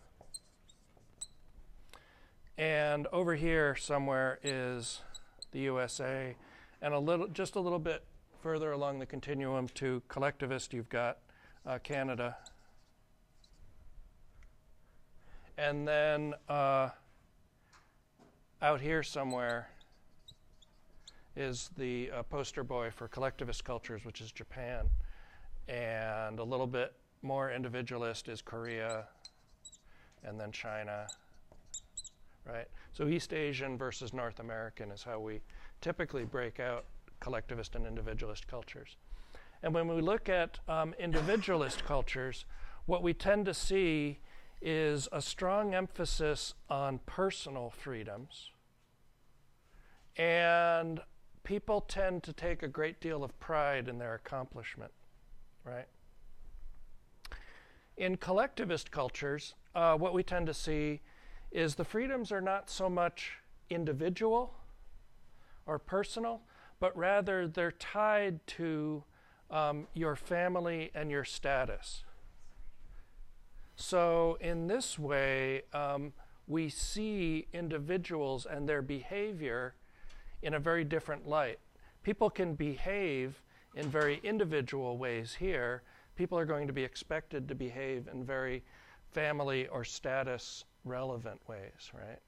And 2.57 3.07
over 3.11 3.35
here 3.35 3.75
somewhere 3.75 4.39
is 4.43 5.01
the 5.51 5.59
USA, 5.61 6.35
and 6.81 6.93
a 6.93 6.99
little, 6.99 7.27
just 7.27 7.55
a 7.55 7.59
little 7.59 7.79
bit 7.79 8.03
further 8.41 8.71
along 8.71 8.99
the 8.99 9.05
continuum 9.05 9.67
to 9.75 10.01
collectivist, 10.07 10.73
you've 10.73 10.89
got 10.89 11.19
uh, 11.65 11.77
Canada. 11.79 12.37
And 15.57 15.87
then 15.87 16.33
uh, 16.49 16.89
out 18.61 18.79
here 18.79 19.01
somewhere 19.01 19.69
is 21.35 21.71
the 21.77 22.11
uh, 22.11 22.23
poster 22.23 22.63
boy 22.63 22.91
for 22.91 23.07
collectivist 23.07 23.65
cultures, 23.65 24.05
which 24.05 24.21
is 24.21 24.31
Japan. 24.31 24.87
And 25.67 26.37
a 26.37 26.43
little 26.43 26.67
bit 26.67 26.93
more 27.23 27.51
individualist 27.51 28.27
is 28.27 28.41
Korea, 28.41 29.05
and 30.23 30.39
then 30.39 30.51
China, 30.51 31.07
right? 32.45 32.67
So 32.93 33.07
East 33.07 33.33
Asian 33.33 33.77
versus 33.77 34.13
North 34.13 34.39
American 34.39 34.91
is 34.91 35.03
how 35.03 35.19
we 35.19 35.41
typically 35.79 36.25
break 36.25 36.59
out 36.59 36.85
collectivist 37.19 37.75
and 37.75 37.87
individualist 37.87 38.47
cultures. 38.47 38.97
And 39.63 39.73
when 39.73 39.87
we 39.87 40.01
look 40.01 40.29
at 40.29 40.59
um, 40.67 40.93
individualist 40.99 41.85
cultures, 41.85 42.45
what 42.85 43.01
we 43.01 43.13
tend 43.13 43.45
to 43.45 43.53
see 43.53 44.19
is 44.61 45.07
a 45.11 45.21
strong 45.21 45.73
emphasis 45.73 46.53
on 46.69 46.99
personal 47.05 47.69
freedoms. 47.69 48.51
And 50.17 51.01
people 51.43 51.81
tend 51.81 52.23
to 52.23 52.33
take 52.33 52.61
a 52.61 52.67
great 52.67 53.01
deal 53.01 53.23
of 53.23 53.37
pride 53.39 53.87
in 53.87 53.97
their 53.97 54.13
accomplishment, 54.13 54.91
right? 55.63 55.87
In 57.97 58.17
collectivist 58.17 58.91
cultures, 58.91 59.55
uh, 59.73 59.95
what 59.95 60.13
we 60.13 60.23
tend 60.23 60.47
to 60.47 60.53
see 60.53 61.01
is 61.51 61.75
the 61.75 61.85
freedoms 61.85 62.31
are 62.31 62.41
not 62.41 62.69
so 62.69 62.89
much 62.89 63.33
individual 63.69 64.53
or 65.65 65.79
personal, 65.79 66.41
but 66.79 66.95
rather 66.97 67.47
they're 67.47 67.71
tied 67.71 68.45
to 68.47 69.03
um, 69.49 69.87
your 69.93 70.15
family 70.15 70.91
and 70.95 71.11
your 71.11 71.25
status. 71.25 72.03
So, 73.75 74.37
in 74.41 74.67
this 74.67 74.99
way, 74.99 75.63
um, 75.73 76.13
we 76.47 76.69
see 76.69 77.47
individuals 77.53 78.45
and 78.45 78.67
their 78.67 78.81
behavior 78.81 79.75
in 80.41 80.53
a 80.53 80.59
very 80.59 80.83
different 80.83 81.27
light. 81.27 81.59
People 82.03 82.29
can 82.29 82.55
behave 82.55 83.41
in 83.75 83.87
very 83.87 84.19
individual 84.23 84.97
ways 84.97 85.35
here, 85.35 85.83
people 86.15 86.37
are 86.37 86.45
going 86.45 86.67
to 86.67 86.73
be 86.73 86.83
expected 86.83 87.47
to 87.47 87.55
behave 87.55 88.07
in 88.11 88.23
very 88.23 88.63
family 89.11 89.67
or 89.67 89.83
status 89.83 90.65
relevant 90.83 91.39
ways, 91.47 91.91
right? 91.93 92.19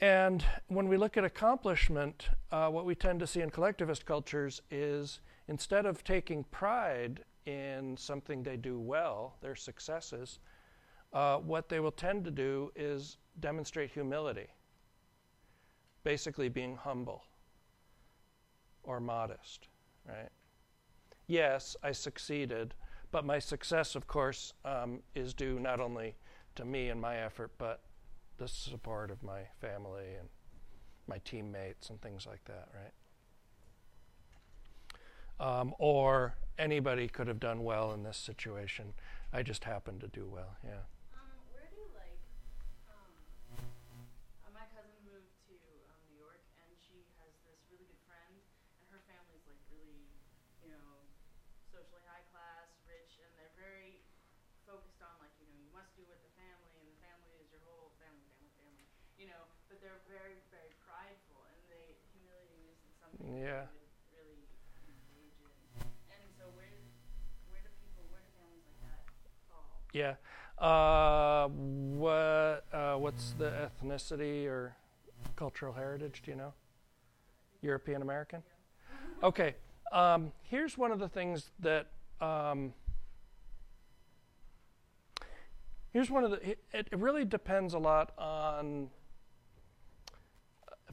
And 0.00 0.44
when 0.66 0.88
we 0.88 0.96
look 0.96 1.16
at 1.16 1.24
accomplishment, 1.24 2.28
uh, 2.50 2.68
what 2.68 2.84
we 2.84 2.96
tend 2.96 3.20
to 3.20 3.26
see 3.26 3.40
in 3.40 3.50
collectivist 3.50 4.04
cultures 4.04 4.60
is 4.70 5.20
instead 5.46 5.86
of 5.86 6.02
taking 6.02 6.44
pride 6.44 7.22
in 7.46 7.96
something 7.96 8.42
they 8.42 8.56
do 8.56 8.78
well, 8.78 9.36
their 9.40 9.56
successes, 9.56 10.38
uh, 11.12 11.36
what 11.38 11.68
they 11.68 11.80
will 11.80 11.92
tend 11.92 12.24
to 12.24 12.30
do 12.30 12.72
is 12.74 13.18
demonstrate 13.40 13.90
humility, 13.90 14.46
basically 16.04 16.48
being 16.48 16.76
humble 16.76 17.24
or 18.82 19.00
modest, 19.00 19.68
right? 20.08 20.30
yes, 21.26 21.76
I 21.82 21.92
succeeded, 21.92 22.74
but 23.10 23.24
my 23.24 23.38
success, 23.38 23.94
of 23.94 24.06
course, 24.06 24.52
um, 24.64 25.00
is 25.14 25.34
due 25.34 25.58
not 25.58 25.80
only 25.80 26.16
to 26.56 26.64
me 26.64 26.88
and 26.88 27.00
my 27.00 27.16
effort, 27.16 27.52
but 27.58 27.82
the 28.38 28.48
support 28.48 29.10
of 29.10 29.22
my 29.22 29.42
family 29.60 30.14
and 30.18 30.28
my 31.06 31.18
teammates 31.24 31.90
and 31.90 32.00
things 32.00 32.26
like 32.26 32.44
that, 32.44 32.68
right? 32.74 32.92
Um, 35.42 35.74
or 35.82 36.38
anybody 36.54 37.08
could 37.10 37.26
have 37.26 37.40
done 37.42 37.66
well 37.66 37.90
in 37.90 38.06
this 38.06 38.16
situation. 38.16 38.94
I 39.34 39.42
just 39.42 39.64
happened 39.66 39.98
to 40.06 40.10
do 40.14 40.22
well, 40.30 40.54
yeah. 40.62 40.86
Um, 41.18 41.34
where 41.50 41.66
do 41.66 41.82
like, 41.98 42.22
um, 42.86 43.10
uh, 43.58 44.50
my 44.54 44.62
cousin 44.70 44.94
moved 45.02 45.34
to 45.50 45.56
um, 45.90 45.98
New 46.14 46.22
York, 46.22 46.38
and 46.62 46.70
she 46.78 47.02
has 47.18 47.34
this 47.42 47.58
really 47.74 47.90
good 47.90 48.02
friend, 48.06 48.38
and 48.78 48.84
her 48.94 49.02
family's 49.10 49.42
like 49.50 49.58
really, 49.66 50.06
you 50.62 50.70
know, 50.70 51.02
socially 51.74 52.06
high 52.06 52.22
class, 52.30 52.70
rich, 52.86 53.18
and 53.18 53.30
they're 53.34 53.56
very 53.58 53.98
focused 54.62 55.02
on 55.02 55.10
like, 55.18 55.34
you 55.42 55.50
know, 55.50 55.58
you 55.58 55.70
must 55.74 55.90
do 55.98 56.06
with 56.06 56.22
the 56.22 56.30
family, 56.38 56.70
and 56.78 56.86
the 56.86 56.98
family 57.02 57.34
is 57.42 57.50
your 57.50 57.66
whole 57.66 57.90
family, 57.98 58.22
family, 58.38 58.54
family, 58.62 58.86
you 59.18 59.26
know. 59.26 59.42
But 59.66 59.82
they're 59.82 60.06
very, 60.06 60.38
very 60.54 60.70
prideful, 60.86 61.42
and 61.50 61.58
they 61.66 61.98
humility 62.14 62.70
isn't 62.70 62.94
something 63.02 63.26
Yeah. 63.42 63.66
they 63.66 63.74
would 63.74 63.90
really 64.14 64.38
engage 64.86 65.34
in. 65.40 65.50
And 66.12 66.30
so 66.38 66.46
where, 66.54 66.78
where 67.50 67.62
do 67.64 67.70
people, 67.82 68.04
where 68.12 68.20
do 68.22 68.30
families 68.38 68.62
like 68.68 68.78
that 68.86 69.02
fall? 69.48 69.81
Yeah. 69.92 70.14
Uh, 70.58 71.48
what, 71.48 72.64
uh, 72.72 72.94
what's 72.96 73.32
the 73.32 73.68
ethnicity 73.68 74.46
or 74.46 74.76
cultural 75.36 75.72
heritage? 75.72 76.22
Do 76.24 76.30
you 76.30 76.36
know? 76.36 76.52
European 77.62 78.02
American? 78.02 78.42
Okay. 79.22 79.54
Um, 79.92 80.32
here's 80.42 80.76
one 80.76 80.90
of 80.90 80.98
the 80.98 81.08
things 81.08 81.50
that. 81.60 81.86
Um, 82.20 82.72
here's 85.92 86.10
one 86.10 86.24
of 86.24 86.30
the. 86.30 86.50
It, 86.50 86.58
it 86.72 86.98
really 86.98 87.24
depends 87.24 87.74
a 87.74 87.78
lot 87.78 88.12
on. 88.18 88.88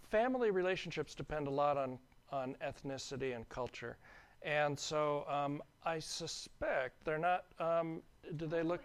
Family 0.10 0.50
relationships 0.50 1.14
depend 1.14 1.48
a 1.48 1.52
lot 1.52 1.78
on, 1.78 2.00
on 2.32 2.56
ethnicity 2.66 3.36
and 3.36 3.48
culture. 3.50 3.98
And 4.42 4.78
so 4.78 5.26
um, 5.30 5.62
I 5.84 6.00
suspect 6.00 7.06
they're 7.06 7.20
not. 7.20 7.46
Um, 7.60 8.02
do 8.36 8.48
they 8.48 8.64
look. 8.64 8.82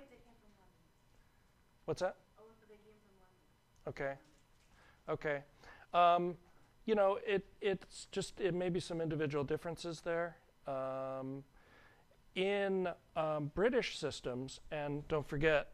What's 1.85 2.01
that? 2.01 2.17
Okay. 3.87 4.15
Okay. 5.09 5.43
Um, 5.93 6.37
you 6.87 6.95
know, 6.95 7.19
it, 7.27 7.45
it's 7.61 8.09
just, 8.11 8.41
it 8.41 8.55
may 8.55 8.69
be 8.69 8.81
some 8.81 9.01
individual 9.01 9.45
differences 9.45 10.01
there. 10.01 10.37
Um, 10.67 11.45
in 12.35 12.89
um, 13.17 13.51
British 13.55 13.99
systems, 13.99 14.61
and 14.71 15.07
don't 15.09 15.29
forget, 15.29 15.69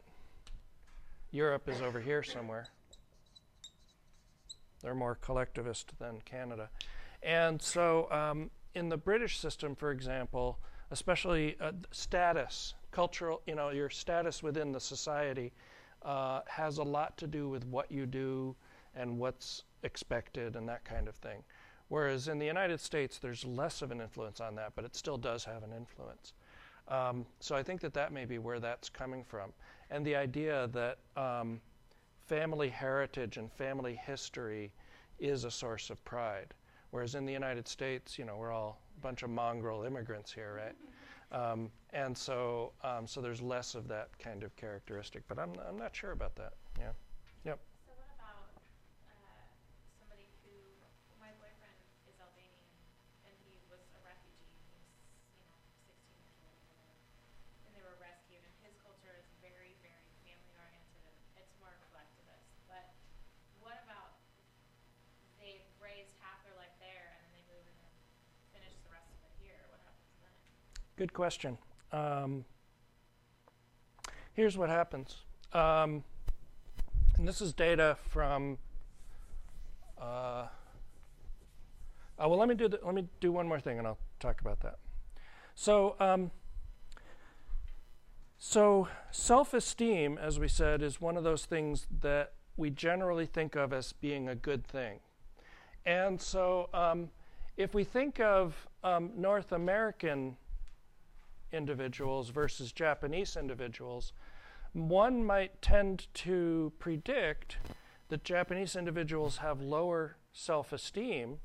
Europe 1.31 1.69
is 1.69 1.81
over 1.81 2.01
here 2.01 2.23
somewhere. 2.23 2.67
They're 4.83 4.95
more 4.95 5.15
collectivist 5.15 5.93
than 5.99 6.21
Canada. 6.25 6.71
And 7.23 7.61
so, 7.63 8.11
um, 8.11 8.51
in 8.75 8.89
the 8.89 8.97
British 8.97 9.39
system, 9.39 9.75
for 9.75 9.91
example, 9.91 10.59
especially 10.91 11.57
uh, 11.61 11.73
status, 11.91 12.75
cultural, 12.91 13.43
you 13.47 13.55
know, 13.55 13.71
your 13.71 13.91
status 13.91 14.43
within 14.43 14.73
the 14.73 14.81
society 14.81 15.53
uh, 16.03 16.41
has 16.49 16.79
a 16.79 16.83
lot 16.83 17.17
to 17.19 17.27
do 17.27 17.49
with 17.49 17.65
what 17.67 17.91
you 17.91 18.07
do 18.07 18.55
and 18.95 19.19
what's 19.19 19.65
expected 19.83 20.57
and 20.57 20.69
that 20.69 20.85
kind 20.85 21.09
of 21.09 21.15
thing. 21.17 21.43
Whereas 21.89 22.29
in 22.29 22.39
the 22.39 22.47
United 22.47 22.81
States, 22.81 23.19
there's 23.19 23.45
less 23.45 23.83
of 23.83 23.91
an 23.91 24.01
influence 24.01 24.41
on 24.41 24.55
that, 24.57 24.73
but 24.77 24.85
it 24.85 24.95
still 24.95 25.19
does 25.19 25.45
have 25.45 25.63
an 25.63 25.73
influence. 25.73 26.33
Um, 26.89 27.27
so 27.41 27.55
I 27.55 27.63
think 27.63 27.81
that 27.81 27.95
that 27.95 28.13
may 28.13 28.25
be 28.25 28.39
where 28.39 28.61
that's 28.61 28.89
coming 28.89 29.25
from. 29.25 29.53
And 29.91 30.05
the 30.05 30.17
idea 30.17 30.69
that 30.73 30.99
um, 31.17 31.61
family 32.27 32.69
heritage 32.69 33.37
and 33.37 33.53
family 33.53 33.95
history 33.95 34.73
is 35.19 35.45
a 35.45 35.51
source 35.51 35.91
of 35.91 36.05
pride. 36.05 36.55
Whereas 36.91 37.15
in 37.15 37.27
the 37.27 37.33
United 37.33 37.69
States, 37.69 38.19
you 38.19 38.25
know, 38.25 38.37
we're 38.37 38.53
all 38.53 38.81
a 38.97 39.01
bunch 39.01 39.23
of 39.23 39.31
mongrel 39.31 39.85
immigrants 39.85 40.33
here, 40.33 40.61
right? 40.63 41.43
Um, 41.53 41.71
and 41.93 42.17
so, 42.17 42.73
um, 42.85 43.07
so 43.07 43.21
there's 43.21 43.43
less 43.43 43.75
of 43.75 43.89
that 43.89 44.11
kind 44.19 44.43
of 44.43 44.55
characteristic. 44.57 45.23
But 45.29 45.39
I'm, 45.39 45.53
I'm 45.69 45.77
not 45.79 45.95
sure 45.95 46.13
about 46.13 46.37
that. 46.37 46.55
Yeah. 46.79 46.95
Yep. 47.45 47.59
So 47.87 47.93
what 47.99 48.11
about 48.15 48.55
uh, 49.11 49.15
somebody 49.99 50.31
who, 50.47 50.55
my 51.19 51.35
boyfriend 51.43 51.79
is 52.07 52.15
Albanian, 52.23 52.67
and 53.27 53.35
he 53.43 53.59
was 53.67 53.83
a 53.97 54.01
refugee. 54.07 54.55
He 54.63 54.71
was, 54.79 54.87
you 55.35 55.47
know, 55.51 55.59
16 55.91 55.99
years 56.47 56.63
old, 56.79 56.95
and 57.67 57.71
they 57.75 57.83
were 57.83 57.99
rescued. 57.99 58.43
And 58.43 58.55
his 58.63 58.75
culture 58.83 59.15
is 59.19 59.27
very, 59.43 59.75
very 59.83 59.99
family 60.23 60.55
oriented, 60.55 61.03
and 61.35 61.43
it's 61.43 61.55
more 61.59 61.75
collectivist. 61.91 62.47
But 62.71 62.87
what 63.59 63.79
about 63.83 64.15
they 65.43 65.67
raised 65.83 66.15
half 66.23 66.39
their 66.47 66.55
life 66.55 66.75
there, 66.79 67.19
and 67.19 67.21
then 67.27 67.33
they 67.35 67.45
move 67.51 67.67
and 67.67 67.79
finish 68.55 68.75
the 68.87 68.91
rest 68.95 69.11
of 69.11 69.19
it 69.27 69.35
here? 69.43 69.59
What 69.75 69.83
happens 69.83 70.15
then? 70.23 70.35
Good 70.95 71.13
question. 71.17 71.59
Um, 71.93 72.45
here's 74.33 74.57
what 74.57 74.69
happens. 74.69 75.17
Um, 75.53 76.05
and 77.17 77.27
this 77.27 77.41
is 77.41 77.53
data 77.53 77.97
from. 78.09 78.59
Uh, 80.01 80.47
oh, 82.19 82.29
well, 82.29 82.39
let 82.39 82.49
me 82.49 82.55
do 82.55 82.69
the, 82.69 82.81
let 82.83 82.95
me 82.95 83.07
do 83.21 83.33
one 83.33 83.47
more 83.47 83.61
thing, 83.61 83.79
and 83.79 83.87
I'll 83.87 83.99
talk 84.19 84.41
about 84.41 84.61
that. 84.61 84.79
So, 85.55 85.97
um, 86.01 86.31
so 88.39 88.89
self-esteem, 89.11 90.17
as 90.17 90.39
we 90.39 90.49
said, 90.49 90.81
is 90.81 91.01
one 91.01 91.19
of 91.19 91.25
those 91.25 91.45
things 91.45 91.87
that 92.01 92.33
we 92.57 92.71
generally 92.71 93.27
think 93.27 93.57
of 93.57 93.73
as 93.73 93.93
being 93.93 94.29
a 94.29 94.35
good 94.35 94.67
thing. 94.67 95.01
And 95.85 96.19
so, 96.21 96.71
um, 96.73 97.11
if 97.59 97.75
we 97.75 97.85
think 97.85 98.21
of 98.21 98.67
um, 98.83 99.11
North 99.17 99.53
American 99.53 100.37
individuals 101.53 102.31
versus 102.31 102.73
Japanese 102.73 103.37
individuals, 103.37 104.13
one 104.73 105.25
might 105.25 105.61
tend 105.63 106.07
to 106.15 106.73
predict 106.79 107.59
that 108.09 108.25
Japanese 108.25 108.77
individuals 108.77 109.39
have 109.39 109.61
lower 109.61 110.17
self 110.33 110.73
esteem 110.73 111.39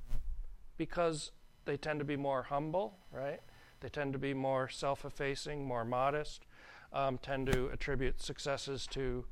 because 0.77 1.31
they 1.65 1.77
tend 1.77 1.99
to 1.99 2.05
be 2.05 2.15
more 2.15 2.43
humble, 2.43 2.97
right? 3.11 3.39
They 3.79 3.89
tend 3.89 4.13
to 4.13 4.19
be 4.19 4.33
more 4.33 4.69
self 4.69 5.05
effacing, 5.05 5.65
more 5.65 5.85
modest, 5.85 6.45
um, 6.93 7.17
tend 7.17 7.51
to 7.51 7.67
attribute 7.67 8.21
successes 8.21 8.87
to 8.87 9.25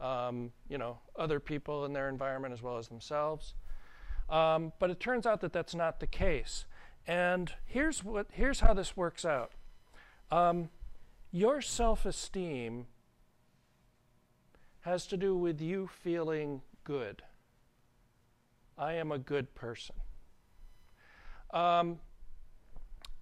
um, 0.00 0.52
you 0.68 0.78
know, 0.78 0.98
other 1.16 1.40
people 1.40 1.84
in 1.84 1.92
their 1.92 2.08
environment 2.08 2.52
as 2.52 2.62
well 2.62 2.78
as 2.78 2.88
themselves. 2.88 3.54
Um, 4.28 4.72
but 4.78 4.90
it 4.90 5.00
turns 5.00 5.26
out 5.26 5.40
that 5.42 5.52
that's 5.52 5.74
not 5.74 6.00
the 6.00 6.06
case. 6.06 6.64
And 7.06 7.52
here's, 7.66 8.02
what, 8.02 8.26
here's 8.32 8.60
how 8.60 8.74
this 8.74 8.96
works 8.96 9.24
out 9.24 9.52
um, 10.30 10.68
your 11.30 11.60
self 11.60 12.06
esteem 12.06 12.86
has 14.80 15.06
to 15.06 15.16
do 15.16 15.36
with 15.36 15.60
you 15.60 15.88
feeling 16.02 16.60
good. 16.84 17.22
I 18.76 18.94
am 18.94 19.12
a 19.12 19.18
good 19.18 19.54
person. 19.54 19.96
Um, 21.52 21.98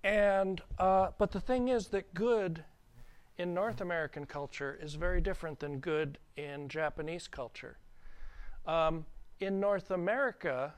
and 0.03 0.61
uh, 0.79 1.09
but 1.19 1.31
the 1.31 1.41
thing 1.41 1.69
is 1.69 1.89
that 1.89 2.13
good 2.15 2.65
in 3.39 3.55
North 3.55 3.81
American 3.81 4.27
culture 4.27 4.79
is 4.83 4.95
very 4.95 5.21
different 5.21 5.61
than 5.61 5.79
good 5.79 6.19
in 6.37 6.69
Japanese 6.69 7.29
culture. 7.29 7.79
Um, 8.67 9.07
in 9.41 9.61
North 9.61 9.91
America, 9.91 10.75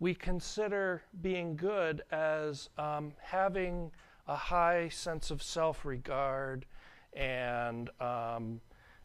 we 0.00 0.14
consider 0.14 1.02
being 1.22 1.56
good 1.56 2.02
as 2.10 2.70
um, 2.78 3.12
having 3.20 3.90
a 4.28 4.36
high 4.36 4.90
sense 4.90 5.30
of 5.30 5.42
self-regard 5.42 6.66
and 7.14 7.90
um, 8.00 8.60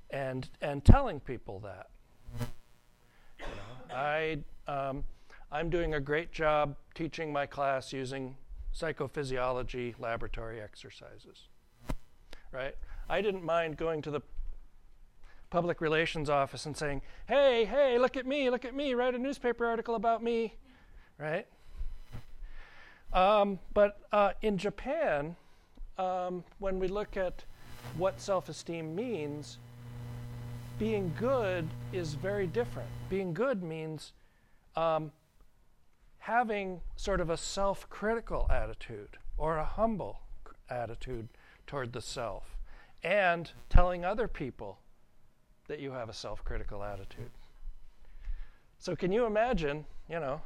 and 0.09 0.49
and 0.61 0.83
telling 0.83 1.19
people 1.19 1.59
that. 1.61 1.87
I 3.91 4.39
um, 4.67 5.03
I'm 5.51 5.69
doing 5.69 5.93
a 5.93 5.99
great 5.99 6.31
job 6.31 6.75
teaching 6.93 7.31
my 7.31 7.45
class 7.45 7.93
using 7.93 8.35
psychophysiology 8.75 9.97
laboratory 9.99 10.61
exercises. 10.61 11.47
Right? 12.51 12.75
I 13.09 13.21
didn't 13.21 13.43
mind 13.43 13.77
going 13.77 14.01
to 14.03 14.11
the 14.11 14.21
public 15.49 15.81
relations 15.81 16.29
office 16.29 16.65
and 16.65 16.75
saying, 16.75 17.01
"Hey, 17.27 17.65
hey, 17.65 17.97
look 17.97 18.17
at 18.17 18.25
me, 18.25 18.49
look 18.49 18.65
at 18.65 18.75
me, 18.75 18.93
write 18.93 19.15
a 19.15 19.19
newspaper 19.19 19.65
article 19.65 19.95
about 19.95 20.21
me." 20.21 20.55
Right? 21.17 21.47
Um, 23.13 23.59
but 23.73 23.99
uh, 24.11 24.31
in 24.41 24.57
Japan, 24.57 25.35
um, 25.97 26.43
when 26.59 26.79
we 26.79 26.87
look 26.87 27.15
at 27.15 27.45
what 27.97 28.19
self 28.19 28.49
esteem 28.49 28.95
means, 28.95 29.59
being 30.79 31.13
good 31.19 31.67
is 31.91 32.15
very 32.15 32.47
different. 32.47 32.89
Being 33.09 33.33
good 33.33 33.61
means 33.61 34.13
um, 34.75 35.11
having 36.19 36.81
sort 36.95 37.21
of 37.21 37.29
a 37.29 37.37
self 37.37 37.87
critical 37.89 38.47
attitude 38.49 39.17
or 39.37 39.57
a 39.57 39.65
humble 39.65 40.19
attitude 40.69 41.27
toward 41.67 41.93
the 41.93 42.01
self 42.01 42.57
and 43.03 43.51
telling 43.69 44.03
other 44.03 44.27
people 44.27 44.79
that 45.67 45.79
you 45.79 45.91
have 45.91 46.09
a 46.09 46.13
self 46.13 46.43
critical 46.43 46.83
attitude. 46.83 47.29
So, 48.79 48.95
can 48.95 49.11
you 49.11 49.25
imagine, 49.25 49.85
you 50.09 50.19
know, 50.19 50.41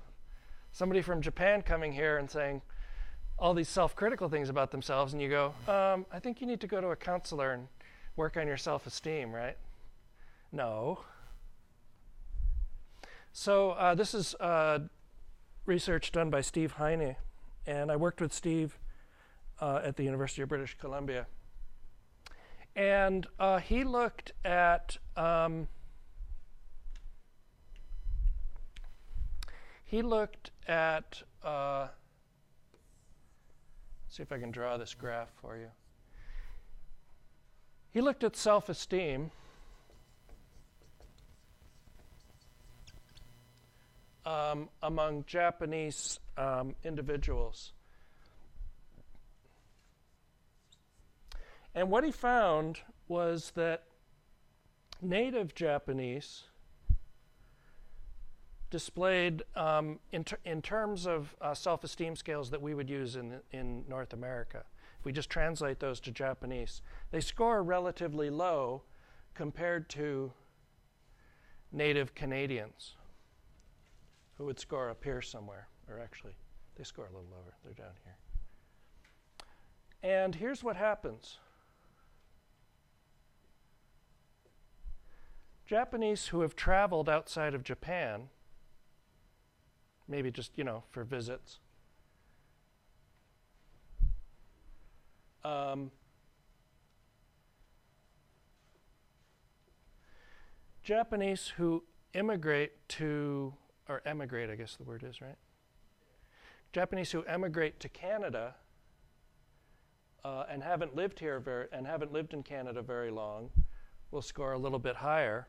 somebody 0.72 1.02
from 1.02 1.22
Japan 1.22 1.62
coming 1.62 1.92
here 1.92 2.18
and 2.18 2.30
saying 2.30 2.62
all 3.40 3.54
these 3.54 3.70
self 3.70 3.96
critical 3.96 4.30
things 4.30 4.50
about 4.50 4.72
themselves, 4.72 5.14
and 5.14 5.22
you 5.22 5.30
go, 5.30 5.54
um, 5.68 6.06
I 6.12 6.20
think 6.20 6.42
you 6.42 6.48
need 6.48 6.62
to 6.62 6.68
go 6.68 6.82
to 6.82 6.88
a 6.90 6.96
counselor 6.96 7.54
and 7.54 7.68
work 8.16 8.38
on 8.38 8.48
your 8.48 8.58
self 8.58 8.88
esteem, 8.88 9.32
right? 9.32 9.58
No. 10.52 11.00
So, 13.32 13.72
uh, 13.72 13.94
this 13.94 14.16
is 14.16 14.34
uh, 14.36 14.80
research 15.66 16.12
done 16.12 16.30
by 16.30 16.42
Steve 16.42 16.74
Heine, 16.74 17.16
and 17.68 17.92
I 17.92 17.96
worked 17.96 18.20
with 18.20 18.34
Steve 18.34 18.80
uh, 19.62 19.82
at 19.84 19.96
the 19.96 20.04
University 20.04 20.42
of 20.42 20.50
British 20.50 20.76
Columbia. 20.80 21.28
And 22.76 23.26
uh, 23.40 23.60
he 23.60 23.84
looked 23.84 24.34
at 24.46 24.98
um, 25.16 25.68
he 29.84 30.02
looked 30.02 30.52
at, 30.68 31.22
uh, 31.44 31.88
see 34.10 34.24
if 34.24 34.32
I 34.32 34.40
can 34.40 34.52
draw 34.52 34.78
this 34.78 34.94
graph 34.94 35.32
for 35.42 35.58
you. 35.58 35.68
He 37.92 38.02
looked 38.02 38.24
at 38.24 38.36
self 38.36 38.70
esteem. 38.70 39.32
Um, 44.26 44.68
among 44.84 45.24
Japanese 45.26 46.20
um, 46.38 46.76
individuals. 46.84 47.72
And 51.74 51.90
what 51.90 52.04
he 52.04 52.12
found 52.12 52.82
was 53.08 53.52
that 53.56 53.84
native 55.02 55.56
Japanese 55.56 56.47
displayed 58.70 59.44
um, 59.56 60.00
in, 60.12 60.24
ter- 60.24 60.40
in, 60.46 60.62
terms 60.62 61.08
of 61.08 61.36
uh, 61.42 61.54
self 61.54 61.84
esteem 61.84 62.16
scales 62.16 62.50
that 62.50 62.62
we 62.62 62.74
would 62.74 62.90
use 62.90 63.16
in, 63.16 63.40
in 63.52 63.84
North 63.88 64.14
America. 64.14 64.64
If 65.00 65.06
we 65.06 65.12
just 65.12 65.30
translate 65.30 65.80
those 65.80 66.00
to 66.02 66.12
Japanese, 66.12 66.82
they 67.12 67.22
score 67.22 67.64
relatively 67.64 68.30
low 68.30 68.84
compared 69.34 69.90
to 69.90 70.32
native 71.72 72.16
Canadians 72.16 72.96
who 74.38 74.46
would 74.46 74.60
score 74.60 74.90
up 74.90 75.04
here 75.04 75.22
somewhere, 75.22 75.68
or 75.90 76.00
actually, 76.00 76.36
they 76.76 76.84
score 76.84 77.06
a 77.06 77.10
little 77.10 77.30
lower. 77.32 77.56
They're 77.64 77.74
down 77.74 77.94
here. 78.04 78.18
And 80.04 80.36
here's 80.36 80.64
what 80.64 80.76
happens 80.76 81.40
Japanese 85.66 86.28
who 86.28 86.42
have 86.42 86.56
traveled 86.56 87.10
outside 87.10 87.54
of 87.54 87.64
Japan 87.64 88.30
maybe 90.08 90.32
just, 90.32 90.58
you 90.58 90.64
know, 90.64 90.84
for 90.90 91.04
visits. 91.04 91.60
Um, 95.44 95.92
Japanese 100.84 101.54
who 101.58 101.84
immigrate 102.14 102.72
to, 102.90 103.54
or 103.88 104.02
emigrate, 104.06 104.50
I 104.50 104.56
guess 104.56 104.76
the 104.76 104.84
word 104.84 105.04
is, 105.04 105.22
right? 105.22 105.36
Japanese 106.74 107.12
who 107.12 107.24
emigrate 107.24 107.80
to 107.80 107.90
Canada 107.90 108.56
uh, 110.24 110.46
and 110.50 110.64
haven't 110.64 110.96
lived 110.96 111.20
here 111.20 111.40
very, 111.40 111.68
and 111.72 111.88
haven't 111.88 112.12
lived 112.12 112.34
in 112.34 112.44
Canada 112.44 112.82
very 112.82 113.12
long 113.12 113.50
will 114.12 114.22
score 114.22 114.54
a 114.54 114.58
little 114.58 114.80
bit 114.80 114.98
higher 114.98 115.48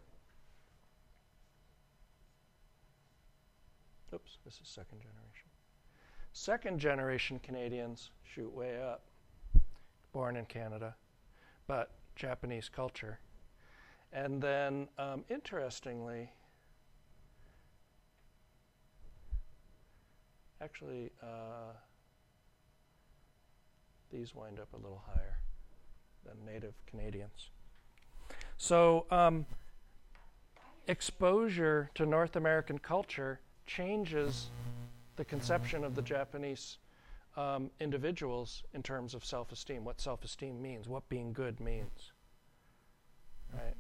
Oops, 4.14 4.38
this 4.44 4.54
is 4.62 4.68
second 4.68 5.00
generation. 5.00 5.48
Second 6.32 6.78
generation 6.78 7.40
Canadians 7.42 8.10
shoot 8.24 8.52
way 8.54 8.80
up, 8.80 9.02
born 10.12 10.36
in 10.36 10.46
Canada, 10.46 10.94
but 11.66 11.90
Japanese 12.16 12.68
culture. 12.68 13.18
And 14.12 14.40
then, 14.40 14.88
um, 14.98 15.24
interestingly, 15.28 16.30
actually, 20.62 21.10
uh, 21.22 21.72
these 24.10 24.34
wind 24.34 24.58
up 24.58 24.72
a 24.72 24.76
little 24.76 25.02
higher 25.06 25.38
than 26.24 26.44
native 26.46 26.74
Canadians. 26.86 27.50
So, 28.56 29.06
um, 29.10 29.44
exposure 30.86 31.90
to 31.94 32.06
North 32.06 32.34
American 32.34 32.78
culture 32.78 33.40
changes 33.68 34.50
the 35.16 35.24
conception 35.24 35.84
of 35.84 35.94
the 35.94 36.02
Japanese 36.02 36.78
um, 37.36 37.70
individuals 37.78 38.64
in 38.74 38.82
terms 38.82 39.14
of 39.14 39.24
self 39.24 39.52
esteem, 39.52 39.84
what 39.84 40.00
self 40.00 40.24
esteem 40.24 40.60
means, 40.60 40.88
what 40.88 41.08
being 41.08 41.32
good 41.32 41.60
means. 41.60 42.12
Right? 43.52 43.74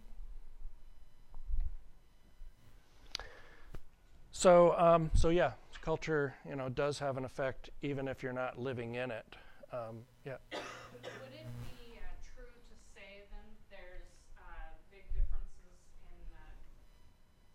So, 4.30 4.78
um, 4.78 5.10
so 5.14 5.30
yeah, 5.30 5.52
culture, 5.82 6.34
you 6.48 6.54
know, 6.54 6.68
does 6.68 6.98
have 7.00 7.16
an 7.16 7.24
effect 7.24 7.70
even 7.82 8.06
if 8.06 8.22
you're 8.22 8.32
not 8.32 8.58
living 8.58 8.94
in 8.94 9.10
it. 9.10 9.26
Um, 9.72 10.06
yeah. 10.24 10.36
Would 10.52 11.02
it 11.02 11.48
be 11.64 11.98
uh, 11.98 12.06
true 12.22 12.46
to 12.46 12.74
say 12.94 13.26
then 13.34 13.48
there's 13.68 14.06
uh, 14.38 14.72
big 14.94 15.04
differences 15.10 15.80
in 16.06 16.20
uh, 16.36 16.40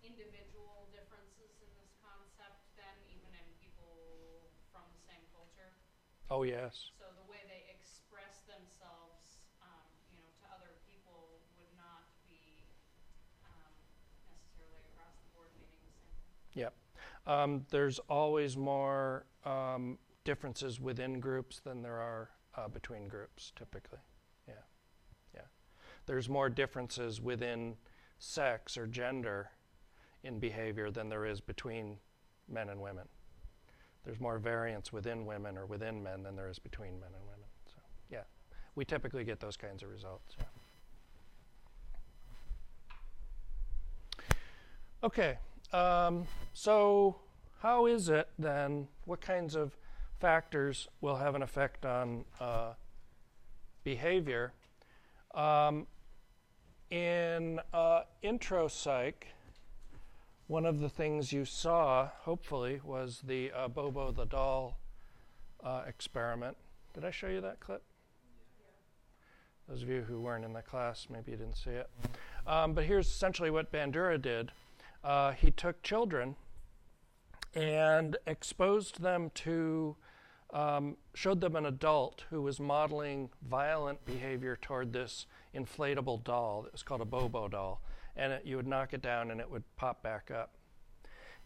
individual 0.04 0.92
differences 0.92 1.56
in 1.64 1.72
this 1.80 1.94
concept 2.04 2.60
then, 2.76 2.94
even 3.10 3.32
in 3.32 3.48
people 3.64 3.96
from 4.76 4.84
the 4.92 5.02
same 5.08 5.24
culture? 5.32 5.72
Oh 6.30 6.44
yes. 6.44 6.92
So 6.98 7.06
the 7.16 7.30
way 7.30 7.40
they 7.48 7.64
express 7.70 8.42
themselves, 8.48 9.38
um, 9.62 9.86
you 10.12 10.18
know, 10.18 10.30
to 10.42 10.46
other 10.56 10.72
people 10.88 11.42
would 11.58 11.72
not 11.78 12.08
be 12.30 12.66
um, 13.46 13.74
necessarily 14.28 14.82
across 14.94 15.14
the 15.22 15.30
board 15.36 15.50
meaning 15.60 15.78
the 15.84 15.94
same. 15.94 16.64
Yep. 16.64 16.74
Um, 17.28 17.66
there's 17.70 18.00
always 18.10 18.58
more 18.58 19.26
um, 19.46 20.00
differences 20.24 20.80
within 20.80 21.20
groups 21.20 21.60
than 21.60 21.82
there 21.82 22.00
are 22.00 22.30
uh, 22.56 22.68
between 22.68 23.08
groups, 23.08 23.52
typically. 23.56 24.00
Yeah. 24.48 24.54
Yeah. 25.36 25.48
There's 26.06 26.30
more 26.30 26.50
differences 26.50 27.22
within 27.22 27.76
sex 28.20 28.78
or 28.78 28.88
gender 28.88 29.52
in 30.24 30.40
behavior 30.40 30.90
than 30.90 31.10
there 31.10 31.26
is 31.26 31.42
between 31.42 31.98
men 32.48 32.70
and 32.70 32.82
women. 32.82 33.08
There's 34.04 34.20
more 34.20 34.38
variance 34.38 34.92
within 34.92 35.26
women 35.26 35.58
or 35.58 35.66
within 35.66 36.04
men 36.04 36.24
than 36.24 36.36
there 36.36 36.50
is 36.50 36.60
between 36.60 37.00
men 37.00 37.10
and 37.16 37.24
women. 37.26 37.48
So, 37.68 37.82
yeah. 38.12 38.24
We 38.76 38.86
typically 38.86 39.24
get 39.24 39.40
those 39.40 39.56
kinds 39.56 39.82
of 39.84 39.90
results. 39.90 40.36
Yeah. 40.38 40.46
Okay. 45.04 45.38
Um, 45.72 46.28
so, 46.54 47.18
how 47.60 47.86
is 47.86 48.10
it 48.10 48.30
then? 48.38 48.88
What 49.06 49.22
kinds 49.22 49.56
of 49.56 49.78
factors 50.20 50.88
will 51.02 51.18
have 51.18 51.36
an 51.36 51.42
effect 51.42 51.86
on 51.86 52.26
uh, 52.40 52.74
behavior? 53.84 54.54
Um, 55.34 55.88
in 56.90 57.60
uh, 57.74 58.02
intro 58.22 58.68
psych, 58.68 59.28
one 60.48 60.66
of 60.66 60.80
the 60.80 60.90
things 60.90 61.32
you 61.32 61.46
saw, 61.46 62.10
hopefully, 62.22 62.82
was 62.84 63.22
the 63.26 63.52
uh, 63.52 63.68
Bobo 63.68 64.12
the 64.12 64.26
doll 64.26 64.78
uh, 65.64 65.84
experiment. 65.88 66.58
Did 66.94 67.06
I 67.06 67.12
show 67.12 67.28
you 67.28 67.42
that 67.42 67.60
clip? 67.60 67.82
Those 69.68 69.82
of 69.82 69.90
you 69.90 70.02
who 70.02 70.20
weren't 70.20 70.44
in 70.44 70.54
the 70.54 70.62
class, 70.62 71.08
maybe 71.10 71.32
you 71.32 71.38
didn't 71.38 71.56
see 71.56 71.72
it. 71.72 71.90
Um, 72.46 72.74
but 72.74 72.84
here's 72.84 73.08
essentially 73.08 73.50
what 73.50 73.72
Bandura 73.72 74.22
did 74.22 74.52
uh, 75.04 75.32
he 75.32 75.52
took 75.52 75.82
children 75.84 76.36
and 77.54 78.18
exposed 78.26 79.02
them 79.02 79.32
to, 79.36 79.96
um, 80.54 80.98
showed 81.14 81.42
them 81.42 81.56
an 81.56 81.66
adult 81.66 82.24
who 82.30 82.42
was 82.42 82.60
modeling 82.60 83.30
violent 83.48 84.04
behavior 84.06 84.58
toward 84.62 84.94
this 84.94 85.26
inflatable 85.54 86.24
doll 86.24 86.64
that 86.64 86.72
was 86.72 86.84
called 86.84 87.02
a 87.02 87.06
Bobo 87.06 87.48
doll. 87.48 87.82
And 88.16 88.34
it, 88.34 88.46
you 88.46 88.58
would 88.58 88.68
knock 88.68 88.94
it 88.94 89.02
down 89.02 89.32
and 89.32 89.40
it 89.40 89.50
would 89.50 89.64
pop 89.76 90.04
back 90.04 90.30
up. 90.32 90.54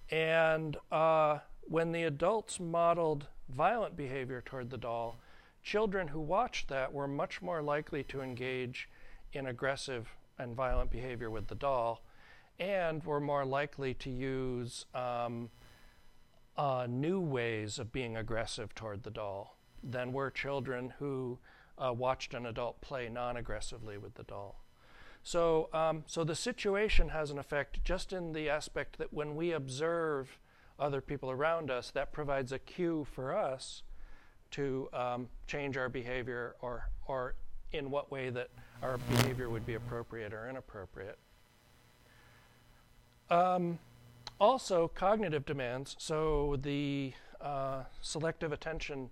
And 0.10 0.78
uh, 0.92 1.40
when 1.64 1.92
the 1.92 2.04
adults 2.04 2.60
modeled 2.60 3.28
violent 3.50 3.96
behavior 3.96 4.42
toward 4.46 4.70
the 4.70 4.78
doll, 4.78 5.20
children 5.64 6.10
who 6.10 6.20
watched 6.20 6.68
that 6.70 6.94
were 6.94 7.08
much 7.08 7.42
more 7.42 7.62
likely 7.62 8.04
to 8.04 8.22
engage 8.22 8.90
in 9.34 9.48
aggressive 9.48 10.08
and 10.40 10.56
violent 10.56 10.92
behavior 10.92 11.30
with 11.30 11.48
the 11.48 11.56
doll 11.56 12.02
and 12.60 13.04
were 13.04 13.20
more 13.20 13.46
likely 13.46 13.94
to 13.94 14.10
use 14.10 14.86
um, 14.96 15.50
uh, 16.58 16.88
new 16.90 17.20
ways 17.20 17.80
of 17.80 17.92
being 17.92 18.18
aggressive 18.18 18.74
toward 18.74 19.04
the 19.04 19.12
doll 19.12 19.58
than 19.84 20.12
were 20.12 20.32
children 20.32 20.94
who 21.00 21.38
uh, 21.78 21.94
watched 21.94 22.34
an 22.34 22.46
adult 22.46 22.82
play 22.82 23.10
non 23.10 23.38
aggressively 23.38 23.98
with 23.98 24.16
the 24.16 24.24
doll. 24.24 24.64
So, 25.28 25.68
um, 25.74 26.06
so 26.08 26.24
the 26.24 26.38
situation 26.38 27.10
has 27.10 27.32
an 27.32 27.38
effect 27.38 27.84
just 27.84 28.14
in 28.14 28.32
the 28.32 28.50
aspect 28.50 28.98
that 28.98 29.12
when 29.12 29.36
we 29.36 29.52
observe 29.52 30.40
other 30.80 31.02
people 31.02 31.30
around 31.30 31.70
us, 31.70 31.92
that 31.92 32.14
provides 32.14 32.54
a 32.54 32.60
cue 32.60 33.06
for 33.12 33.36
us 33.36 33.84
to 34.52 34.88
um, 34.94 35.28
change 35.46 35.76
our 35.76 35.90
behavior 35.90 36.56
or, 36.62 36.88
or 37.08 37.36
in 37.74 37.92
what 37.92 38.10
way 38.10 38.30
that 38.30 38.48
our 38.82 39.00
behavior 39.00 39.50
would 39.50 39.66
be 39.66 39.74
appropriate 39.74 40.34
or 40.34 40.50
inappropriate. 40.50 41.20
Um, 43.30 43.80
also, 44.40 44.88
cognitive 44.88 45.46
demands. 45.46 45.98
So, 46.00 46.58
the 46.62 47.12
uh, 47.42 47.84
selective 48.00 48.54
attention 48.54 49.10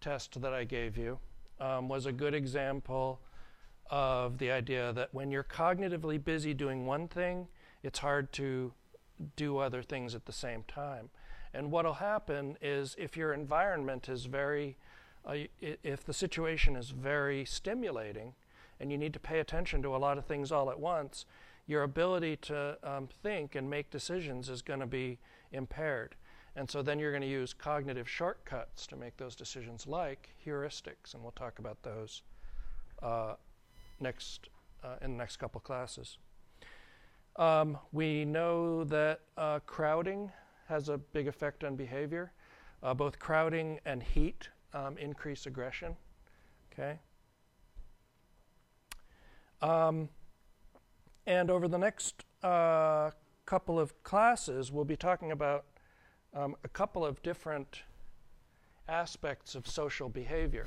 test 0.00 0.40
that 0.40 0.54
I 0.54 0.62
gave 0.62 0.96
you 0.96 1.18
um, 1.58 1.88
was 1.88 2.06
a 2.06 2.12
good 2.12 2.34
example 2.34 3.18
of 3.92 4.38
the 4.38 4.50
idea 4.50 4.90
that 4.94 5.12
when 5.12 5.30
you're 5.30 5.44
cognitively 5.44 6.22
busy 6.22 6.54
doing 6.54 6.86
one 6.86 7.06
thing, 7.06 7.46
it's 7.82 7.98
hard 7.98 8.32
to 8.32 8.72
do 9.36 9.58
other 9.58 9.82
things 9.82 10.14
at 10.14 10.24
the 10.24 10.32
same 10.32 10.64
time. 10.66 11.10
And 11.52 11.70
what 11.70 11.84
will 11.84 11.92
happen 11.92 12.56
is 12.62 12.96
if 12.98 13.18
your 13.18 13.34
environment 13.34 14.08
is 14.08 14.24
very, 14.24 14.78
uh, 15.26 15.36
if 15.60 16.04
the 16.04 16.14
situation 16.14 16.74
is 16.74 16.88
very 16.88 17.44
stimulating 17.44 18.32
and 18.80 18.90
you 18.90 18.96
need 18.96 19.12
to 19.12 19.20
pay 19.20 19.40
attention 19.40 19.82
to 19.82 19.94
a 19.94 19.98
lot 19.98 20.16
of 20.16 20.24
things 20.24 20.50
all 20.50 20.70
at 20.70 20.80
once, 20.80 21.26
your 21.66 21.82
ability 21.82 22.36
to 22.36 22.78
um, 22.82 23.08
think 23.22 23.54
and 23.54 23.68
make 23.68 23.90
decisions 23.90 24.48
is 24.48 24.62
going 24.62 24.80
to 24.80 24.86
be 24.86 25.18
impaired. 25.52 26.14
And 26.56 26.70
so 26.70 26.80
then 26.80 26.98
you're 26.98 27.12
going 27.12 27.22
to 27.22 27.28
use 27.28 27.52
cognitive 27.52 28.08
shortcuts 28.08 28.86
to 28.86 28.96
make 28.96 29.18
those 29.18 29.36
decisions, 29.36 29.86
like 29.86 30.30
heuristics, 30.44 31.12
and 31.12 31.22
we'll 31.22 31.32
talk 31.32 31.58
about 31.58 31.82
those 31.82 32.22
uh, 33.02 33.34
next 34.02 34.48
uh, 34.84 34.96
in 35.00 35.12
the 35.12 35.18
next 35.18 35.36
couple 35.36 35.60
classes. 35.60 36.18
Um, 37.36 37.78
we 37.92 38.24
know 38.24 38.84
that 38.84 39.20
uh, 39.36 39.60
crowding 39.60 40.30
has 40.68 40.88
a 40.88 40.98
big 40.98 41.28
effect 41.28 41.64
on 41.64 41.76
behavior. 41.76 42.32
Uh, 42.82 42.92
both 42.92 43.18
crowding 43.18 43.78
and 43.84 44.02
heat 44.02 44.48
um, 44.74 44.98
increase 44.98 45.46
aggression. 45.46 45.96
Okay. 46.72 46.98
Um, 49.60 50.08
and 51.26 51.50
over 51.50 51.68
the 51.68 51.78
next 51.78 52.24
uh, 52.42 53.10
couple 53.46 53.78
of 53.78 54.02
classes, 54.02 54.72
we'll 54.72 54.84
be 54.84 54.96
talking 54.96 55.30
about 55.30 55.64
um, 56.34 56.56
a 56.64 56.68
couple 56.68 57.04
of 57.04 57.22
different 57.22 57.82
aspects 58.88 59.54
of 59.54 59.68
social 59.68 60.08
behavior. 60.08 60.66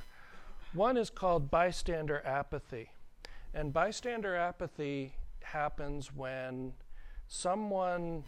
One 0.74 0.96
is 0.96 1.10
called 1.10 1.52
bystander 1.52 2.22
apathy. 2.26 2.92
And 3.56 3.72
bystander 3.72 4.36
apathy 4.36 5.16
happens 5.42 6.14
when 6.14 6.74
someone 7.30 8.26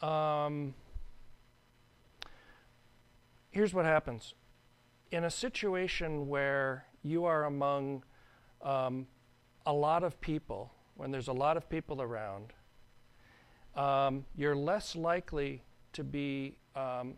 um, 0.00 0.74
here's 3.50 3.74
what 3.74 3.84
happens. 3.84 4.34
In 5.10 5.24
a 5.24 5.30
situation 5.30 6.28
where 6.28 6.86
you 7.02 7.24
are 7.24 7.44
among 7.44 8.04
um, 8.62 9.08
a 9.66 9.72
lot 9.72 10.04
of 10.04 10.20
people, 10.20 10.72
when 10.94 11.10
there's 11.10 11.28
a 11.28 11.32
lot 11.32 11.56
of 11.56 11.68
people 11.68 12.00
around, 12.00 12.52
um, 13.74 14.24
you're 14.36 14.54
less 14.54 14.94
likely 14.94 15.64
to 15.92 16.04
be 16.04 16.56
um, 16.76 17.14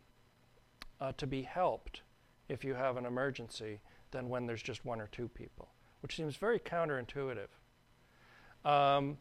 uh, 0.99 1.12
to 1.18 1.26
be 1.26 1.43
helped 1.43 2.01
if 2.49 2.64
you 2.64 2.72
have 2.72 2.97
an 2.97 3.05
emergency 3.05 3.80
than 4.11 4.28
when 4.30 4.47
there's 4.47 4.62
just 4.62 4.85
one 4.85 5.01
or 5.01 5.09
two 5.09 5.28
people, 5.28 5.68
which 6.05 6.16
seems 6.16 6.36
very 6.36 6.59
counterintuitive. 6.59 7.48
Um, 8.62 9.16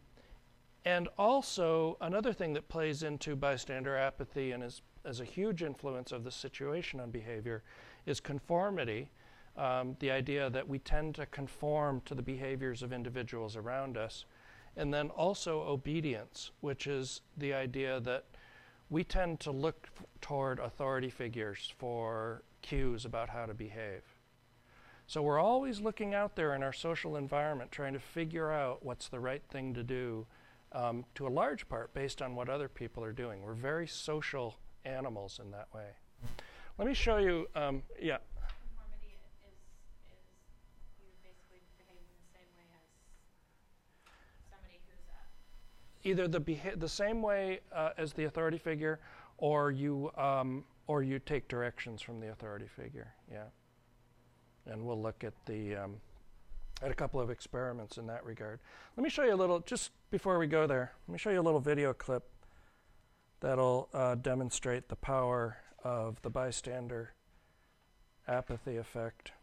and 0.83 1.07
also, 1.17 1.95
another 2.01 2.33
thing 2.33 2.51
that 2.55 2.67
plays 2.67 3.03
into 3.03 3.37
bystander 3.37 3.95
apathy 3.95 4.51
and 4.51 4.61
is, 4.61 4.81
is 5.05 5.21
a 5.21 5.23
huge 5.23 5.63
influence 5.63 6.11
of 6.11 6.25
the 6.25 6.31
situation 6.31 6.99
on 6.99 7.09
behavior 7.09 7.63
is 8.05 8.19
conformity. 8.19 9.09
Um, 9.55 9.95
the 10.01 10.11
idea 10.11 10.49
that 10.49 10.67
we 10.67 10.77
tend 10.77 11.15
to 11.15 11.25
conform 11.27 12.01
to 12.03 12.15
the 12.15 12.21
behaviors 12.21 12.83
of 12.83 12.91
individuals 12.91 13.55
around 13.55 13.95
us. 13.95 14.25
And 14.75 14.93
then 14.93 15.09
also 15.11 15.61
obedience, 15.61 16.51
which 16.59 16.85
is 16.85 17.21
the 17.37 17.53
idea 17.53 18.01
that 18.01 18.25
we 18.89 19.05
tend 19.05 19.39
to 19.39 19.51
look 19.51 19.87
f- 19.95 20.05
toward 20.19 20.59
authority 20.59 21.09
figures 21.09 21.73
for 21.77 22.43
cues 22.61 23.05
about 23.05 23.29
how 23.29 23.45
to 23.45 23.53
behave. 23.53 24.12
So 25.13 25.21
we're 25.21 25.39
always 25.39 25.79
looking 25.79 26.15
out 26.15 26.35
there 26.35 26.55
in 26.55 26.63
our 26.63 26.73
social 26.73 27.17
environment 27.17 27.71
trying 27.71 27.93
to 27.93 27.99
figure 27.99 28.51
out 28.51 28.83
what's 28.83 29.09
the 29.09 29.19
right 29.19 29.43
thing 29.51 29.71
to 29.75 29.83
do 29.83 30.25
um, 30.71 31.05
to 31.13 31.27
a 31.27 31.29
large 31.29 31.69
part 31.69 31.93
based 31.93 32.23
on 32.23 32.33
what 32.33 32.49
other 32.49 32.67
people 32.67 33.03
are 33.03 33.11
doing. 33.11 33.43
We're 33.43 33.53
very 33.53 33.85
social 33.85 34.55
animals 34.85 35.39
in 35.39 35.51
that 35.51 35.67
way. 35.71 35.85
Let 36.79 36.87
me 36.87 36.95
show 36.95 37.17
you, 37.17 37.45
um, 37.53 37.83
yeah, 38.01 38.17
Conformity 38.65 39.19
is, 39.45 39.53
is 41.05 41.13
basically 41.21 41.61
behave 41.77 42.01
in 42.09 42.17
the 42.17 42.33
same 42.33 42.49
way 42.57 42.65
as 42.73 42.89
somebody 44.49 44.81
who's 44.87 46.09
either 46.09 46.27
the, 46.27 46.39
beha- 46.39 46.77
the 46.77 46.89
same 46.89 47.21
way 47.21 47.59
uh, 47.71 47.91
as 47.99 48.13
the 48.13 48.23
authority 48.23 48.57
figure 48.57 48.99
or 49.37 49.69
you, 49.69 50.09
um, 50.17 50.65
or 50.87 51.03
you 51.03 51.19
take 51.19 51.47
directions 51.47 52.01
from 52.01 52.19
the 52.19 52.31
authority 52.31 52.65
figure, 52.65 53.13
yeah. 53.31 53.43
And 54.65 54.85
we'll 54.85 55.01
look 55.01 55.23
at 55.23 55.33
the, 55.45 55.75
um, 55.75 55.95
at 56.81 56.89
a 56.89 56.93
couple 56.93 57.19
of 57.19 57.29
experiments 57.29 57.97
in 57.97 58.07
that 58.07 58.25
regard. 58.25 58.59
Let 58.97 59.03
me 59.03 59.09
show 59.09 59.23
you 59.23 59.33
a 59.33 59.35
little, 59.35 59.59
just 59.59 59.91
before 60.09 60.39
we 60.39 60.47
go 60.47 60.65
there, 60.67 60.93
let 61.07 61.11
me 61.11 61.19
show 61.19 61.29
you 61.29 61.39
a 61.39 61.43
little 61.43 61.59
video 61.59 61.93
clip 61.93 62.23
that'll 63.41 63.89
uh, 63.93 64.15
demonstrate 64.15 64.87
the 64.87 64.95
power 64.95 65.57
of 65.83 66.21
the 66.21 66.29
bystander 66.29 67.13
apathy 68.25 68.77
effect. 68.77 69.33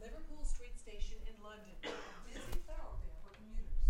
Liverpool 0.00 0.40
Street 0.48 0.80
Station 0.80 1.20
in 1.28 1.36
London, 1.44 1.76
a 1.84 1.92
busy 2.24 2.56
thoroughfare 2.64 3.20
for 3.20 3.36
commuters. 3.36 3.84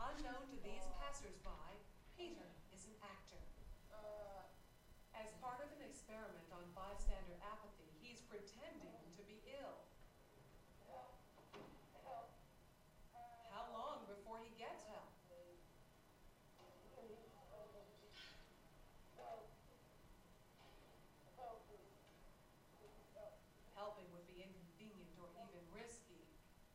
Unknown 0.00 0.48
to 0.48 0.56
these 0.64 0.88
passersby, 0.96 1.76
Peter 2.16 2.48
is 2.72 2.88
an 2.88 2.96
actor. 3.04 3.44
As 5.12 5.28
part 5.44 5.60
of 5.60 5.68
an 5.76 5.84
experiment 5.84 6.48
on 6.56 6.64
bystander 6.72 7.36
apathy, 7.44 7.92
he's 8.00 8.24
pretending 8.32 8.96
to 9.12 9.22
be 9.28 9.36
ill. 9.60 9.76
How 13.52 13.68
long 13.76 14.08
before 14.08 14.40
he 14.40 14.48
gets 14.56 14.88
help? 14.88 15.12
Helping 23.78 24.10
would 24.10 24.26
be 24.26 24.42
inconvenient 24.42 25.14
or 25.22 25.30
even 25.38 25.62
risky. 25.70 26.18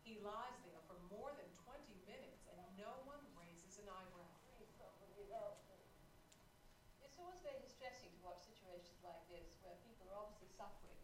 He 0.08 0.24
lies 0.24 0.56
there 0.64 0.80
for 0.88 0.96
more 1.12 1.36
than 1.36 1.52
twenty 1.68 2.00
minutes 2.08 2.48
and 2.48 2.64
no 2.80 2.96
one 3.04 3.20
raises 3.36 3.76
an 3.84 3.92
eyebrow. 3.92 4.24
It's 7.04 7.20
always 7.20 7.33
very 7.44 7.60
distressing 7.60 8.08
to 8.16 8.22
watch 8.24 8.40
situations 8.40 9.04
like 9.04 9.20
this 9.28 9.60
where 9.60 9.76
people 9.84 10.08
are 10.16 10.24
obviously 10.24 10.48
suffering 10.56 10.96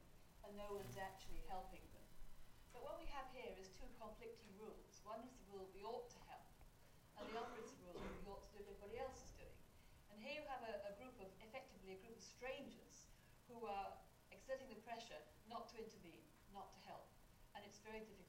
and 0.48 0.56
no 0.56 0.72
one's 0.72 0.96
actually 0.96 1.44
helping 1.52 1.84
them. 1.92 2.08
But 2.72 2.88
what 2.88 2.96
we 2.96 3.12
have 3.12 3.28
here 3.36 3.52
is 3.60 3.68
two 3.76 3.92
conflicting 4.00 4.56
rules. 4.56 5.04
One 5.04 5.20
is 5.28 5.36
the 5.36 5.52
rule 5.52 5.68
we 5.76 5.84
ought 5.84 6.08
to 6.08 6.20
help, 6.32 6.48
and 7.20 7.28
the 7.28 7.36
other 7.36 7.60
is 7.60 7.76
the 7.76 7.92
rule 7.92 8.00
we 8.00 8.24
ought 8.32 8.40
to 8.48 8.52
do 8.56 8.64
what 8.64 8.72
everybody 8.72 9.04
else 9.04 9.20
is 9.20 9.36
doing. 9.36 9.60
And 10.16 10.24
here 10.24 10.40
you 10.40 10.46
have 10.48 10.64
a, 10.64 10.80
a 10.88 10.94
group 10.96 11.20
of, 11.20 11.28
effectively 11.44 11.92
a 11.92 12.00
group 12.00 12.16
of 12.16 12.24
strangers 12.24 13.12
who 13.52 13.60
are 13.68 14.00
exerting 14.32 14.72
the 14.72 14.80
pressure 14.88 15.20
not 15.52 15.68
to 15.76 15.82
intervene, 15.82 16.24
not 16.56 16.72
to 16.72 16.80
help. 16.88 17.10
And 17.52 17.68
it's 17.68 17.84
very 17.84 18.00
difficult 18.08 18.29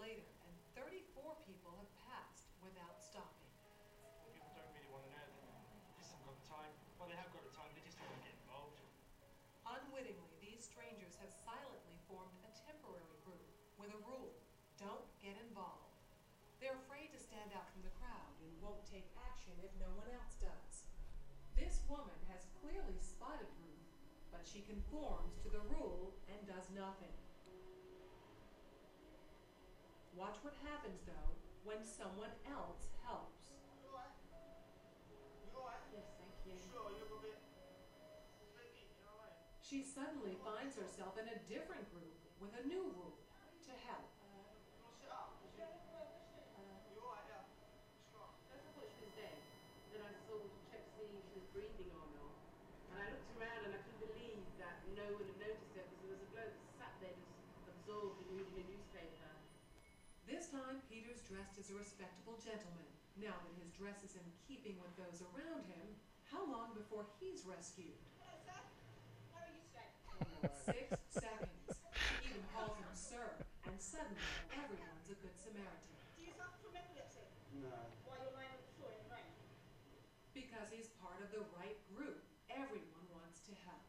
later, 0.00 0.28
and 0.46 0.54
34 0.78 1.24
people 1.44 1.72
have 1.76 1.92
passed 2.08 2.48
without 2.64 3.00
stopping. 3.00 3.50
People 4.28 4.52
don't 4.56 4.72
really 4.72 4.90
want 4.92 5.04
to 5.08 5.12
know. 5.12 5.28
They 5.28 6.00
just 6.00 6.14
haven't 6.16 6.28
got 6.28 6.36
the 6.38 6.48
time. 6.48 6.72
Well, 6.96 7.08
they 7.10 7.18
have 7.18 7.32
got 7.32 7.44
the 7.44 7.54
time, 7.56 7.68
they 7.76 7.84
just 7.84 8.00
don't 8.00 8.08
want 8.08 8.20
to 8.20 8.26
get 8.28 8.36
involved. 8.46 8.78
Unwittingly, 9.68 10.32
these 10.40 10.64
strangers 10.64 11.16
have 11.20 11.32
silently 11.44 11.96
formed 12.08 12.32
a 12.44 12.50
temporary 12.54 13.18
group 13.24 13.44
with 13.76 13.92
a 13.92 14.00
rule 14.08 14.32
don't 14.82 15.06
get 15.22 15.38
involved. 15.38 15.94
They're 16.58 16.74
afraid 16.74 17.14
to 17.14 17.18
stand 17.22 17.54
out 17.54 17.70
from 17.70 17.86
the 17.86 17.94
crowd 18.02 18.34
and 18.42 18.50
won't 18.58 18.82
take 18.82 19.06
action 19.14 19.54
if 19.62 19.70
no 19.78 19.90
one 19.94 20.10
else 20.10 20.34
does. 20.42 20.86
This 21.54 21.86
woman 21.86 22.18
has 22.26 22.50
clearly 22.58 22.98
spotted 22.98 23.50
Ruth, 23.62 23.90
but 24.34 24.42
she 24.42 24.66
conforms 24.66 25.38
to 25.46 25.48
the 25.54 25.62
rule 25.70 26.18
and 26.26 26.38
does 26.50 26.66
nothing. 26.74 27.14
Watch 30.16 30.36
what 30.42 30.54
happens, 30.64 31.00
though, 31.08 31.32
when 31.64 31.80
someone 31.84 32.32
else 32.46 32.92
helps. 33.04 33.42
She 39.72 39.80
suddenly 39.80 40.36
finds 40.44 40.76
herself 40.76 41.16
in 41.16 41.24
a 41.32 41.38
different 41.48 41.88
group 41.96 42.12
with 42.36 42.52
a 42.60 42.68
new 42.68 42.92
rule 42.92 43.16
to 43.64 43.72
help. 43.88 44.04
First 48.52 48.68
I 48.68 48.72
thought 48.76 48.92
she 48.92 49.00
was 49.08 49.16
dead. 49.16 49.32
Then 49.96 50.04
I 50.04 50.12
saw, 50.28 50.44
checked 50.68 50.92
to 50.92 51.08
see 51.08 51.16
if 51.16 51.24
she 51.24 51.40
was 51.40 51.48
breathing 51.56 51.88
or 51.88 52.04
not. 52.04 52.36
And 52.92 53.00
I 53.00 53.16
looked 53.16 53.32
around 53.32 53.64
and 53.64 53.72
I 53.72 53.80
couldn't 53.80 54.12
believe 54.12 54.44
that 54.60 54.84
no 54.92 55.08
one 55.16 55.24
had 55.24 55.40
noticed 55.40 55.72
her 55.72 55.88
because 55.88 56.04
there 56.04 56.12
was 56.12 56.20
a 56.20 56.28
bloke 56.36 56.52
sat 56.76 56.92
there 57.00 57.16
just 57.16 57.64
absorbed 57.64 58.20
in 58.28 58.44
reading 58.44 58.60
a 58.60 58.68
newspaper. 58.76 59.32
This 60.28 60.52
time, 60.52 60.84
Peter's 60.92 61.21
dressed 61.32 61.56
as 61.56 61.72
a 61.72 61.76
respectable 61.80 62.36
gentleman. 62.44 62.84
Now 63.16 63.32
that 63.32 63.56
his 63.56 63.72
dress 63.72 64.04
is 64.04 64.20
in 64.20 64.26
keeping 64.44 64.76
with 64.84 64.92
those 65.00 65.24
around 65.32 65.64
him, 65.64 65.96
how 66.28 66.44
long 66.44 66.76
before 66.76 67.08
he's 67.16 67.48
rescued? 67.48 67.96
Six 70.68 70.92
seconds. 71.08 71.72
He 72.20 72.36
even 72.36 72.44
calls 72.52 72.76
him 72.76 72.92
sir, 72.92 73.24
and 73.64 73.76
suddenly 73.80 74.20
everyone's 74.52 75.08
a 75.08 75.16
good 75.24 75.32
Samaritan. 75.40 75.96
Do 76.20 76.28
you 76.28 76.36
talk 76.36 76.52
to 76.60 76.68
me? 76.68 76.84
No. 77.64 77.72
Why 78.04 78.20
do 78.20 78.28
you 78.28 78.34
mind 78.36 78.52
with 78.52 78.68
the 78.68 78.72
story? 78.76 79.00
Because 80.36 80.68
he's 80.68 80.92
part 81.00 81.16
of 81.24 81.32
the 81.32 81.48
right 81.56 81.80
group. 81.96 82.20
Everyone 82.52 83.08
wants 83.08 83.40
to 83.48 83.56
help. 83.64 83.80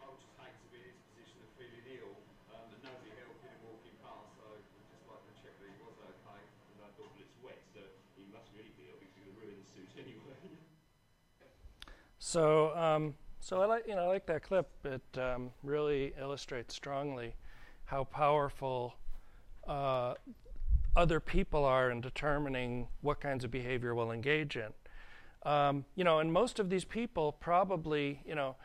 I 0.00 0.08
would 0.08 0.20
just 0.20 0.36
hate 0.40 0.56
to 0.56 0.68
be 0.72 0.80
in 0.80 0.96
his 0.96 1.00
position 1.12 1.44
of 1.44 1.48
feeling 1.60 1.84
ill, 2.00 2.16
um, 2.54 2.72
and 2.72 2.80
nobody 2.80 3.12
helping 3.20 3.52
him 3.52 3.60
walking 3.68 3.96
past, 4.00 4.32
so 4.36 4.44
I'd 4.52 4.64
just 4.92 5.04
like 5.10 5.22
to 5.26 5.32
check 5.42 5.54
that 5.58 5.68
he 5.68 5.76
was 5.80 5.96
okay. 5.96 6.40
And 6.44 6.78
I 6.84 6.88
thought, 6.94 7.08
well, 7.08 7.24
it's 7.24 7.36
wet, 7.40 7.60
so 7.72 7.82
he 8.20 8.28
must 8.30 8.52
really 8.52 8.74
be 8.76 8.92
ill 8.92 9.00
because 9.00 9.16
he 9.16 9.22
would 9.26 9.38
ruin 9.40 9.58
the 9.58 9.66
suit 9.72 9.90
anyway. 9.96 10.38
So, 12.34 12.74
um, 12.76 13.14
so 13.38 13.62
I 13.62 13.66
like 13.66 13.86
you 13.86 13.94
know 13.94 14.02
I 14.02 14.06
like 14.08 14.26
that 14.26 14.42
clip. 14.42 14.68
It 14.84 15.18
um, 15.20 15.52
really 15.62 16.12
illustrates 16.20 16.74
strongly 16.74 17.32
how 17.84 18.02
powerful 18.02 18.96
uh, 19.68 20.14
other 20.96 21.20
people 21.20 21.64
are 21.64 21.92
in 21.92 22.00
determining 22.00 22.88
what 23.02 23.20
kinds 23.20 23.44
of 23.44 23.52
behavior 23.52 23.94
we'll 23.94 24.10
engage 24.10 24.56
in. 24.56 24.72
Um, 25.48 25.84
you 25.94 26.02
know, 26.02 26.18
and 26.18 26.32
most 26.32 26.58
of 26.58 26.70
these 26.70 26.84
people 26.84 27.30
probably 27.30 28.20
you 28.26 28.34
know. 28.34 28.56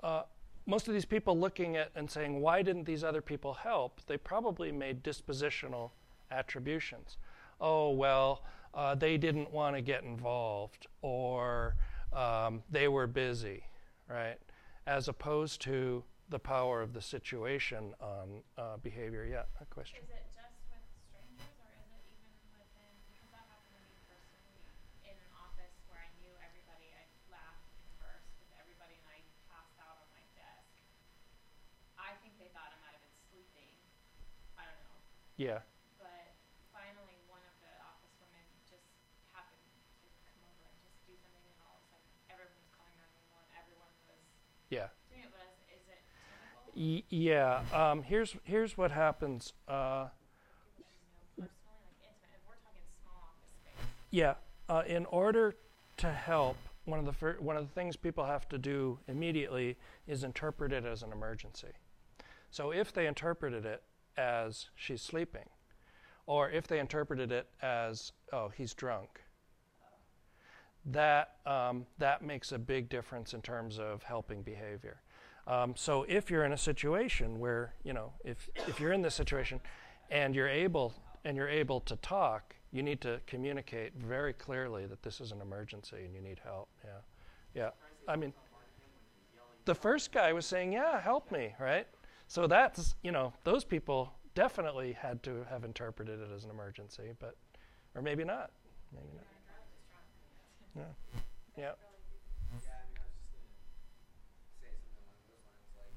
Uh, 0.00 0.22
most 0.66 0.86
of 0.86 0.92
these 0.94 1.06
people 1.06 1.36
looking 1.36 1.76
at 1.76 1.90
and 1.96 2.08
saying, 2.10 2.42
why 2.42 2.60
didn't 2.60 2.84
these 2.84 3.02
other 3.02 3.22
people 3.22 3.54
help? 3.54 4.02
They 4.06 4.18
probably 4.18 4.70
made 4.70 5.02
dispositional 5.02 5.92
attributions. 6.30 7.16
Oh, 7.58 7.90
well, 7.92 8.42
uh, 8.74 8.94
they 8.94 9.16
didn't 9.16 9.50
want 9.50 9.76
to 9.76 9.80
get 9.80 10.04
involved 10.04 10.86
or 11.00 11.74
um, 12.18 12.62
they 12.68 12.88
were 12.88 13.06
busy, 13.06 13.62
right? 14.10 14.38
As 14.86 15.06
opposed 15.06 15.62
to 15.62 16.02
the 16.28 16.38
power 16.38 16.82
of 16.82 16.92
the 16.92 17.00
situation 17.00 17.94
on 18.02 18.42
uh, 18.58 18.76
behavior. 18.82 19.24
Yeah, 19.24 19.46
a 19.62 19.66
question. 19.70 20.02
Is 20.02 20.10
it 20.10 20.26
just 20.34 20.58
with 20.68 20.82
strangers, 21.08 21.54
or 21.62 21.70
is 21.78 21.88
it 21.94 22.04
even 22.10 22.28
within? 22.58 22.92
Because 23.06 23.30
that 23.30 23.46
happened 23.46 23.78
to 23.78 23.82
me 23.86 23.94
personally 24.10 24.58
in 25.06 25.14
an 25.14 25.30
office 25.38 25.72
where 25.86 26.02
I 26.02 26.10
knew 26.20 26.34
everybody. 26.42 26.90
I 26.92 27.06
laughed 27.30 27.64
and 27.70 27.78
conversed 27.94 28.34
with 28.42 28.50
everybody, 28.58 28.98
and 28.98 29.06
I 29.08 29.22
passed 29.48 29.78
out 29.78 29.96
on 30.02 30.08
my 30.12 30.20
desk. 30.34 30.74
I 31.96 32.18
think 32.20 32.34
they 32.42 32.50
thought 32.52 32.74
I 32.74 32.78
might 32.84 32.92
have 32.98 33.04
been 33.04 33.18
sleeping. 33.30 33.72
I 34.58 34.66
don't 34.68 34.80
know. 34.84 34.98
Yeah. 35.40 35.64
But 35.96 36.34
finally, 36.74 37.16
one 37.30 37.40
of 37.46 37.54
the 37.64 37.72
office 37.88 38.12
women 38.20 38.44
just 38.68 38.84
happened 39.32 39.64
to 39.96 40.04
come 40.28 40.44
over 40.44 40.68
and 40.68 40.76
just 40.84 41.00
do 41.08 41.16
something, 41.16 41.40
and 41.40 41.56
all 41.64 41.80
of 41.80 41.88
a 41.88 41.88
sudden, 41.88 42.04
everyone 42.28 42.52
was 42.60 42.68
calling 42.76 42.92
911. 43.00 43.48
Everyone 43.56 43.92
was 44.04 44.20
Yeah. 44.68 44.92
doing 45.08 45.24
it. 45.24 45.32
But 45.32 45.56
is, 45.72 45.80
is 45.80 45.84
it 45.88 46.04
typical? 46.28 46.67
Y- 46.78 47.02
yeah. 47.08 47.62
Um, 47.72 48.04
here's 48.04 48.36
here's 48.44 48.78
what 48.78 48.92
happens. 48.92 49.52
Uh. 49.66 50.08
Yeah, 54.10 54.34
uh, 54.68 54.84
in 54.86 55.04
order 55.06 55.54
to 55.98 56.10
help, 56.10 56.56
one 56.84 56.98
of 57.00 57.04
the 57.04 57.12
fir- 57.12 57.36
one 57.40 57.56
of 57.56 57.66
the 57.66 57.74
things 57.74 57.96
people 57.96 58.24
have 58.24 58.48
to 58.50 58.58
do 58.58 59.00
immediately 59.08 59.76
is 60.06 60.22
interpret 60.22 60.72
it 60.72 60.84
as 60.84 61.02
an 61.02 61.10
emergency. 61.12 61.72
So 62.50 62.70
if 62.70 62.92
they 62.92 63.06
interpreted 63.06 63.66
it 63.66 63.82
as 64.16 64.68
she's 64.76 65.02
sleeping, 65.02 65.48
or 66.26 66.48
if 66.48 66.68
they 66.68 66.78
interpreted 66.78 67.32
it 67.32 67.48
as 67.60 68.12
oh 68.32 68.50
he's 68.56 68.72
drunk, 68.72 69.20
that 70.86 71.32
um, 71.44 71.86
that 71.98 72.22
makes 72.22 72.52
a 72.52 72.58
big 72.58 72.88
difference 72.88 73.34
in 73.34 73.42
terms 73.42 73.80
of 73.80 74.04
helping 74.04 74.42
behavior. 74.42 75.02
Um, 75.48 75.74
so 75.76 76.04
if 76.08 76.30
you're 76.30 76.44
in 76.44 76.52
a 76.52 76.58
situation 76.58 77.40
where 77.40 77.74
you 77.84 77.94
know 77.94 78.12
if 78.24 78.50
if 78.68 78.80
you're 78.80 78.92
in 78.92 79.02
this 79.02 79.14
situation 79.16 79.60
and 80.10 80.34
you're 80.34 80.48
able 80.48 80.94
and 81.24 81.36
you're 81.36 81.48
able 81.48 81.80
to 81.82 81.96
talk, 81.96 82.54
you 82.72 82.82
need 82.82 83.00
to 83.02 83.20
communicate 83.26 83.94
very 83.96 84.34
clearly 84.34 84.86
that 84.86 85.02
this 85.02 85.20
is 85.20 85.32
an 85.32 85.40
emergency 85.42 85.98
and 86.04 86.14
you 86.14 86.22
need 86.22 86.40
help. 86.44 86.68
Yeah, 86.84 86.90
yeah. 87.54 87.70
I 88.08 88.16
mean, 88.16 88.34
the 89.64 89.74
first 89.74 90.12
guy 90.12 90.32
was 90.32 90.46
saying, 90.46 90.72
"Yeah, 90.72 91.00
help 91.00 91.30
me," 91.30 91.54
right? 91.60 91.86
So 92.26 92.46
that's 92.46 92.94
you 93.02 93.12
know 93.12 93.32
those 93.44 93.64
people 93.64 94.12
definitely 94.34 94.92
had 94.92 95.22
to 95.24 95.44
have 95.50 95.64
interpreted 95.64 96.20
it 96.20 96.30
as 96.34 96.44
an 96.44 96.50
emergency, 96.50 97.12
but 97.18 97.36
or 97.94 98.02
maybe 98.02 98.24
not, 98.24 98.50
maybe 98.92 99.08
not. 99.14 99.26
Yeah, 100.76 100.82
yeah. 101.56 101.72
Yeah, 102.60 102.74
I 102.74 102.84
mean, 102.86 102.98
I 102.98 103.04
was 103.06 103.16
just 103.18 103.34
gonna 103.34 103.54
say 104.58 104.72
something 104.82 105.02
along 105.06 105.18
those 105.26 105.38
lines. 105.38 105.70
Like, 105.76 105.90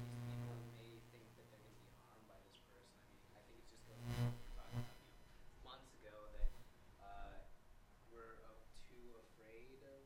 these 0.00 0.24
people 0.32 0.56
may 0.76 1.00
think 1.12 1.26
that 1.38 1.46
they're 1.52 1.62
gonna 1.64 1.82
be 1.84 1.92
harmed 2.02 2.26
by 2.28 2.38
this 2.46 2.58
person. 2.68 3.00
I 3.00 3.12
mean, 3.16 3.24
I 3.36 3.42
think 3.48 3.58
it's 3.60 3.70
just 3.72 3.84
goes 3.88 4.00
to 4.04 4.12
what 4.16 4.28
we 4.32 4.40
were 4.44 4.54
talking 4.56 4.80
about, 4.80 4.96
you 5.00 5.08
know, 5.08 5.66
months 5.66 5.90
ago 6.00 6.14
that 6.36 6.50
uh, 7.02 7.36
we're 8.12 8.36
uh, 8.46 8.56
too 8.88 9.06
afraid 9.28 9.80
of, 9.88 10.00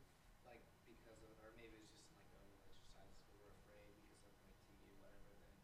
like, 0.47 0.63
because 0.87 1.19
of, 1.23 1.31
or 1.43 1.51
maybe 1.55 1.77
it's 1.83 1.93
just 1.95 2.09
like 2.15 2.27
the 2.31 2.39
old 2.39 2.63
exercises, 2.63 3.21
but 3.27 3.35
we're 3.43 3.53
afraid 3.59 3.93
because 3.99 4.21
of 4.23 4.31
like 4.39 4.47
TV 4.67 4.81
or 4.91 4.97
whatever. 5.03 5.31
Then 5.43 5.61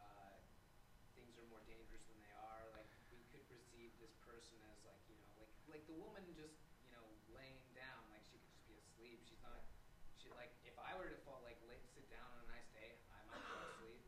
uh, 0.00 0.36
things 1.16 1.34
are 1.38 1.46
more 1.52 1.62
dangerous 1.68 2.04
than 2.08 2.18
they 2.22 2.32
are. 2.34 2.62
Like, 2.74 2.88
we 3.12 3.20
could 3.32 3.44
perceive 3.48 3.92
this 4.00 4.14
person 4.24 4.56
as 4.72 4.78
like, 4.86 5.00
you 5.10 5.16
know, 5.18 5.28
like 5.40 5.50
like 5.70 5.84
the 5.90 5.96
woman 5.98 6.22
just, 6.36 6.56
you 6.84 6.90
know, 6.94 7.04
laying 7.34 7.58
down, 7.76 8.00
like 8.12 8.22
she 8.26 8.38
could 8.38 8.52
just 8.54 8.64
be 8.68 8.76
asleep. 8.78 9.18
She's 9.26 9.40
not. 9.42 9.60
She 10.20 10.28
like 10.34 10.52
if 10.66 10.76
I 10.80 10.94
were 10.98 11.08
to 11.10 11.18
fall 11.26 11.40
like 11.44 11.58
lay, 11.68 11.78
sit 11.94 12.06
down 12.12 12.24
on 12.26 12.38
a 12.44 12.48
nice 12.50 12.68
day, 12.74 12.96
I 13.12 13.20
might 13.30 13.44
fall 13.50 13.64
asleep. 13.68 14.00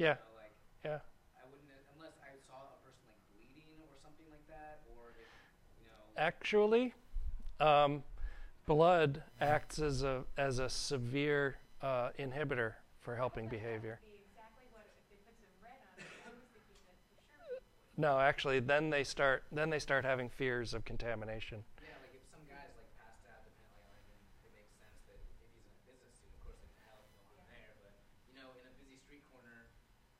Yeah. 0.00 0.08
You 0.08 0.14
know, 0.16 0.40
like 0.40 0.54
Yeah. 0.84 1.00
I 1.36 1.44
wouldn't 1.52 1.68
unless 1.96 2.16
I 2.24 2.32
saw 2.48 2.72
a 2.72 2.78
person 2.84 3.04
like 3.12 3.20
bleeding 3.36 3.68
or 3.84 3.96
something 4.02 4.26
like 4.32 4.46
that, 4.48 4.80
or 4.96 5.12
if 5.12 5.28
you 5.76 5.84
know. 5.86 6.00
Actually, 6.16 6.94
um, 7.60 8.02
blood 8.66 9.22
acts 9.40 9.78
as 9.78 10.02
a 10.02 10.24
as 10.38 10.58
a 10.58 10.68
severe 10.68 11.56
uh, 11.82 12.10
inhibitor 12.18 12.74
for 13.00 13.16
helping 13.16 13.48
behavior. 13.48 14.00
Be 14.04 14.20
exactly 14.24 14.64
what 14.72 14.86
if 14.88 15.04
they 15.10 15.16
put 15.24 15.36
some 15.40 15.52
red 15.64 15.80
on 15.80 15.94
it. 16.00 16.08
I 16.26 16.30
was 16.32 16.44
thinking 16.52 16.76
that 16.86 16.96
for 17.08 17.20
sure. 17.36 17.60
people 17.60 17.80
would- 17.96 18.00
No, 18.00 18.18
actually, 18.20 18.60
then 18.60 18.90
they 18.90 19.04
start 19.04 19.44
then 19.52 19.70
they 19.70 19.78
start 19.80 20.04
having 20.04 20.28
fears 20.28 20.74
of 20.74 20.84
contamination. 20.84 21.64
Yeah, 21.82 21.96
like 22.04 22.14
if 22.16 22.24
some 22.32 22.44
guy's 22.48 22.72
like 22.76 22.90
passed 23.00 23.24
out, 23.28 23.42
depending 23.44 23.80
like, 23.88 24.04
like 24.08 24.44
it 24.46 24.52
makes 24.56 24.72
sense 24.80 25.00
that 25.08 25.16
if 25.16 25.24
he's 25.44 25.64
in 25.64 25.64
a 25.72 25.82
business 25.88 26.14
suit, 26.20 26.30
of 26.32 26.40
course 26.44 26.58
they 26.60 26.70
can 26.76 26.84
help 26.88 27.04
go 27.16 27.24
on 27.40 27.46
there. 27.52 27.72
But 27.84 27.94
you 28.30 28.34
know, 28.38 28.48
in 28.60 28.64
a 28.68 28.74
busy 28.80 28.96
street 29.02 29.24
corner, 29.32 29.68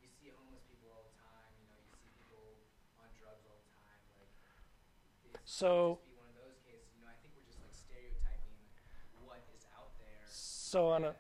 you 0.01 0.09
see 0.21 0.33
homeless 0.33 0.65
people 0.69 0.89
all 0.93 1.05
the 1.07 1.17
time. 1.21 1.51
You 1.61 1.67
know, 1.71 1.79
you 1.81 1.93
see 2.01 2.11
people 2.21 2.43
on 3.01 3.09
drugs 3.21 3.45
all 3.49 3.59
the 3.61 3.71
time. 3.77 4.01
Like, 4.21 4.31
this 5.33 5.40
So- 5.51 5.99
might 5.99 5.99
just 5.99 6.07
be 6.07 6.15
one 6.15 6.29
of 6.31 6.37
those 6.47 6.61
cases. 6.65 6.87
You 6.95 7.03
know, 7.03 7.11
I 7.11 7.19
think 7.21 7.35
we're 7.35 7.45
just 7.45 7.59
like 7.59 7.75
stereotyping 7.75 8.55
what 9.27 9.43
is 9.53 9.67
out 9.77 9.91
there. 9.99 10.23
So 10.29 10.91
on 10.91 11.05
a 11.05 11.15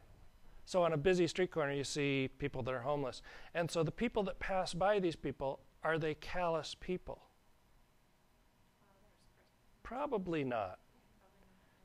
so 0.64 0.84
on 0.84 0.92
a 0.92 0.96
busy 0.96 1.26
street 1.26 1.50
corner, 1.50 1.72
you 1.72 1.82
see 1.82 2.30
people 2.38 2.62
that 2.62 2.72
are 2.72 2.82
homeless, 2.82 3.22
and 3.54 3.68
so 3.68 3.82
the 3.82 3.90
people 3.90 4.22
that 4.22 4.38
pass 4.38 4.72
by 4.72 5.00
these 5.00 5.16
people 5.16 5.58
are 5.82 5.98
they 5.98 6.14
callous 6.14 6.76
people? 6.78 7.22
Probably 9.82 10.44
not. 10.44 10.78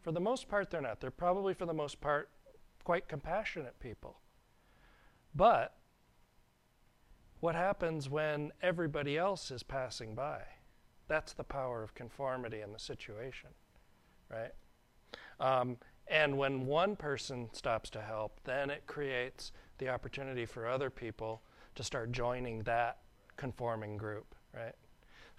For 0.03 0.11
the 0.11 0.19
most 0.19 0.47
part, 0.47 0.69
they're 0.69 0.81
not. 0.81 0.99
They're 0.99 1.09
probably, 1.09 1.55
for 1.55 1.65
the 1.65 1.73
most 1.73 1.99
part, 1.99 2.29
quite 2.83 3.07
compassionate 3.07 3.79
people. 3.79 4.19
But 5.33 5.75
what 7.39 7.55
happens 7.55 8.07
when 8.07 8.51
everybody 8.61 9.17
else 9.17 9.49
is 9.49 9.63
passing 9.63 10.13
by? 10.13 10.43
That's 11.07 11.33
the 11.33 11.43
power 11.43 11.83
of 11.83 11.93
conformity 11.93 12.61
in 12.61 12.73
the 12.73 12.79
situation, 12.79 13.49
right? 14.29 14.51
Um, 15.39 15.77
and 16.07 16.37
when 16.37 16.65
one 16.65 16.95
person 16.95 17.49
stops 17.53 17.89
to 17.91 18.01
help, 18.01 18.39
then 18.43 18.69
it 18.69 18.85
creates 18.87 19.51
the 19.77 19.89
opportunity 19.89 20.45
for 20.45 20.67
other 20.67 20.89
people 20.89 21.41
to 21.75 21.83
start 21.83 22.11
joining 22.11 22.63
that 22.63 22.97
conforming 23.37 23.97
group, 23.97 24.35
right? 24.53 24.75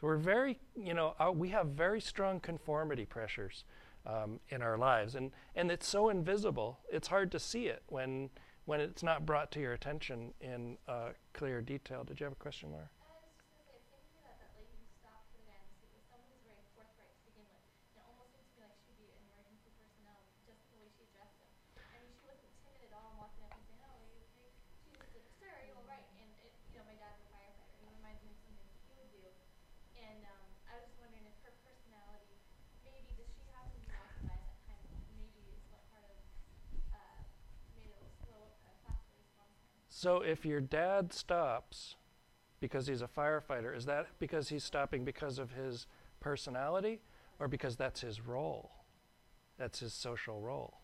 So 0.01 0.07
we're 0.07 0.17
very, 0.19 0.59
you 0.77 0.95
know, 0.95 1.15
uh, 1.19 1.33
we 1.33 1.49
have 1.51 1.69
very 1.69 2.01
strong 2.01 2.41
conformity 2.41 3.07
pressures 3.07 3.65
um, 4.07 4.41
in 4.51 4.63
our 4.63 4.77
lives, 4.79 5.15
and 5.15 5.33
and 5.57 5.71
it's 5.71 5.89
so 5.89 6.09
invisible. 6.11 6.79
It's 6.93 7.09
hard 7.09 7.33
to 7.33 7.39
see 7.41 7.67
it 7.67 7.83
when 7.89 8.31
when 8.67 8.81
it's 8.81 9.03
not 9.03 9.25
brought 9.27 9.51
to 9.53 9.61
your 9.61 9.73
attention 9.73 10.35
in 10.41 10.77
uh, 10.89 11.11
clear 11.33 11.61
detail. 11.61 12.05
Did 12.05 12.21
you 12.21 12.25
have 12.25 12.33
a 12.35 12.37
question, 12.37 12.71
Laura? 12.71 12.89
I 13.03 13.09
was 13.17 13.25
just 13.25 13.39
gonna 13.41 13.57
say, 13.65 13.73
thinking 13.89 14.21
about 14.21 14.37
that 14.43 14.53
lady 14.59 14.75
who 14.77 14.87
stopped 15.01 15.27
for 15.33 15.39
the 15.41 15.47
guy 15.49 15.57
in 15.59 15.67
the 15.71 15.75
suit 15.81 15.91
was 15.97 16.05
someone 16.13 16.29
who's 16.31 16.45
very 16.45 16.63
forthright 16.77 17.11
to 17.17 17.23
begin 17.31 17.47
with. 17.51 17.65
And 17.95 17.99
it 17.99 18.07
almost 18.07 18.31
seemed 18.37 18.47
to 18.53 18.59
me 18.59 18.63
like 18.69 18.77
she'd 18.85 18.99
be 19.01 19.09
an 19.11 19.19
emergency 19.27 19.71
personnel, 19.81 20.19
just 20.45 20.61
the 20.71 20.77
way 20.79 20.89
she 20.93 21.03
addressed 21.09 21.39
him. 21.41 21.51
I 21.91 21.97
mean, 22.05 22.13
she 22.15 22.27
wasn't 22.29 22.53
timid 22.63 22.83
at 22.87 22.93
all, 22.95 23.11
walking 23.17 23.43
up 23.49 23.55
and 23.57 23.65
saying, 23.67 23.81
"Oh, 23.87 23.97
are 23.97 24.07
you 24.07 24.19
okay?" 24.29 24.51
She 24.85 24.93
just 24.99 25.11
said, 25.15 25.25
"Sir, 25.41 25.51
are 25.51 25.65
you 25.67 25.75
all 25.79 25.89
right?" 25.89 26.05
And 26.21 26.31
it, 26.47 26.53
you 26.71 26.79
know, 26.79 26.87
my 26.87 26.95
dad's 27.01 27.19
a 27.23 27.29
firefighter. 27.33 27.75
He 27.83 27.87
reminds 27.91 28.23
me 28.23 28.31
of 28.35 28.39
something 28.45 28.67
that 28.67 28.83
he 28.87 28.95
would 28.99 29.11
do. 29.15 29.27
And 29.97 30.21
um, 30.27 30.47
I 30.69 30.77
was 30.79 30.85
just 30.91 30.99
wondering 31.01 31.25
if 31.27 31.37
her 31.47 31.55
personality, 31.65 32.37
maybe 32.85 33.15
does 33.17 33.31
she 33.35 33.43
happen 33.55 33.73
to 33.75 33.81
be 33.87 33.95
walking 33.97 34.25
by 34.29 34.37
at 34.37 34.47
that 34.47 34.61
time? 34.69 34.87
Maybe 35.17 35.41
is 35.57 35.65
what 35.73 35.83
part 35.91 36.05
of 36.07 36.17
uh, 36.93 37.21
made 37.79 37.91
it 37.91 38.01
a 38.05 38.11
slow, 38.23 38.53
uh, 38.67 38.77
faster 38.85 39.15
response 39.17 39.57
time. 39.67 39.83
So 40.07 40.21
if 40.21 40.47
your 40.47 40.61
dad 40.61 41.13
stops 41.13 41.97
because 42.61 42.87
he's 42.87 43.03
a 43.03 43.09
firefighter, 43.09 43.77
is 43.77 43.87
that 43.87 44.07
because 44.21 44.49
he's 44.49 44.63
stopping 44.63 45.05
because 45.05 45.41
of 45.41 45.51
his 45.51 45.89
personality 46.21 47.01
or 47.41 47.49
because 47.49 47.75
that's 47.75 48.03
his 48.03 48.21
role? 48.21 48.71
That's 49.59 49.81
his 49.81 49.93
social 49.93 50.41
role. 50.41 50.79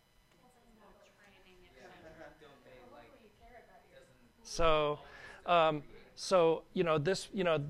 So, 4.42 4.98
um, 5.46 5.84
so 6.16 6.64
you 6.74 6.82
know 6.82 6.98
this, 6.98 7.28
you 7.32 7.44
know, 7.44 7.60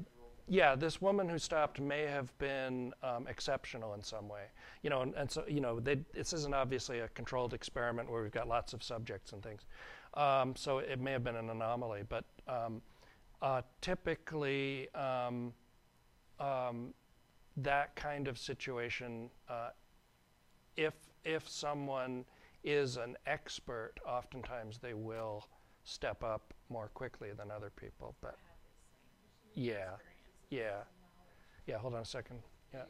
yeah, 0.48 0.74
this 0.74 1.02
woman 1.02 1.28
who 1.28 1.38
stopped 1.38 1.82
may 1.82 2.06
have 2.06 2.36
been 2.38 2.94
um, 3.02 3.26
exceptional 3.28 3.92
in 3.92 4.02
some 4.02 4.26
way, 4.26 4.44
you 4.82 4.88
know, 4.88 5.02
and, 5.02 5.14
and 5.16 5.30
so 5.30 5.44
you 5.46 5.60
know, 5.60 5.80
they, 5.80 5.98
this 6.14 6.32
isn't 6.32 6.54
obviously 6.54 7.00
a 7.00 7.08
controlled 7.08 7.52
experiment 7.52 8.10
where 8.10 8.22
we've 8.22 8.32
got 8.32 8.48
lots 8.48 8.72
of 8.72 8.82
subjects 8.82 9.34
and 9.34 9.42
things, 9.42 9.66
um, 10.14 10.54
so 10.56 10.78
it 10.78 11.00
may 11.00 11.12
have 11.12 11.24
been 11.24 11.36
an 11.36 11.50
anomaly, 11.50 12.02
but 12.08 12.24
um, 12.48 12.82
uh, 13.40 13.62
typically 13.80 14.92
um, 14.94 15.52
um, 16.38 16.94
that 17.56 17.94
kind 17.96 18.28
of 18.28 18.38
situation, 18.38 19.30
uh, 19.48 19.70
if 20.76 20.94
if 21.24 21.48
someone 21.48 22.24
is 22.64 22.96
an 22.96 23.16
expert, 23.26 23.94
oftentimes 24.06 24.78
they 24.78 24.94
will 24.94 25.46
step 25.84 26.22
up 26.22 26.54
more 26.68 26.88
quickly 26.94 27.30
than 27.36 27.50
other 27.50 27.70
people. 27.70 28.14
But 28.20 28.36
yeah, 29.54 29.90
yeah, 30.50 30.82
yeah. 31.66 31.78
Hold 31.78 31.94
on 31.94 32.02
a 32.02 32.04
second. 32.04 32.40
Yeah. 32.72 32.82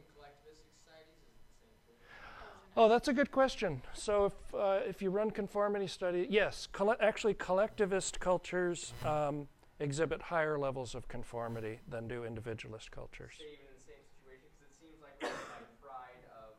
In 2.75 2.81
collectivist 2.81 2.85
societies 2.85 2.85
Oh, 2.85 2.89
that's 2.89 3.07
a 3.07 3.13
good 3.13 3.31
question. 3.31 3.81
So 3.93 4.25
if 4.25 4.33
uh, 4.53 4.79
if 4.87 5.01
you 5.01 5.09
run 5.09 5.31
conformity 5.31 5.87
study, 5.87 6.27
yes, 6.29 6.67
colle- 6.71 6.95
actually 6.99 7.33
collectivist 7.35 8.19
cultures 8.19 8.93
um, 9.05 9.47
exhibit 9.79 10.21
higher 10.21 10.57
levels 10.57 10.95
of 10.95 11.07
conformity 11.07 11.79
than 11.87 12.07
do 12.07 12.23
individualist 12.23 12.91
cultures. 12.91 13.33
Say 13.37 13.45
even 13.53 13.67
in 13.67 13.73
the 13.75 13.81
same 13.83 14.03
situation, 14.09 14.47
because 14.57 14.71
it 14.71 14.79
seems 14.81 14.99
like 15.01 15.21
with 15.21 15.81
pride 15.81 16.23
of 16.45 16.55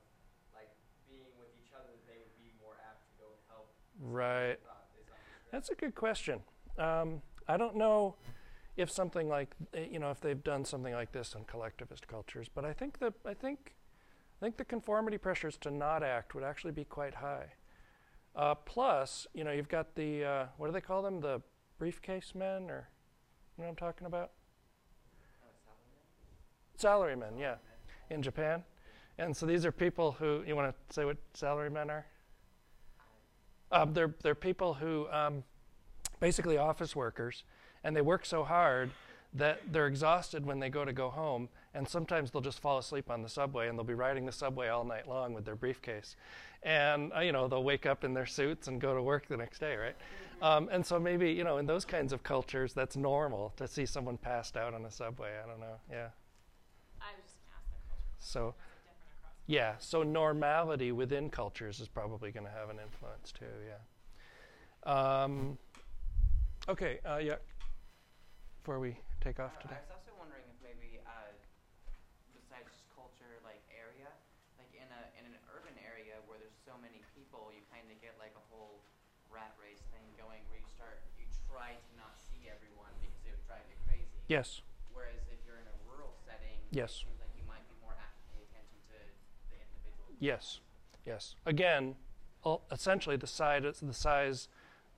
like 0.55 0.71
being 1.09 1.33
with 1.39 1.51
each 1.61 1.73
other, 1.75 1.93
they 2.07 2.19
would 2.19 2.37
be 2.39 2.51
more 2.61 2.75
apt 2.91 3.03
to 3.09 3.15
go 3.21 3.29
help. 3.51 3.69
Right. 4.01 4.59
Is 4.59 4.59
that 4.63 5.07
correct? 5.09 5.53
That's 5.53 5.71
a 5.71 5.75
good 5.75 5.95
question. 5.95 6.41
Um, 6.79 7.23
I 7.49 7.57
don't 7.57 7.77
know 7.77 8.17
if 8.77 8.91
something 8.91 9.29
like 9.29 9.55
eh, 9.75 9.87
you 9.91 9.99
know 9.99 10.11
if 10.11 10.21
they've 10.21 10.43
done 10.43 10.65
something 10.65 10.93
like 10.95 11.13
this 11.13 11.35
in 11.35 11.45
collectivist 11.45 12.09
cultures, 12.09 12.49
but 12.55 12.65
I 12.65 12.73
think 12.73 12.99
that 13.01 13.15
I 13.27 13.35
think 13.35 13.75
I 14.45 14.47
think 14.47 14.59
the 14.59 14.65
conformity 14.67 15.17
pressures 15.17 15.57
to 15.63 15.71
not 15.71 16.03
act 16.03 16.35
would 16.35 16.45
actually 16.45 16.73
be 16.73 16.85
quite 16.85 17.15
high. 17.15 17.47
Uh, 18.37 18.55
plus, 18.55 19.27
you 19.33 19.43
know, 19.43 19.53
you've 19.53 19.71
got 19.71 19.95
the 19.95 20.23
uh, 20.23 20.47
what 20.59 20.67
do 20.67 20.73
they 20.75 20.83
call 20.83 21.01
them? 21.01 21.19
The 21.23 21.41
briefcase 21.79 22.35
men, 22.35 22.69
or 22.69 22.91
you 23.57 23.63
know 23.63 23.65
what 23.65 23.69
I'm 23.71 23.77
talking 23.77 24.07
about? 24.07 24.33
Salarymen, 26.79 27.41
yeah, 27.41 27.55
in 28.11 28.21
Japan. 28.21 28.63
And 29.17 29.35
so 29.35 29.47
these 29.47 29.65
are 29.65 29.73
people 29.73 30.13
who 30.13 30.45
you 30.47 30.55
want 30.55 30.75
to 30.75 30.95
say 30.95 31.07
what 31.07 31.17
salarymen 31.33 31.89
are? 31.89 32.05
Um, 33.73 33.95
they're 33.95 34.15
they're 34.23 34.35
people 34.35 34.75
who 34.75 35.09
um, 35.11 35.43
basically 36.21 36.59
office 36.59 36.95
workers, 36.95 37.45
and 37.83 37.97
they 37.97 38.03
work 38.03 38.27
so 38.27 38.45
hard 38.45 38.91
that 39.33 39.63
they're 39.73 39.87
exhausted 39.87 40.45
when 40.45 40.59
they 40.59 40.69
go 40.69 40.85
to 40.85 40.93
go 40.93 41.09
home, 41.09 41.49
and 41.75 41.89
sometimes 41.89 42.31
they'll 42.31 42.41
just 42.43 42.61
fall 42.61 42.79
asleep 42.79 43.11
on 43.11 43.23
the 43.23 43.29
subway, 43.29 43.69
and 43.69 43.77
they'll 43.79 43.85
be 43.85 43.95
riding 43.95 44.27
the 44.27 44.33
subway 44.33 44.69
all 44.69 44.85
night 44.85 45.09
long 45.09 45.35
with 45.35 45.45
their 45.45 45.57
briefcase, 45.57 46.17
and 46.63 47.13
uh, 47.15 47.21
you 47.21 47.33
know 47.33 47.49
they'll 47.49 47.65
wake 47.65 47.87
up 47.87 48.05
in 48.05 48.15
their 48.15 48.27
suits 48.27 48.69
and 48.69 48.81
go 48.81 48.95
to 48.95 49.03
work 49.03 49.27
the 49.29 49.37
next 49.37 49.59
day, 49.59 49.77
right? 49.77 49.97
Um, 50.43 50.69
and 50.73 50.85
so 50.85 50.99
maybe 50.99 51.31
you 51.33 51.45
know 51.45 51.59
in 51.59 51.67
those 51.67 51.85
kinds 51.85 52.13
of 52.13 52.23
cultures 52.23 52.73
that's 52.73 52.97
normal 52.97 53.53
to 53.57 53.67
see 53.69 53.87
someone 53.87 54.17
passed 54.17 54.57
out 54.57 54.73
on 54.75 54.85
a 54.85 54.91
subway. 54.91 55.33
I 55.43 55.47
don't 55.49 55.61
know, 55.61 55.77
yeah. 55.91 56.09
I 57.01 57.13
was 57.17 57.25
just 57.25 57.37
gonna 57.45 57.57
ask 57.59 57.69
the 57.69 57.81
culture. 57.89 58.17
So. 58.19 58.45
Was 58.47 58.55
it 58.55 58.89
different 58.89 59.13
across? 59.19 59.33
Yeah, 59.47 59.75
so 59.79 60.03
normality 60.03 60.93
within 60.93 61.29
cultures 61.29 61.81
is 61.81 61.89
probably 61.89 62.31
going 62.33 62.47
to 62.47 62.53
have 62.53 62.71
an 62.71 62.79
influence 62.81 63.31
too. 63.33 63.45
Yeah. 63.69 63.81
Um, 64.89 65.59
okay. 66.69 67.01
Uh, 67.05 67.19
yeah. 67.19 67.37
Before 68.63 68.81
we 68.81 68.97
take 69.21 69.41
off 69.41 69.53
Uh, 69.59 69.63
today. 69.69 69.77
I 69.77 69.85
was 69.85 69.93
also 70.01 70.13
wondering 70.17 70.45
if 70.49 70.57
maybe, 70.65 70.97
uh, 71.05 71.33
besides 72.33 72.73
just 72.73 72.89
culture, 72.97 73.37
like 73.45 73.61
area, 73.69 74.09
like 74.57 74.73
in 74.73 74.89
a 74.89 75.03
in 75.21 75.29
an 75.29 75.37
urban 75.53 75.77
area 75.85 76.17
where 76.25 76.41
there's 76.41 76.57
so 76.65 76.73
many 76.81 77.05
people, 77.13 77.53
you 77.53 77.61
kind 77.69 77.85
of 77.93 78.01
get 78.01 78.17
like 78.17 78.33
a 78.37 78.45
whole 78.49 78.81
rat 79.29 79.53
race 79.61 79.85
thing 79.93 80.05
going, 80.17 80.41
where 80.49 80.61
you 80.61 80.71
start 80.73 81.05
you 81.21 81.29
try 81.53 81.77
to 81.77 81.93
not 82.01 82.17
see 82.17 82.49
everyone 82.49 82.93
because 83.05 83.21
it 83.29 83.37
would 83.37 83.45
drive 83.45 83.65
you 83.69 83.77
crazy. 83.85 84.14
Yes. 84.29 84.63
Whereas 84.93 85.21
if 85.31 85.39
you're 85.47 85.57
in 85.57 85.67
a 85.69 85.77
rural 85.91 86.15
setting, 86.27 86.59
Yes. 86.71 87.05
like 87.21 87.29
you 87.37 87.45
might 87.47 87.67
be 87.69 87.75
more 87.83 87.93
apt 87.93 88.17
to 88.19 88.25
pay 88.33 88.43
attention 88.43 88.79
to 88.89 88.97
the 89.51 89.57
individual. 89.61 90.09
Yes. 90.19 90.61
Yes. 91.07 91.35
Again, 91.47 91.97
essentially 92.71 93.17
the 93.17 93.27
size 93.27 93.81
the 93.81 93.93
size 93.93 94.49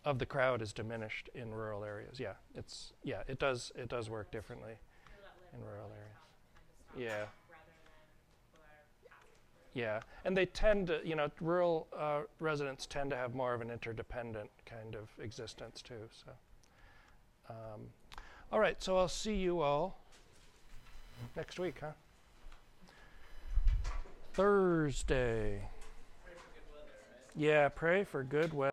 of 0.05 0.19
the 0.19 0.27
crowd 0.27 0.63
is 0.63 0.73
diminished 0.73 1.29
in 1.35 1.53
rural 1.53 1.85
areas. 1.85 2.21
Yeah. 2.21 2.35
It's 2.55 2.93
yeah. 3.03 3.23
It 3.27 3.39
does 3.39 3.73
it 3.75 3.89
does 3.89 4.09
work 4.09 4.31
differently. 4.31 4.79
People 5.07 5.23
that 5.25 5.35
live 5.43 5.61
In 5.61 5.67
rural 5.67 5.91
areas. 5.91 6.15
town 6.15 6.27
tend 6.55 6.69
to 6.69 6.85
stop 6.85 6.99
Yeah. 7.01 7.27
rather 7.51 7.75
than 7.83 8.07
people 8.39 8.61
that 8.63 8.71
are 8.71 9.11
passing 9.11 9.39
through. 9.51 9.81
Yeah, 9.83 10.01
and 10.25 10.37
they 10.37 10.47
tend 10.47 10.87
to, 10.89 11.01
you 11.07 11.17
know, 11.17 11.31
rural 11.41 11.89
uh, 11.93 12.23
residents 12.39 12.87
tend 12.87 13.11
to 13.11 13.17
have 13.17 13.35
more 13.35 13.53
of 13.55 13.61
an 13.61 13.71
interdependent 13.71 14.51
kind 14.65 14.95
of 14.95 15.11
existence 15.19 15.83
too. 15.83 16.09
So, 16.13 16.33
um, 17.49 17.93
all 18.53 18.61
right, 18.61 18.81
so 18.83 18.97
I'll 18.97 19.09
see 19.09 19.35
you 19.35 19.61
all 19.61 19.99
next 21.35 21.59
week, 21.59 21.77
huh? 21.81 21.93
Thursday. 24.35 25.63
Pray 26.25 26.35
weather, 26.73 26.87
right? 27.11 27.31
Yeah, 27.35 27.69
pray 27.69 28.05
for 28.05 28.23
good 28.23 28.53
weather. 28.53 28.57